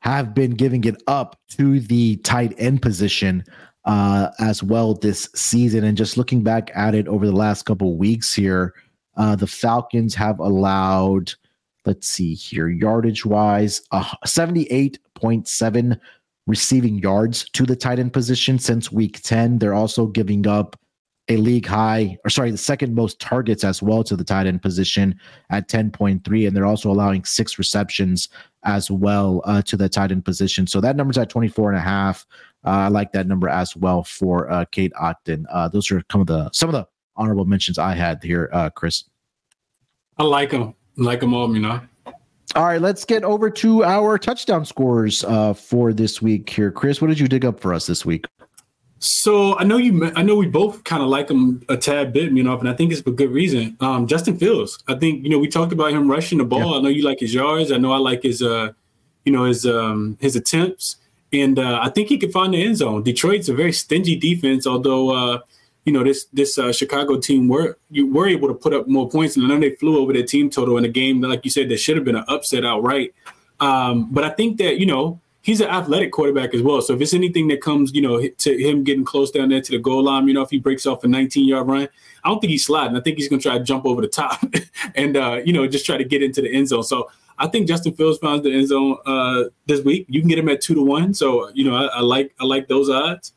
have 0.00 0.34
been 0.34 0.52
giving 0.52 0.84
it 0.84 1.02
up 1.06 1.38
to 1.56 1.80
the 1.80 2.16
tight 2.16 2.54
end 2.58 2.82
position 2.82 3.44
uh, 3.84 4.30
as 4.38 4.62
well 4.62 4.94
this 4.94 5.28
season. 5.34 5.84
And 5.84 5.96
just 5.96 6.16
looking 6.16 6.42
back 6.42 6.70
at 6.74 6.94
it 6.94 7.08
over 7.08 7.26
the 7.26 7.32
last 7.32 7.64
couple 7.64 7.96
weeks 7.96 8.34
here, 8.34 8.74
uh, 9.16 9.36
the 9.36 9.46
Falcons 9.46 10.14
have 10.14 10.38
allowed, 10.38 11.32
let's 11.86 12.08
see 12.08 12.34
here, 12.34 12.68
yardage 12.68 13.24
wise, 13.24 13.82
uh, 13.92 14.04
78.7 14.26 15.98
receiving 16.46 16.98
yards 16.98 17.48
to 17.50 17.64
the 17.64 17.76
tight 17.76 17.98
end 17.98 18.12
position 18.12 18.58
since 18.58 18.90
week 18.90 19.20
10. 19.22 19.58
They're 19.58 19.74
also 19.74 20.06
giving 20.06 20.46
up 20.46 20.78
a 21.28 21.36
league 21.36 21.66
high, 21.66 22.18
or 22.24 22.30
sorry, 22.30 22.50
the 22.50 22.58
second 22.58 22.94
most 22.94 23.20
targets 23.20 23.62
as 23.62 23.80
well 23.80 24.02
to 24.02 24.16
the 24.16 24.24
tight 24.24 24.46
end 24.46 24.60
position 24.60 25.18
at 25.50 25.68
10.3. 25.68 26.46
And 26.46 26.56
they're 26.56 26.66
also 26.66 26.90
allowing 26.90 27.24
six 27.24 27.58
receptions 27.58 28.28
as 28.64 28.90
well 28.90 29.40
uh, 29.44 29.62
to 29.62 29.76
the 29.76 29.88
tight 29.88 30.10
end 30.10 30.24
position. 30.24 30.66
So 30.66 30.80
that 30.80 30.96
number's 30.96 31.18
at 31.18 31.30
24 31.30 31.70
and 31.70 31.78
a 31.78 31.82
half. 31.82 32.26
Uh, 32.64 32.70
I 32.70 32.88
like 32.88 33.12
that 33.12 33.26
number 33.26 33.48
as 33.48 33.76
well 33.76 34.02
for 34.02 34.50
uh, 34.50 34.64
Cade 34.66 34.92
Otton. 35.00 35.44
Uh, 35.50 35.68
those 35.68 35.90
are 35.90 36.02
some 36.10 36.20
of 36.20 36.26
the 36.26 36.50
some 36.52 36.68
of 36.68 36.72
the 36.72 36.86
honorable 37.16 37.44
mentions 37.44 37.78
I 37.78 37.94
had 37.94 38.22
here, 38.22 38.48
uh, 38.52 38.70
Chris. 38.70 39.04
I 40.16 40.24
like 40.24 40.50
them, 40.50 40.74
like 40.96 41.20
them 41.20 41.34
all, 41.34 41.52
you 41.54 41.60
know. 41.60 41.80
All 42.54 42.64
right, 42.66 42.82
let's 42.82 43.06
get 43.06 43.24
over 43.24 43.48
to 43.48 43.82
our 43.82 44.18
touchdown 44.18 44.66
scores 44.66 45.24
uh, 45.24 45.54
for 45.54 45.94
this 45.94 46.20
week 46.20 46.50
here. 46.50 46.70
Chris, 46.70 47.00
what 47.00 47.08
did 47.08 47.18
you 47.18 47.26
dig 47.26 47.46
up 47.46 47.58
for 47.58 47.72
us 47.72 47.86
this 47.86 48.04
week? 48.04 48.26
So 48.98 49.58
I 49.58 49.64
know 49.64 49.78
you. 49.78 50.12
I 50.14 50.22
know 50.22 50.36
we 50.36 50.46
both 50.46 50.84
kind 50.84 51.02
of 51.02 51.08
like 51.08 51.30
him 51.30 51.62
a 51.70 51.78
tad 51.78 52.12
bit, 52.12 52.30
you 52.30 52.42
know, 52.42 52.56
and 52.58 52.68
I 52.68 52.74
think 52.74 52.92
it's 52.92 53.00
for 53.00 53.10
good 53.10 53.30
reason. 53.30 53.76
Um, 53.80 54.06
Justin 54.06 54.36
Fields. 54.36 54.78
I 54.86 54.94
think 54.94 55.24
you 55.24 55.30
know 55.30 55.38
we 55.38 55.48
talked 55.48 55.72
about 55.72 55.92
him 55.92 56.10
rushing 56.10 56.38
the 56.38 56.44
ball. 56.44 56.72
Yeah. 56.72 56.78
I 56.78 56.82
know 56.82 56.88
you 56.88 57.02
like 57.02 57.20
his 57.20 57.32
yards. 57.32 57.72
I 57.72 57.78
know 57.78 57.90
I 57.90 57.96
like 57.96 58.22
his, 58.22 58.42
uh, 58.42 58.72
you 59.24 59.32
know, 59.32 59.44
his 59.44 59.64
um, 59.64 60.18
his 60.20 60.36
attempts, 60.36 60.96
and 61.32 61.58
uh, 61.58 61.80
I 61.82 61.88
think 61.88 62.10
he 62.10 62.18
could 62.18 62.32
find 62.32 62.52
the 62.54 62.62
end 62.62 62.76
zone. 62.76 63.02
Detroit's 63.02 63.48
a 63.48 63.54
very 63.54 63.72
stingy 63.72 64.14
defense, 64.14 64.66
although 64.66 65.10
uh, 65.10 65.38
you 65.84 65.92
know 65.92 66.04
this 66.04 66.26
this 66.32 66.58
uh, 66.58 66.72
Chicago 66.72 67.18
team 67.18 67.48
were 67.48 67.78
you 67.90 68.10
were 68.12 68.28
able 68.28 68.48
to 68.48 68.54
put 68.54 68.72
up 68.72 68.88
more 68.88 69.08
points, 69.08 69.36
and 69.36 69.50
then 69.50 69.60
they 69.60 69.74
flew 69.76 69.98
over 69.98 70.12
their 70.12 70.24
team 70.24 70.50
total 70.50 70.76
in 70.76 70.84
a 70.84 70.88
game 70.88 71.20
that, 71.20 71.28
like 71.28 71.44
you 71.44 71.50
said, 71.50 71.68
that 71.68 71.78
should 71.78 71.96
have 71.96 72.04
been 72.04 72.16
an 72.16 72.24
upset 72.28 72.64
outright. 72.64 73.14
Um, 73.60 74.12
but 74.12 74.24
I 74.24 74.30
think 74.30 74.58
that 74.58 74.78
you 74.78 74.86
know 74.86 75.20
he's 75.42 75.60
an 75.60 75.68
athletic 75.68 76.12
quarterback 76.12 76.54
as 76.54 76.62
well. 76.62 76.80
So 76.80 76.94
if 76.94 77.00
it's 77.00 77.14
anything 77.14 77.48
that 77.48 77.60
comes, 77.60 77.92
you 77.92 78.00
know, 78.00 78.26
to 78.26 78.56
him 78.56 78.84
getting 78.84 79.04
close 79.04 79.30
down 79.30 79.48
there 79.48 79.60
to 79.60 79.72
the 79.72 79.78
goal 79.78 80.04
line, 80.04 80.28
you 80.28 80.34
know, 80.34 80.42
if 80.42 80.50
he 80.50 80.58
breaks 80.58 80.86
off 80.86 81.04
a 81.04 81.08
19 81.08 81.46
yard 81.46 81.66
run, 81.66 81.88
I 82.24 82.28
don't 82.28 82.40
think 82.40 82.52
he's 82.52 82.64
sliding. 82.64 82.96
I 82.96 83.00
think 83.00 83.18
he's 83.18 83.28
going 83.28 83.40
to 83.40 83.48
try 83.48 83.58
to 83.58 83.64
jump 83.64 83.84
over 83.84 84.00
the 84.00 84.08
top 84.08 84.42
and 84.94 85.16
uh, 85.16 85.40
you 85.44 85.52
know 85.52 85.66
just 85.66 85.84
try 85.84 85.96
to 85.96 86.04
get 86.04 86.22
into 86.22 86.40
the 86.40 86.52
end 86.52 86.68
zone. 86.68 86.84
So 86.84 87.10
I 87.38 87.48
think 87.48 87.66
Justin 87.66 87.94
Fields 87.94 88.18
finds 88.18 88.44
the 88.44 88.52
end 88.52 88.68
zone 88.68 88.96
uh, 89.04 89.44
this 89.66 89.84
week. 89.84 90.06
You 90.08 90.20
can 90.20 90.28
get 90.28 90.38
him 90.38 90.48
at 90.48 90.60
two 90.60 90.74
to 90.74 90.82
one. 90.82 91.12
So 91.12 91.50
you 91.50 91.64
know 91.64 91.74
I, 91.74 91.86
I 91.86 92.00
like 92.00 92.32
I 92.40 92.44
like 92.44 92.68
those 92.68 92.88
odds. 92.88 93.32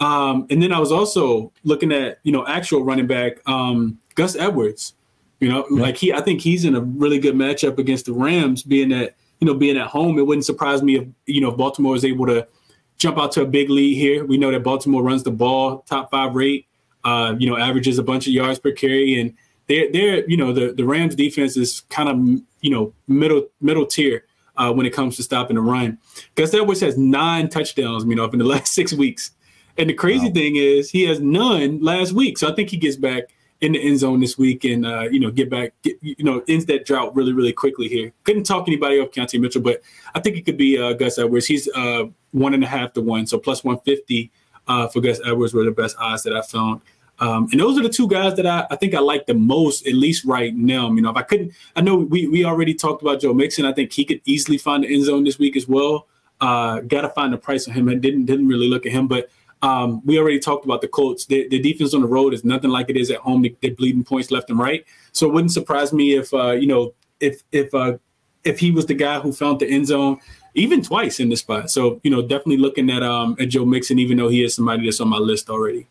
Um, 0.00 0.46
and 0.50 0.62
then 0.62 0.72
I 0.72 0.80
was 0.80 0.90
also 0.90 1.52
looking 1.62 1.92
at, 1.92 2.18
you 2.22 2.32
know, 2.32 2.46
actual 2.46 2.84
running 2.84 3.06
back, 3.06 3.46
um, 3.46 3.98
Gus 4.14 4.34
Edwards. 4.34 4.94
You 5.40 5.48
know, 5.48 5.66
yeah. 5.70 5.82
like 5.82 5.96
he, 5.96 6.12
I 6.12 6.20
think 6.20 6.40
he's 6.42 6.66
in 6.66 6.74
a 6.74 6.80
really 6.80 7.18
good 7.18 7.34
matchup 7.34 7.78
against 7.78 8.06
the 8.06 8.12
Rams, 8.12 8.62
being 8.62 8.90
that, 8.90 9.16
you 9.40 9.46
know, 9.46 9.54
being 9.54 9.78
at 9.78 9.86
home. 9.86 10.18
It 10.18 10.26
wouldn't 10.26 10.44
surprise 10.44 10.82
me 10.82 10.96
if, 10.96 11.08
you 11.26 11.40
know, 11.40 11.50
Baltimore 11.50 11.96
is 11.96 12.04
able 12.04 12.26
to 12.26 12.46
jump 12.98 13.18
out 13.18 13.32
to 13.32 13.42
a 13.42 13.46
big 13.46 13.70
lead 13.70 13.94
here. 13.94 14.24
We 14.26 14.36
know 14.36 14.50
that 14.50 14.62
Baltimore 14.62 15.02
runs 15.02 15.22
the 15.22 15.30
ball 15.30 15.78
top 15.88 16.10
five 16.10 16.34
rate, 16.34 16.66
uh, 17.04 17.34
you 17.38 17.48
know, 17.48 17.56
averages 17.56 17.98
a 17.98 18.02
bunch 18.02 18.26
of 18.26 18.34
yards 18.34 18.58
per 18.58 18.72
carry. 18.72 19.18
And 19.18 19.34
they're, 19.66 19.90
they're 19.90 20.28
you 20.28 20.36
know, 20.36 20.52
the, 20.52 20.74
the 20.74 20.84
Rams 20.84 21.14
defense 21.14 21.56
is 21.56 21.80
kind 21.88 22.08
of, 22.10 22.42
you 22.60 22.70
know, 22.70 22.92
middle, 23.08 23.46
middle 23.60 23.86
tier. 23.86 24.24
Uh, 24.56 24.70
when 24.70 24.84
it 24.84 24.92
comes 24.92 25.16
to 25.16 25.22
stopping 25.22 25.56
the 25.56 25.62
run, 25.62 25.96
Gus 26.34 26.52
Edwards 26.52 26.80
has 26.80 26.98
nine 26.98 27.48
touchdowns, 27.48 28.04
you 28.04 28.14
know, 28.14 28.26
in 28.26 28.38
the 28.38 28.44
last 28.56 28.74
six 28.74 28.92
weeks. 28.92 29.30
And 29.80 29.88
the 29.88 29.94
crazy 29.94 30.26
wow. 30.26 30.34
thing 30.34 30.56
is, 30.56 30.90
he 30.90 31.04
has 31.04 31.20
none 31.20 31.80
last 31.82 32.12
week. 32.12 32.36
So 32.36 32.52
I 32.52 32.54
think 32.54 32.68
he 32.68 32.76
gets 32.76 32.96
back 32.96 33.24
in 33.62 33.72
the 33.72 33.80
end 33.82 33.98
zone 33.98 34.20
this 34.20 34.36
week 34.36 34.64
and 34.64 34.86
uh, 34.86 35.08
you 35.10 35.18
know 35.18 35.30
get 35.30 35.48
back, 35.48 35.72
get, 35.82 35.96
you 36.02 36.22
know, 36.24 36.42
ends 36.48 36.66
that 36.66 36.84
drought 36.84 37.16
really, 37.16 37.32
really 37.32 37.52
quickly 37.52 37.88
here. 37.88 38.12
Couldn't 38.24 38.44
talk 38.44 38.68
anybody 38.68 39.00
off 39.00 39.10
Keaton 39.10 39.40
Mitchell, 39.40 39.62
but 39.62 39.80
I 40.14 40.20
think 40.20 40.36
it 40.36 40.42
could 40.42 40.58
be 40.58 40.78
uh, 40.78 40.92
Gus 40.92 41.18
Edwards. 41.18 41.46
He's 41.46 41.66
uh, 41.74 42.04
one 42.32 42.52
and 42.52 42.62
a 42.62 42.66
half 42.66 42.92
to 42.92 43.00
one, 43.00 43.26
so 43.26 43.38
plus 43.38 43.64
one 43.64 43.80
fifty 43.80 44.30
uh, 44.68 44.86
for 44.88 45.00
Gus 45.00 45.18
Edwards 45.24 45.54
were 45.54 45.64
the 45.64 45.70
best 45.70 45.96
odds 45.98 46.24
that 46.24 46.36
I 46.36 46.42
found. 46.42 46.82
Um, 47.18 47.48
and 47.52 47.60
those 47.60 47.78
are 47.78 47.82
the 47.82 47.90
two 47.90 48.08
guys 48.08 48.34
that 48.36 48.46
I, 48.46 48.66
I 48.70 48.76
think 48.76 48.94
I 48.94 49.00
like 49.00 49.26
the 49.26 49.34
most, 49.34 49.86
at 49.86 49.92
least 49.92 50.24
right 50.24 50.54
now. 50.54 50.90
You 50.90 51.02
know, 51.02 51.10
if 51.10 51.16
I 51.16 51.22
couldn't, 51.22 51.52
I 51.76 51.80
know 51.80 51.96
we 51.96 52.26
we 52.28 52.44
already 52.44 52.74
talked 52.74 53.00
about 53.02 53.20
Joe 53.20 53.32
Mixon. 53.32 53.64
I 53.64 53.72
think 53.72 53.92
he 53.92 54.04
could 54.04 54.20
easily 54.26 54.58
find 54.58 54.84
the 54.84 54.94
end 54.94 55.04
zone 55.04 55.24
this 55.24 55.38
week 55.38 55.56
as 55.56 55.66
well. 55.68 56.06
Uh, 56.40 56.80
Got 56.80 57.02
to 57.02 57.10
find 57.10 57.32
the 57.32 57.36
price 57.36 57.68
on 57.68 57.74
him. 57.74 57.88
I 57.88 57.94
didn't 57.94 58.24
didn't 58.24 58.48
really 58.48 58.68
look 58.68 58.86
at 58.86 58.92
him, 58.92 59.06
but 59.06 59.28
um, 59.62 60.00
we 60.04 60.18
already 60.18 60.38
talked 60.38 60.64
about 60.64 60.80
the 60.80 60.88
Colts. 60.88 61.26
The, 61.26 61.46
the, 61.48 61.60
defense 61.60 61.92
on 61.92 62.00
the 62.00 62.06
road 62.06 62.32
is 62.32 62.44
nothing 62.44 62.70
like 62.70 62.88
it 62.88 62.96
is 62.96 63.10
at 63.10 63.18
home. 63.18 63.42
They, 63.42 63.68
are 63.68 63.74
bleeding 63.74 64.04
points 64.04 64.30
left 64.30 64.48
and 64.48 64.58
right. 64.58 64.84
So 65.12 65.28
it 65.28 65.32
wouldn't 65.32 65.52
surprise 65.52 65.92
me 65.92 66.14
if 66.14 66.32
uh, 66.32 66.52
you 66.52 66.66
know 66.66 66.94
if 67.20 67.42
if 67.52 67.74
uh, 67.74 67.98
if 68.44 68.58
he 68.58 68.70
was 68.70 68.86
the 68.86 68.94
guy 68.94 69.20
who 69.20 69.32
found 69.32 69.60
the 69.60 69.68
end 69.68 69.86
zone 69.88 70.18
even 70.54 70.82
twice 70.82 71.20
in 71.20 71.28
this 71.28 71.40
spot. 71.40 71.70
So 71.70 72.00
you 72.02 72.10
know 72.10 72.22
definitely 72.22 72.56
looking 72.56 72.90
at 72.90 73.02
um 73.02 73.36
at 73.38 73.50
Joe 73.50 73.64
Mixon, 73.64 73.98
even 73.98 74.16
though 74.16 74.28
he 74.28 74.42
is 74.42 74.54
somebody 74.54 74.84
that's 74.84 75.00
on 75.00 75.08
my 75.08 75.18
list 75.18 75.50
already. 75.50 75.86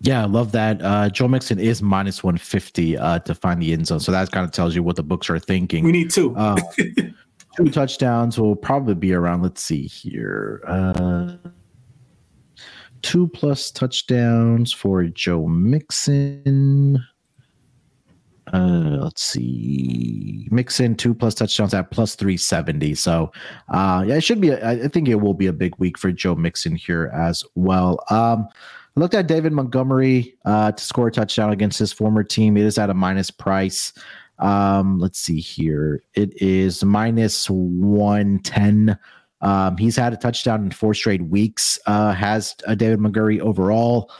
Yeah, 0.00 0.22
I 0.22 0.26
love 0.26 0.52
that. 0.52 0.82
Uh, 0.82 1.08
Joe 1.08 1.28
Mixon 1.28 1.58
is 1.58 1.80
minus 1.80 2.22
150 2.22 2.98
uh, 2.98 3.18
to 3.20 3.34
find 3.34 3.62
the 3.62 3.72
end 3.72 3.86
zone. 3.86 4.00
So 4.00 4.12
that 4.12 4.30
kind 4.32 4.44
of 4.44 4.52
tells 4.52 4.74
you 4.74 4.82
what 4.82 4.96
the 4.96 5.02
books 5.02 5.30
are 5.30 5.38
thinking. 5.38 5.82
We 5.82 5.92
need 5.92 6.10
two. 6.10 6.36
uh, 6.36 6.56
two 7.56 7.70
touchdowns 7.70 8.38
will 8.38 8.54
probably 8.54 8.94
be 8.94 9.14
around, 9.14 9.42
let's 9.42 9.62
see 9.62 9.86
here. 9.86 10.62
Uh, 10.66 11.36
two 13.04 13.28
plus 13.28 13.70
touchdowns 13.70 14.72
for 14.72 15.04
Joe 15.04 15.46
Mixon. 15.46 17.04
Uh, 18.50 18.96
let's 19.02 19.22
see. 19.22 20.48
Mixon 20.50 20.94
two 20.94 21.12
plus 21.12 21.34
touchdowns 21.34 21.74
at 21.74 21.90
plus 21.90 22.14
370. 22.14 22.94
So, 22.94 23.30
uh, 23.68 24.04
yeah, 24.06 24.14
it 24.14 24.22
should 24.22 24.40
be, 24.40 24.48
a, 24.48 24.68
I 24.84 24.88
think 24.88 25.08
it 25.08 25.16
will 25.16 25.34
be 25.34 25.48
a 25.48 25.52
big 25.52 25.76
week 25.78 25.98
for 25.98 26.12
Joe 26.12 26.34
Mixon 26.34 26.76
here 26.76 27.12
as 27.14 27.44
well. 27.54 28.02
Um, 28.08 28.48
I 28.96 29.00
looked 29.00 29.14
at 29.14 29.26
David 29.26 29.52
Montgomery 29.52 30.34
uh, 30.46 30.72
to 30.72 30.82
score 30.82 31.08
a 31.08 31.12
touchdown 31.12 31.50
against 31.50 31.78
his 31.78 31.92
former 31.92 32.24
team. 32.24 32.56
It 32.56 32.64
is 32.64 32.78
at 32.78 32.88
a 32.88 32.94
minus 32.94 33.30
price. 33.30 33.92
Um, 34.38 34.98
let's 34.98 35.18
see 35.18 35.40
here. 35.40 36.02
It 36.14 36.40
is 36.40 36.82
minus 36.82 37.50
110 37.50 38.98
um, 39.44 39.76
he's 39.76 39.94
had 39.94 40.14
a 40.14 40.16
touchdown 40.16 40.64
in 40.64 40.70
four 40.70 40.94
straight 40.94 41.22
weeks. 41.22 41.78
Uh, 41.86 42.12
has 42.12 42.56
uh, 42.66 42.74
David 42.74 42.98
Montgomery 42.98 43.40
overall. 43.40 44.10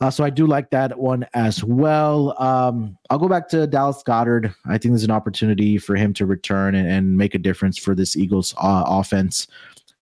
Uh, 0.00 0.10
so 0.10 0.24
I 0.24 0.30
do 0.30 0.46
like 0.46 0.70
that 0.70 0.98
one 0.98 1.26
as 1.34 1.62
well. 1.62 2.40
Um, 2.40 2.96
I'll 3.10 3.18
go 3.18 3.28
back 3.28 3.48
to 3.48 3.66
Dallas 3.66 4.02
Goedert. 4.06 4.54
I 4.64 4.78
think 4.78 4.92
there's 4.92 5.04
an 5.04 5.10
opportunity 5.10 5.76
for 5.76 5.96
him 5.96 6.14
to 6.14 6.24
return 6.24 6.74
and, 6.74 6.88
and 6.88 7.16
make 7.16 7.34
a 7.34 7.38
difference 7.38 7.76
for 7.76 7.94
this 7.94 8.16
Eagles 8.16 8.54
uh, 8.58 8.84
offense. 8.86 9.48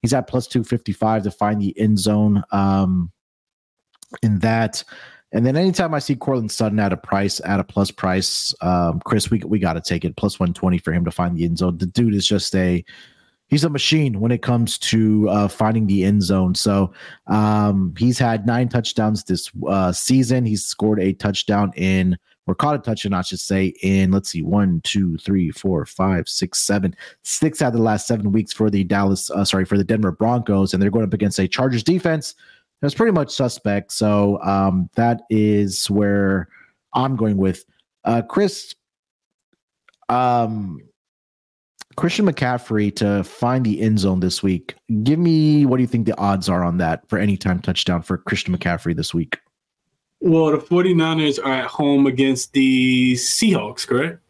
He's 0.02 0.12
at 0.12 0.28
plus 0.28 0.46
255 0.46 1.24
to 1.24 1.30
find 1.30 1.60
the 1.60 1.76
end 1.80 1.98
zone 1.98 2.44
um, 2.52 3.10
in 4.22 4.38
that. 4.40 4.84
And 5.32 5.44
then 5.44 5.56
anytime 5.56 5.92
I 5.92 5.98
see 5.98 6.14
Courtland 6.14 6.52
Sutton 6.52 6.78
at 6.78 6.92
a 6.92 6.96
price, 6.96 7.40
at 7.44 7.58
a 7.58 7.64
plus 7.64 7.90
price, 7.90 8.54
um, 8.60 9.00
Chris, 9.04 9.28
we 9.30 9.38
we 9.40 9.58
got 9.58 9.72
to 9.72 9.80
take 9.80 10.04
it 10.04 10.16
plus 10.16 10.38
120 10.38 10.78
for 10.78 10.92
him 10.92 11.04
to 11.04 11.10
find 11.10 11.36
the 11.36 11.44
end 11.44 11.58
zone. 11.58 11.78
The 11.78 11.86
dude 11.86 12.14
is 12.14 12.28
just 12.28 12.54
a 12.54 12.84
he's 13.48 13.64
a 13.64 13.70
machine 13.70 14.20
when 14.20 14.32
it 14.32 14.42
comes 14.42 14.78
to 14.78 15.28
uh, 15.28 15.48
finding 15.48 15.86
the 15.86 16.04
end 16.04 16.22
zone. 16.22 16.54
So 16.54 16.92
um, 17.26 17.94
he's 17.98 18.18
had 18.18 18.46
nine 18.46 18.68
touchdowns 18.68 19.24
this 19.24 19.50
uh, 19.68 19.92
season. 19.92 20.44
He's 20.44 20.64
scored 20.64 21.00
a 21.00 21.12
touchdown 21.12 21.72
in 21.76 22.18
or 22.48 22.54
caught 22.54 22.76
a 22.76 22.78
touchdown, 22.78 23.12
I 23.12 23.22
should 23.22 23.40
say, 23.40 23.74
in 23.82 24.12
let's 24.12 24.28
see, 24.28 24.42
one, 24.42 24.80
two, 24.84 25.16
three, 25.18 25.50
four, 25.50 25.84
five, 25.84 26.28
six, 26.28 26.60
seven, 26.60 26.94
six 27.24 27.60
out 27.60 27.68
of 27.68 27.74
the 27.74 27.82
last 27.82 28.06
seven 28.06 28.30
weeks 28.30 28.52
for 28.52 28.70
the 28.70 28.84
Dallas, 28.84 29.30
uh, 29.30 29.44
sorry, 29.44 29.64
for 29.64 29.76
the 29.76 29.82
Denver 29.82 30.12
Broncos, 30.12 30.72
and 30.72 30.80
they're 30.80 30.90
going 30.90 31.04
up 31.04 31.12
against 31.12 31.40
a 31.40 31.48
Chargers 31.48 31.82
defense 31.82 32.36
that's 32.80 32.94
pretty 32.94 33.12
much 33.12 33.30
suspect. 33.30 33.92
So 33.92 34.40
um, 34.42 34.90
that 34.94 35.22
is 35.30 35.90
where 35.90 36.48
I'm 36.94 37.16
going 37.16 37.36
with 37.36 37.64
uh, 38.04 38.22
Chris. 38.22 38.74
Um, 40.08 40.80
Christian 41.96 42.26
McCaffrey 42.26 42.94
to 42.96 43.24
find 43.24 43.64
the 43.64 43.80
end 43.80 43.98
zone 43.98 44.20
this 44.20 44.42
week. 44.42 44.74
Give 45.02 45.18
me 45.18 45.64
what 45.66 45.78
do 45.78 45.82
you 45.82 45.86
think 45.86 46.06
the 46.06 46.16
odds 46.18 46.48
are 46.48 46.62
on 46.62 46.78
that 46.78 47.08
for 47.08 47.18
anytime 47.18 47.60
touchdown 47.60 48.02
for 48.02 48.18
Christian 48.18 48.56
McCaffrey 48.56 48.94
this 48.94 49.14
week? 49.14 49.38
Well, 50.20 50.50
the 50.50 50.58
49ers 50.58 51.38
are 51.44 51.52
at 51.52 51.66
home 51.66 52.06
against 52.06 52.52
the 52.52 53.14
Seahawks, 53.14 53.86
correct? 53.86 54.20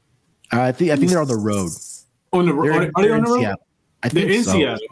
Uh, 0.52 0.62
I 0.62 0.72
think 0.72 0.90
I 0.92 0.96
think 0.96 1.10
they're 1.10 1.20
on 1.20 1.28
the 1.28 1.36
road. 1.36 1.70
On 2.32 2.46
the 2.46 2.54
road? 2.54 2.70
Are, 2.70 2.90
are 2.94 3.02
they 3.02 3.10
on 3.10 3.24
the 3.24 3.30
road? 3.30 3.40
Seattle. 3.40 3.66
I 4.02 4.08
think 4.08 4.26
they're 4.26 4.36
in 4.36 4.44
so. 4.44 4.52
Seattle. 4.52 4.86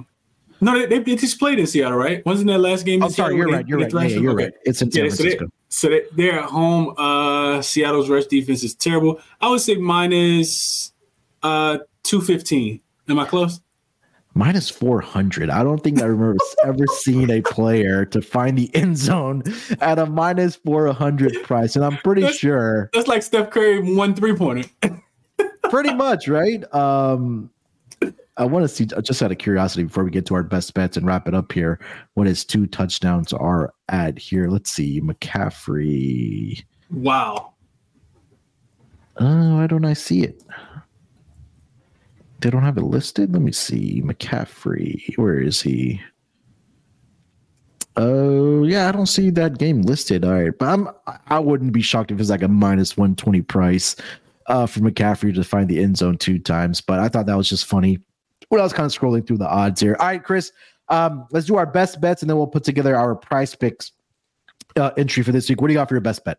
No, 0.60 0.78
they, 0.78 0.86
they, 0.86 0.98
they 1.00 1.16
just 1.16 1.38
played 1.38 1.58
in 1.58 1.66
Seattle, 1.66 1.98
right? 1.98 2.24
Wasn't 2.24 2.46
that 2.48 2.58
last 2.58 2.86
game? 2.86 3.02
I'm 3.02 3.08
in 3.08 3.12
sorry, 3.12 3.36
you're 3.36 3.48
right. 3.48 3.66
You're 3.68 3.78
right. 3.78 3.92
Yeah, 3.92 4.08
them? 4.08 4.22
you're 4.22 4.32
Okay. 4.32 4.44
right. 4.44 4.54
It's 4.64 4.80
in 4.82 4.90
San 4.90 5.04
Yeah, 5.04 5.10
so, 5.10 5.22
they, 5.22 5.36
Francisco. 5.36 5.52
so 5.68 5.88
they, 5.90 6.02
they're 6.12 6.40
at 6.40 6.48
home. 6.48 6.94
Uh, 6.96 7.60
Seattle's 7.60 8.08
rush 8.08 8.26
defense 8.26 8.62
is 8.64 8.74
terrible. 8.74 9.20
I 9.40 9.50
would 9.50 9.60
say 9.60 9.74
minus 9.74 10.92
uh, 11.42 11.78
215. 12.04 12.80
Am 13.08 13.18
I 13.18 13.24
close? 13.26 13.60
Minus 14.36 14.68
400. 14.68 15.48
I 15.48 15.62
don't 15.62 15.78
think 15.82 16.00
I 16.02 16.06
remember 16.06 16.36
ever 16.64 16.86
seeing 16.98 17.30
a 17.30 17.40
player 17.40 18.04
to 18.06 18.20
find 18.20 18.58
the 18.58 18.74
end 18.74 18.98
zone 18.98 19.42
at 19.80 19.98
a 19.98 20.06
minus 20.06 20.56
400 20.56 21.42
price. 21.44 21.76
And 21.76 21.84
I'm 21.84 21.96
pretty 21.98 22.22
That's- 22.22 22.38
sure, 22.38 22.90
That's 22.92 23.06
like 23.08 23.22
Steph 23.22 23.50
Curry 23.50 23.94
one 23.94 24.14
three 24.14 24.34
pointer. 24.34 24.68
pretty 25.70 25.94
much, 25.94 26.26
right? 26.28 26.62
Um, 26.74 27.50
I 28.36 28.44
want 28.44 28.64
to 28.64 28.68
see, 28.68 28.86
just 29.02 29.22
out 29.22 29.30
of 29.30 29.38
curiosity, 29.38 29.84
before 29.84 30.02
we 30.02 30.10
get 30.10 30.26
to 30.26 30.34
our 30.34 30.42
best 30.42 30.74
bets 30.74 30.96
and 30.96 31.06
wrap 31.06 31.28
it 31.28 31.34
up 31.34 31.52
here, 31.52 31.78
what 32.14 32.26
his 32.26 32.44
two 32.44 32.66
touchdowns 32.66 33.32
are 33.32 33.72
at 33.88 34.18
here. 34.18 34.48
Let's 34.48 34.72
see. 34.72 35.00
McCaffrey. 35.00 36.64
wow. 36.90 37.52
Oh, 39.18 39.56
why 39.58 39.68
don't 39.68 39.84
I 39.84 39.92
see 39.92 40.24
it? 40.24 40.42
They 42.44 42.50
don't 42.50 42.62
have 42.62 42.76
it 42.76 42.82
listed. 42.82 43.32
Let 43.32 43.40
me 43.40 43.52
see. 43.52 44.02
McCaffrey. 44.02 45.16
Where 45.16 45.40
is 45.40 45.62
he? 45.62 45.98
Oh, 47.96 48.64
yeah, 48.64 48.86
I 48.86 48.92
don't 48.92 49.06
see 49.06 49.30
that 49.30 49.56
game 49.56 49.80
listed. 49.80 50.26
All 50.26 50.32
right. 50.32 50.52
But 50.56 50.68
I'm 50.68 50.88
I 51.28 51.38
wouldn't 51.38 51.72
be 51.72 51.80
shocked 51.80 52.10
if 52.10 52.20
it's 52.20 52.28
like 52.28 52.42
a 52.42 52.48
minus 52.48 52.98
120 52.98 53.40
price 53.42 53.96
uh 54.46 54.66
for 54.66 54.80
McCaffrey 54.80 55.34
to 55.34 55.42
find 55.42 55.70
the 55.70 55.82
end 55.82 55.96
zone 55.96 56.18
two 56.18 56.38
times. 56.38 56.82
But 56.82 57.00
I 57.00 57.08
thought 57.08 57.24
that 57.24 57.36
was 57.36 57.48
just 57.48 57.64
funny. 57.64 57.98
When 58.50 58.60
I 58.60 58.64
was 58.64 58.74
kind 58.74 58.84
of 58.84 58.92
scrolling 58.92 59.26
through 59.26 59.38
the 59.38 59.48
odds 59.48 59.80
here. 59.80 59.96
All 59.98 60.08
right, 60.08 60.22
Chris. 60.22 60.52
Um, 60.90 61.26
let's 61.30 61.46
do 61.46 61.56
our 61.56 61.64
best 61.64 61.98
bets 62.02 62.20
and 62.20 62.28
then 62.28 62.36
we'll 62.36 62.46
put 62.46 62.62
together 62.62 62.94
our 62.94 63.16
PrizePicks 63.16 63.92
uh, 64.76 64.90
entry 64.98 65.22
for 65.22 65.32
this 65.32 65.48
week. 65.48 65.62
What 65.62 65.68
do 65.68 65.72
you 65.72 65.78
got 65.78 65.88
for 65.88 65.94
your 65.94 66.02
best 66.02 66.26
bet? 66.26 66.36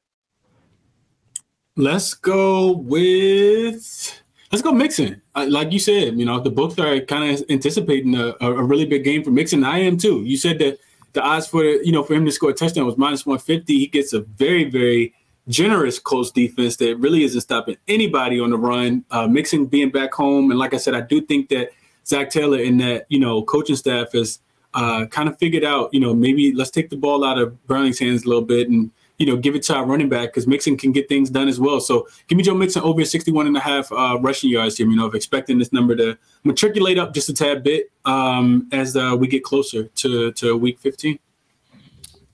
Let's 1.75 2.13
go 2.13 2.73
with 2.73 4.21
let's 4.51 4.61
go 4.61 4.71
Mixon. 4.71 5.21
Like 5.35 5.71
you 5.71 5.79
said, 5.79 6.19
you 6.19 6.25
know 6.25 6.39
the 6.39 6.49
books 6.49 6.77
are 6.79 6.99
kind 7.01 7.33
of 7.33 7.43
anticipating 7.49 8.15
a, 8.15 8.35
a, 8.41 8.53
a 8.53 8.63
really 8.63 8.85
big 8.85 9.03
game 9.03 9.23
for 9.23 9.31
Mixon. 9.31 9.63
I 9.63 9.79
am 9.79 9.97
too. 9.97 10.23
You 10.23 10.37
said 10.37 10.59
that 10.59 10.79
the 11.13 11.21
odds 11.21 11.47
for 11.47 11.63
you 11.63 11.91
know 11.91 12.03
for 12.03 12.13
him 12.13 12.25
to 12.25 12.31
score 12.31 12.51
a 12.51 12.53
touchdown 12.53 12.85
was 12.85 12.97
minus 12.97 13.25
one 13.25 13.39
fifty. 13.39 13.79
He 13.79 13.87
gets 13.87 14.13
a 14.13 14.21
very 14.21 14.65
very 14.65 15.13
generous 15.47 15.99
Colts 15.99 16.31
defense 16.31 16.77
that 16.77 16.97
really 16.97 17.23
isn't 17.23 17.41
stopping 17.41 17.77
anybody 17.87 18.39
on 18.39 18.49
the 18.49 18.57
run. 18.57 19.05
Uh, 19.11 19.27
Mixon 19.27 19.65
being 19.65 19.89
back 19.89 20.13
home, 20.13 20.49
and 20.51 20.59
like 20.59 20.73
I 20.73 20.77
said, 20.77 20.95
I 20.95 21.01
do 21.01 21.21
think 21.21 21.49
that 21.49 21.69
Zac 22.05 22.29
Taylor 22.29 22.61
and 22.61 22.79
that 22.81 23.05
you 23.09 23.19
know 23.19 23.43
coaching 23.43 23.75
staff 23.75 24.13
has 24.13 24.39
uh, 24.73 25.05
kind 25.07 25.29
of 25.29 25.37
figured 25.39 25.63
out. 25.63 25.93
You 25.93 25.99
know 25.99 26.13
maybe 26.13 26.53
let's 26.53 26.71
take 26.71 26.89
the 26.89 26.97
ball 26.97 27.23
out 27.23 27.37
of 27.37 27.65
Browning's 27.67 27.99
hands 27.99 28.23
a 28.23 28.27
little 28.27 28.43
bit 28.43 28.69
and 28.69 28.91
you 29.17 29.25
know, 29.25 29.37
give 29.37 29.55
it 29.55 29.63
to 29.63 29.75
our 29.75 29.85
running 29.85 30.09
back 30.09 30.29
because 30.29 30.47
Mixon 30.47 30.77
can 30.77 30.91
get 30.91 31.07
things 31.07 31.29
done 31.29 31.47
as 31.47 31.59
well. 31.59 31.79
So 31.79 32.07
give 32.27 32.37
me 32.37 32.43
Joe 32.43 32.53
Mixon 32.53 32.81
over 32.83 33.03
61 33.03 33.47
and 33.47 33.55
a 33.55 33.59
half 33.59 33.91
uh, 33.91 34.17
rushing 34.19 34.49
yards 34.49 34.77
here, 34.77 34.87
you 34.87 34.95
know, 34.95 35.05
of 35.05 35.15
expecting 35.15 35.57
this 35.57 35.71
number 35.71 35.95
to 35.95 36.17
matriculate 36.43 36.97
up 36.97 37.13
just 37.13 37.29
a 37.29 37.33
tad 37.33 37.63
bit 37.63 37.91
um, 38.05 38.67
as 38.71 38.95
uh, 38.95 39.15
we 39.17 39.27
get 39.27 39.43
closer 39.43 39.85
to, 39.85 40.31
to 40.33 40.57
week 40.57 40.79
15. 40.79 41.19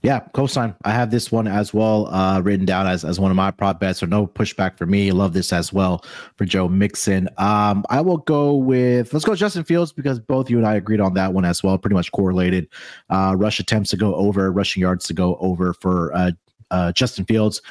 Yeah, 0.03 0.21
cosign. 0.33 0.75
I 0.83 0.93
have 0.93 1.11
this 1.11 1.31
one 1.31 1.47
as 1.47 1.75
well, 1.75 2.07
uh, 2.07 2.41
written 2.41 2.65
down 2.65 2.87
as, 2.87 3.05
as 3.05 3.19
one 3.19 3.29
of 3.29 3.37
my 3.37 3.51
prop 3.51 3.79
bets. 3.79 3.99
So 3.99 4.07
no 4.07 4.25
pushback 4.25 4.75
for 4.75 4.87
me. 4.87 5.11
Love 5.11 5.33
this 5.33 5.53
as 5.53 5.71
well 5.71 6.03
for 6.37 6.45
Joe 6.45 6.67
Mixon. 6.67 7.29
Um, 7.37 7.85
I 7.87 8.01
will 8.01 8.17
go 8.17 8.55
with 8.55 9.13
let's 9.13 9.25
go 9.25 9.35
Justin 9.35 9.63
Fields 9.63 9.93
because 9.93 10.19
both 10.19 10.49
you 10.49 10.57
and 10.57 10.65
I 10.65 10.73
agreed 10.73 11.01
on 11.01 11.13
that 11.13 11.33
one 11.33 11.45
as 11.45 11.61
well. 11.61 11.77
Pretty 11.77 11.93
much 11.93 12.11
correlated. 12.11 12.67
Uh, 13.11 13.35
rush 13.37 13.59
attempts 13.59 13.91
to 13.91 13.97
go 13.97 14.15
over, 14.15 14.51
rushing 14.51 14.81
yards 14.81 15.05
to 15.05 15.13
go 15.13 15.35
over 15.35 15.71
for 15.75 16.11
uh, 16.15 16.31
uh, 16.71 16.91
Justin 16.91 17.25
Fields. 17.25 17.61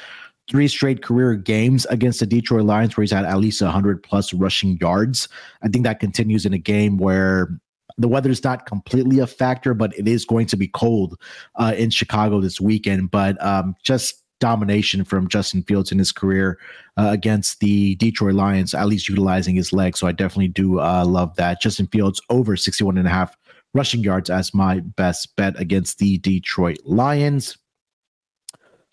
Three 0.49 0.67
straight 0.67 1.03
career 1.03 1.35
games 1.35 1.85
against 1.85 2.19
the 2.19 2.25
Detroit 2.25 2.63
Lions 2.63 2.97
where 2.97 3.03
he's 3.03 3.11
had 3.11 3.25
at 3.25 3.37
least 3.37 3.61
100 3.61 4.03
plus 4.03 4.33
rushing 4.33 4.77
yards. 4.81 5.29
I 5.61 5.67
think 5.67 5.83
that 5.85 5.99
continues 5.99 6.45
in 6.45 6.53
a 6.53 6.57
game 6.57 6.97
where 6.97 7.59
the 7.97 8.07
weather 8.07 8.29
is 8.29 8.43
not 8.43 8.65
completely 8.65 9.19
a 9.19 9.27
factor, 9.27 9.73
but 9.73 9.97
it 9.97 10.07
is 10.07 10.25
going 10.25 10.47
to 10.47 10.57
be 10.57 10.67
cold 10.67 11.19
uh, 11.55 11.73
in 11.77 11.89
Chicago 11.89 12.41
this 12.41 12.59
weekend. 12.59 13.11
But 13.11 13.41
um, 13.43 13.75
just 13.83 14.23
domination 14.41 15.05
from 15.05 15.29
Justin 15.29 15.63
Fields 15.63 15.91
in 15.91 15.99
his 15.99 16.11
career 16.11 16.59
uh, 16.97 17.09
against 17.11 17.61
the 17.61 17.95
Detroit 17.95 18.33
Lions, 18.33 18.73
at 18.73 18.87
least 18.87 19.07
utilizing 19.07 19.55
his 19.55 19.71
legs. 19.71 19.99
So 19.99 20.07
I 20.07 20.11
definitely 20.11 20.49
do 20.49 20.79
uh, 20.79 21.05
love 21.05 21.35
that. 21.37 21.61
Justin 21.61 21.87
Fields 21.87 22.19
over 22.29 22.57
61 22.57 22.97
and 22.97 23.07
a 23.07 23.11
half 23.11 23.37
rushing 23.73 24.01
yards 24.01 24.29
as 24.29 24.53
my 24.53 24.79
best 24.81 25.33
bet 25.37 25.57
against 25.57 25.99
the 25.99 26.17
Detroit 26.17 26.79
Lions. 26.83 27.57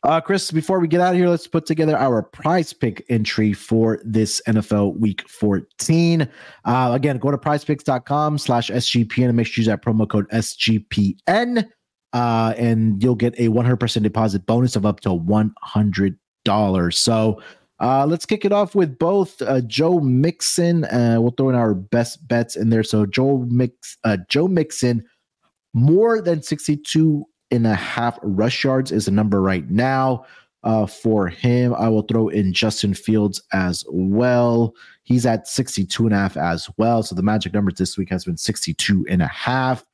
Uh, 0.05 0.21
Chris, 0.21 0.53
before 0.53 0.79
we 0.79 0.87
get 0.87 1.01
out 1.01 1.15
of 1.15 1.17
here, 1.17 1.29
let's 1.29 1.49
put 1.49 1.67
together 1.67 1.97
our 1.97 2.23
prize 2.23 2.73
pick 2.73 3.05
entry 3.09 3.53
for 3.53 4.01
this 4.05 4.41
NFL 4.47 4.99
week 4.99 5.29
14. 5.29 6.29
Uh, 6.65 6.91
again, 6.95 7.19
go 7.19 7.33
to 7.33 7.39
prizepicks.com 7.39 8.39
slash 8.39 8.71
SGPN 8.71 9.27
and 9.27 9.37
make 9.37 9.49
sure 9.49 9.61
you 9.61 9.63
use 9.63 9.67
that 9.67 9.83
promo 9.83 10.09
code 10.09 10.29
SGPN. 10.31 11.69
Uh, 12.13 12.55
and 12.57 13.03
you'll 13.03 13.17
get 13.17 13.35
a 13.39 13.49
100% 13.49 14.03
deposit 14.03 14.47
bonus 14.47 14.77
of 14.77 14.87
up 14.87 15.01
to 15.01 15.09
$100. 15.09 16.95
So 16.95 17.43
uh, 17.81 18.07
let's 18.07 18.25
kick 18.25 18.45
it 18.45 18.53
off 18.53 18.75
with 18.77 18.99
both 18.99 19.43
uh, 19.43 19.61
Joe 19.63 19.99
Mixon. 19.99 20.85
Uh, 20.85 21.17
we'll 21.19 21.33
throw 21.33 21.49
in 21.49 21.57
our 21.57 21.75
best 21.75 22.27
bets 22.27 22.55
in 22.57 22.71
there. 22.71 22.85
So 22.85 23.05
Joe 23.05 23.45
Mix, 23.49 23.97
uh, 24.05 24.19
Joe 24.29 24.47
Mixon, 24.47 25.05
more 25.75 26.23
than 26.23 26.43
62 26.43 27.25
and 27.51 27.67
a 27.67 27.75
half 27.75 28.19
rush 28.23 28.65
yards 28.65 28.93
is 28.93 29.07
the 29.07 29.11
number 29.11 29.41
right 29.41 29.69
now. 29.71 30.25
Uh, 30.65 30.87
for 30.87 31.29
him, 31.29 31.73
I 31.75 31.89
will 31.89 32.03
throw 32.03 32.29
in 32.29 32.53
Justin 32.53 32.93
Fields 32.93 33.41
as 33.53 33.85
well. 33.89 34.75
He's 35.05 35.25
at 35.25 35.47
62 35.47 36.07
and 36.07 36.15
a 36.15 36.19
half 36.19 36.37
as 36.37 36.69
well. 36.77 37.03
So 37.03 37.15
the 37.15 37.23
magic 37.23 37.55
number 37.55 37.71
this 37.71 37.97
week 37.97 38.11
has 38.11 38.25
been 38.25 38.37
62 38.37 39.07
and 39.09 39.23
a 39.23 39.29
half. 39.29 39.85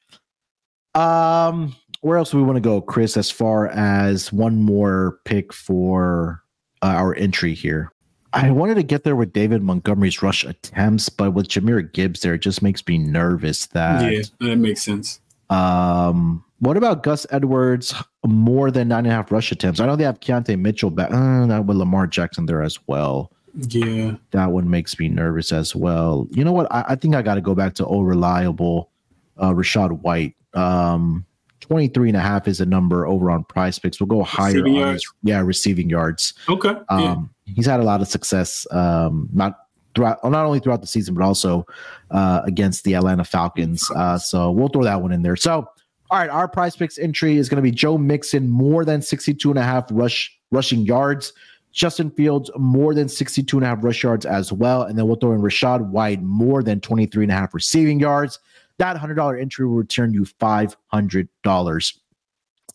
Um, 0.95 1.77
where 2.01 2.19
else 2.19 2.31
do 2.31 2.39
we 2.39 2.43
want 2.43 2.57
to 2.57 2.61
go, 2.61 2.81
Chris, 2.81 3.17
as 3.17 3.31
far 3.31 3.69
as 3.69 4.33
one 4.33 4.63
more 4.63 5.21
pick 5.25 5.53
for 5.53 6.43
uh, 6.83 6.87
our 6.87 7.15
entry 7.15 7.55
here? 7.55 7.91
I 8.33 8.51
wanted 8.51 8.75
to 8.75 8.83
get 8.83 9.05
there 9.05 9.15
with 9.15 9.33
David 9.33 9.63
Montgomery's 9.63 10.23
rush 10.23 10.45
attempts, 10.45 11.09
but 11.09 11.33
with 11.33 11.49
Jahmyr 11.49 11.93
Gibbs 11.93 12.21
there, 12.21 12.35
it 12.35 12.41
just 12.41 12.63
makes 12.63 12.85
me 12.87 12.99
nervous 12.99 13.67
that 13.67 14.13
yeah, 14.13 14.23
that 14.41 14.57
makes 14.57 14.83
sense. 14.83 15.21
um, 15.51 16.45
what 16.65 16.77
about 16.77 17.03
Gus 17.03 17.27
Edwards? 17.31 17.95
More 18.27 18.71
than 18.71 18.89
nine 18.89 19.01
and 19.01 19.09
a 19.09 19.11
half 19.11 19.31
rush 19.31 19.53
attempts. 19.53 19.81
I 19.81 19.87
know 19.87 19.97
they 19.97 20.05
have 20.05 20.21
Keaton 20.21 20.63
Mitchell 20.63 20.91
back. 20.91 21.11
Uh, 21.13 21.47
that 21.47 21.67
with 21.67 21.77
Lamar 21.77 22.07
Jackson 22.07 22.47
there 22.47 22.63
as 22.63 22.79
well. 22.87 23.31
Yeah. 23.69 24.17
That 24.33 24.51
one 24.51 24.69
makes 24.69 24.99
me 24.99 25.09
nervous 25.09 25.53
as 25.53 25.77
well. 25.77 26.27
You 26.31 26.45
know 26.45 26.53
what? 26.53 26.67
I, 26.73 26.85
I 26.89 26.95
think 26.97 27.15
I 27.15 27.23
got 27.23 27.37
to 27.37 27.41
go 27.41 27.55
back 27.55 27.75
to 27.75 27.87
old 27.87 28.07
reliable 28.07 28.91
uh, 29.37 29.51
Rachaad 29.51 30.01
White. 30.03 30.35
Um, 30.55 31.27
23 31.61 32.11
and 32.11 32.17
a 32.17 32.21
half 32.21 32.47
is 32.47 32.61
a 32.61 32.67
number 32.67 33.07
over 33.07 33.31
on 33.31 33.45
PrizePicks. 33.45 34.01
We'll 34.01 34.07
go 34.07 34.23
higher 34.23 34.67
on 34.67 34.93
his, 34.93 35.11
yeah, 35.23 35.41
receiving 35.41 35.89
yards. 35.89 36.35
Okay. 36.49 36.73
yeah. 36.73 37.13
Um, 37.13 37.31
he's 37.47 37.67
had 37.67 37.81
a 37.81 37.85
lot 37.85 38.03
of 38.03 38.09
success, 38.09 38.67
um, 38.71 39.29
not 39.33 39.61
throughout, 39.95 40.23
not 40.25 40.45
only 40.45 40.61
throughout 40.61 40.83
the 40.83 40.87
season, 40.87 41.15
but 41.15 41.25
also 41.25 41.67
uh, 42.11 42.43
against 42.45 42.85
the 42.85 42.95
Atlanta 42.95 43.25
Falcons. 43.25 43.91
Uh, 43.93 44.19
so 44.19 44.51
we'll 44.51 44.69
throw 44.69 44.85
that 44.85 45.01
one 45.01 45.13
in 45.13 45.23
there. 45.23 45.37
So, 45.37 45.67
All 46.15 46.21
right, 46.21 46.31
our 46.31 46.49
PrizePicks 46.49 46.97
entry 47.03 47.39
is 47.39 47.49
going 47.49 47.57
to 47.57 47.63
be 47.63 47.73
Joe 47.73 47.99
Mixon, 47.99 48.49
more 48.49 48.85
than 48.85 49.03
62 49.03 49.51
and 49.51 49.59
a 49.59 49.65
half 49.65 49.89
rush 49.91 50.33
rushing 50.53 50.83
yards. 50.83 51.33
Justin 51.73 52.09
Fields, 52.13 52.53
more 52.57 52.95
than 52.95 53.09
62 53.09 53.57
and 53.57 53.67
a 53.67 53.69
half 53.71 53.83
rush 53.83 54.05
yards 54.05 54.25
as 54.25 54.53
well. 54.53 54.83
And 54.83 54.97
then 54.97 55.09
we'll 55.09 55.17
throw 55.17 55.33
in 55.33 55.41
Rachaad 55.41 55.89
White, 55.89 56.23
more 56.23 56.63
than 56.63 56.81
23 56.81 57.25
and 57.25 57.33
a 57.33 57.35
half 57.35 57.53
receiving 57.53 57.99
yards. 57.99 58.39
That 58.79 58.97
$100 58.97 59.41
entry 59.41 59.67
will 59.67 59.75
return 59.75 60.15
you 60.15 60.23
$500 60.23 61.99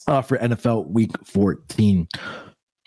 uh, 0.08 0.22
for 0.22 0.38
NFL 0.38 0.88
Week 0.90 1.12
14. 1.24 2.10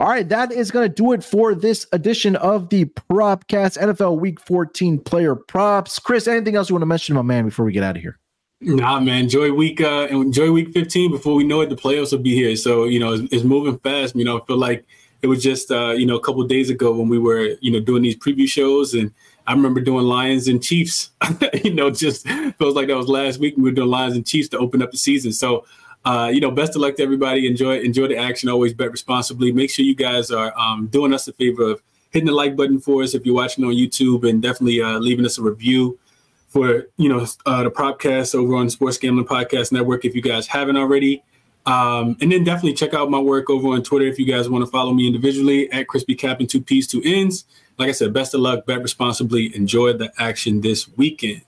All 0.00 0.08
right, 0.08 0.28
that 0.28 0.52
is 0.52 0.70
going 0.70 0.86
to 0.86 0.94
do 0.94 1.12
it 1.12 1.24
for 1.24 1.54
this 1.54 1.86
edition 1.92 2.36
of 2.36 2.68
the 2.68 2.84
Propcast 2.84 3.78
NFL 3.78 4.20
Week 4.20 4.38
14 4.38 4.98
player 4.98 5.34
props. 5.34 5.98
Chris, 5.98 6.28
anything 6.28 6.56
else 6.56 6.68
you 6.68 6.74
want 6.74 6.82
to 6.82 6.86
mention, 6.86 7.14
my 7.14 7.22
man, 7.22 7.46
before 7.46 7.64
we 7.64 7.72
get 7.72 7.82
out 7.82 7.96
of 7.96 8.02
here? 8.02 8.18
Nah, 8.64 9.00
man. 9.00 9.24
Enjoy 9.24 9.52
week 9.52 9.80
uh 9.80 10.06
enjoy 10.08 10.52
week 10.52 10.72
15. 10.72 11.10
Before 11.10 11.34
we 11.34 11.42
know 11.42 11.62
it, 11.62 11.68
the 11.68 11.74
playoffs 11.74 12.12
will 12.12 12.20
be 12.20 12.34
here. 12.34 12.54
So, 12.54 12.84
you 12.84 13.00
know, 13.00 13.14
it's, 13.14 13.32
it's 13.32 13.44
moving 13.44 13.76
fast. 13.80 14.14
You 14.14 14.24
know, 14.24 14.40
I 14.40 14.44
feel 14.44 14.56
like 14.56 14.84
it 15.20 15.26
was 15.26 15.42
just 15.42 15.72
uh, 15.72 15.90
you 15.90 16.06
know, 16.06 16.16
a 16.16 16.20
couple 16.20 16.44
days 16.44 16.70
ago 16.70 16.92
when 16.92 17.08
we 17.08 17.18
were, 17.18 17.56
you 17.60 17.72
know, 17.72 17.80
doing 17.80 18.02
these 18.02 18.16
preview 18.16 18.48
shows 18.48 18.94
and 18.94 19.12
I 19.48 19.52
remember 19.52 19.80
doing 19.80 20.04
Lions 20.04 20.46
and 20.46 20.62
Chiefs. 20.62 21.10
you 21.64 21.74
know, 21.74 21.90
just 21.90 22.28
feels 22.28 22.76
like 22.76 22.86
that 22.86 22.96
was 22.96 23.08
last 23.08 23.40
week. 23.40 23.56
We 23.56 23.64
were 23.64 23.72
doing 23.72 23.90
Lions 23.90 24.14
and 24.14 24.24
Chiefs 24.24 24.48
to 24.50 24.58
open 24.58 24.80
up 24.80 24.92
the 24.92 24.98
season. 24.98 25.32
So 25.32 25.64
uh, 26.04 26.30
you 26.32 26.40
know, 26.40 26.52
best 26.52 26.76
of 26.76 26.82
luck 26.82 26.96
to 26.96 27.02
everybody. 27.02 27.48
Enjoy 27.48 27.80
enjoy 27.80 28.06
the 28.08 28.16
action. 28.16 28.48
Always 28.48 28.74
bet 28.74 28.92
responsibly. 28.92 29.50
Make 29.50 29.70
sure 29.70 29.84
you 29.84 29.96
guys 29.96 30.30
are 30.30 30.56
um, 30.56 30.86
doing 30.86 31.12
us 31.12 31.26
a 31.26 31.32
favor 31.32 31.64
of 31.64 31.82
hitting 32.10 32.26
the 32.26 32.32
like 32.32 32.54
button 32.54 32.80
for 32.80 33.02
us 33.02 33.14
if 33.14 33.26
you're 33.26 33.34
watching 33.34 33.64
on 33.64 33.72
YouTube, 33.72 34.28
and 34.28 34.40
definitely 34.40 34.80
uh, 34.80 34.98
leaving 34.98 35.24
us 35.24 35.38
a 35.38 35.42
review 35.42 35.98
for 36.52 36.86
you 36.96 37.08
know 37.08 37.26
uh, 37.46 37.62
the 37.62 37.70
Propcast 37.70 38.34
over 38.34 38.54
on 38.56 38.68
Sports 38.70 38.98
Gambling 38.98 39.26
Podcast 39.26 39.72
Network 39.72 40.04
if 40.04 40.14
you 40.14 40.22
guys 40.22 40.46
haven't 40.46 40.76
already. 40.76 41.22
Um, 41.64 42.16
and 42.20 42.32
then 42.32 42.42
definitely 42.42 42.74
check 42.74 42.92
out 42.92 43.08
my 43.08 43.20
work 43.20 43.48
over 43.48 43.68
on 43.68 43.82
Twitter 43.82 44.06
if 44.06 44.18
you 44.18 44.26
guys 44.26 44.48
want 44.48 44.64
to 44.64 44.70
follow 44.70 44.92
me 44.92 45.06
individually 45.06 45.70
at 45.70 45.86
ChrisBeCappin 45.86 46.48
two 46.48 46.60
P's 46.60 46.86
two 46.86 47.00
ends. 47.04 47.44
Like 47.78 47.88
I 47.88 47.92
said, 47.92 48.12
best 48.12 48.34
of 48.34 48.40
luck, 48.40 48.66
bet 48.66 48.82
responsibly, 48.82 49.54
enjoy 49.56 49.92
the 49.94 50.12
action 50.18 50.60
this 50.60 50.88
weekend. 50.96 51.42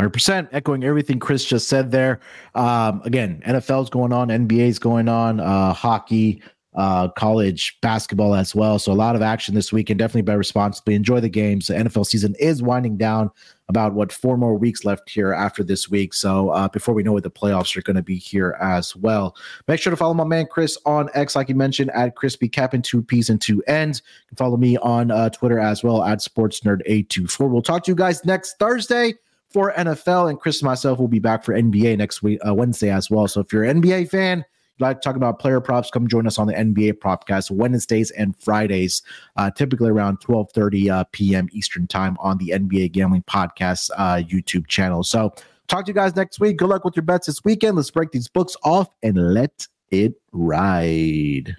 100% 0.00 0.48
echoing 0.52 0.84
everything 0.84 1.18
Chris 1.18 1.44
just 1.44 1.68
said 1.68 1.90
there. 1.90 2.20
Um, 2.54 3.02
again, 3.04 3.42
NFL's 3.46 3.90
going 3.90 4.12
on, 4.12 4.28
NBA's 4.28 4.78
going 4.78 5.08
on, 5.08 5.40
uh, 5.40 5.72
hockey, 5.72 6.40
uh, 6.76 7.08
college 7.08 7.76
basketball 7.82 8.34
as 8.34 8.54
well. 8.54 8.78
So 8.78 8.92
a 8.92 8.94
lot 8.94 9.16
of 9.16 9.22
action 9.22 9.54
this 9.54 9.72
weekend. 9.72 9.98
Definitely 9.98 10.22
bet 10.22 10.38
responsibly. 10.38 10.94
Enjoy 10.94 11.18
the 11.18 11.28
games. 11.28 11.66
The 11.66 11.74
NFL 11.74 12.06
season 12.06 12.36
is 12.38 12.62
winding 12.62 12.96
down. 12.96 13.32
About 13.70 13.92
what 13.92 14.10
four 14.10 14.38
more 14.38 14.54
weeks 14.54 14.86
left 14.86 15.10
here 15.10 15.32
after 15.32 15.62
this 15.62 15.90
week. 15.90 16.14
So 16.14 16.48
uh, 16.50 16.68
before 16.68 16.94
we 16.94 17.02
know 17.02 17.16
it, 17.18 17.20
the 17.20 17.30
playoffs 17.30 17.76
are 17.76 17.82
going 17.82 17.96
to 17.96 18.02
be 18.02 18.16
here 18.16 18.56
as 18.60 18.96
well. 18.96 19.36
Make 19.66 19.78
sure 19.78 19.90
to 19.90 19.96
follow 19.96 20.14
my 20.14 20.24
man 20.24 20.46
Chris 20.50 20.78
on 20.86 21.10
X, 21.12 21.36
like 21.36 21.50
you 21.50 21.54
mentioned, 21.54 21.90
at 21.90 22.16
ChrisBeCappin 22.16 22.82
two 22.82 23.02
P's 23.02 23.28
and 23.28 23.38
two 23.38 23.62
ends. 23.66 24.00
You 24.22 24.28
can 24.28 24.36
follow 24.36 24.56
me 24.56 24.78
on 24.78 25.10
uh, 25.10 25.28
Twitter 25.28 25.58
as 25.58 25.84
well 25.84 26.02
at 26.02 26.22
Sports 26.22 26.60
Nerd 26.60 26.80
824 26.86 27.48
We'll 27.48 27.60
talk 27.60 27.84
to 27.84 27.90
you 27.90 27.94
guys 27.94 28.24
next 28.24 28.58
Thursday 28.58 29.14
for 29.50 29.72
NFL, 29.74 30.30
and 30.30 30.40
Chris 30.40 30.60
and 30.60 30.66
myself 30.66 30.98
will 30.98 31.08
be 31.08 31.18
back 31.18 31.44
for 31.44 31.54
NBA 31.54 31.98
next 31.98 32.22
week, 32.22 32.38
uh, 32.46 32.54
Wednesday 32.54 32.90
as 32.90 33.10
well. 33.10 33.28
So 33.28 33.40
if 33.40 33.52
you're 33.52 33.64
an 33.64 33.82
NBA 33.82 34.10
fan, 34.10 34.44
like 34.80 35.00
to 35.00 35.08
talk 35.08 35.16
about 35.16 35.38
player 35.38 35.60
props, 35.60 35.90
come 35.90 36.08
join 36.08 36.26
us 36.26 36.38
on 36.38 36.46
the 36.46 36.54
NBA 36.54 36.94
Propcast 36.94 37.50
Wednesdays 37.50 38.10
and 38.12 38.36
Fridays, 38.36 39.02
uh, 39.36 39.50
typically 39.50 39.90
around 39.90 40.20
12:30 40.20 40.90
uh, 40.90 41.04
p.m. 41.12 41.48
Eastern 41.52 41.86
time 41.86 42.16
on 42.20 42.38
the 42.38 42.50
NBA 42.50 42.92
Gambling 42.92 43.24
Podcast 43.24 43.90
uh, 43.96 44.16
YouTube 44.16 44.66
channel. 44.66 45.02
So 45.02 45.34
talk 45.68 45.84
to 45.86 45.90
you 45.90 45.94
guys 45.94 46.16
next 46.16 46.40
week. 46.40 46.56
Good 46.56 46.68
luck 46.68 46.84
with 46.84 46.96
your 46.96 47.04
bets 47.04 47.26
this 47.26 47.44
weekend. 47.44 47.76
Let's 47.76 47.90
break 47.90 48.10
these 48.12 48.28
books 48.28 48.56
off 48.64 48.88
and 49.02 49.34
let 49.34 49.66
it 49.90 50.14
ride. 50.32 51.56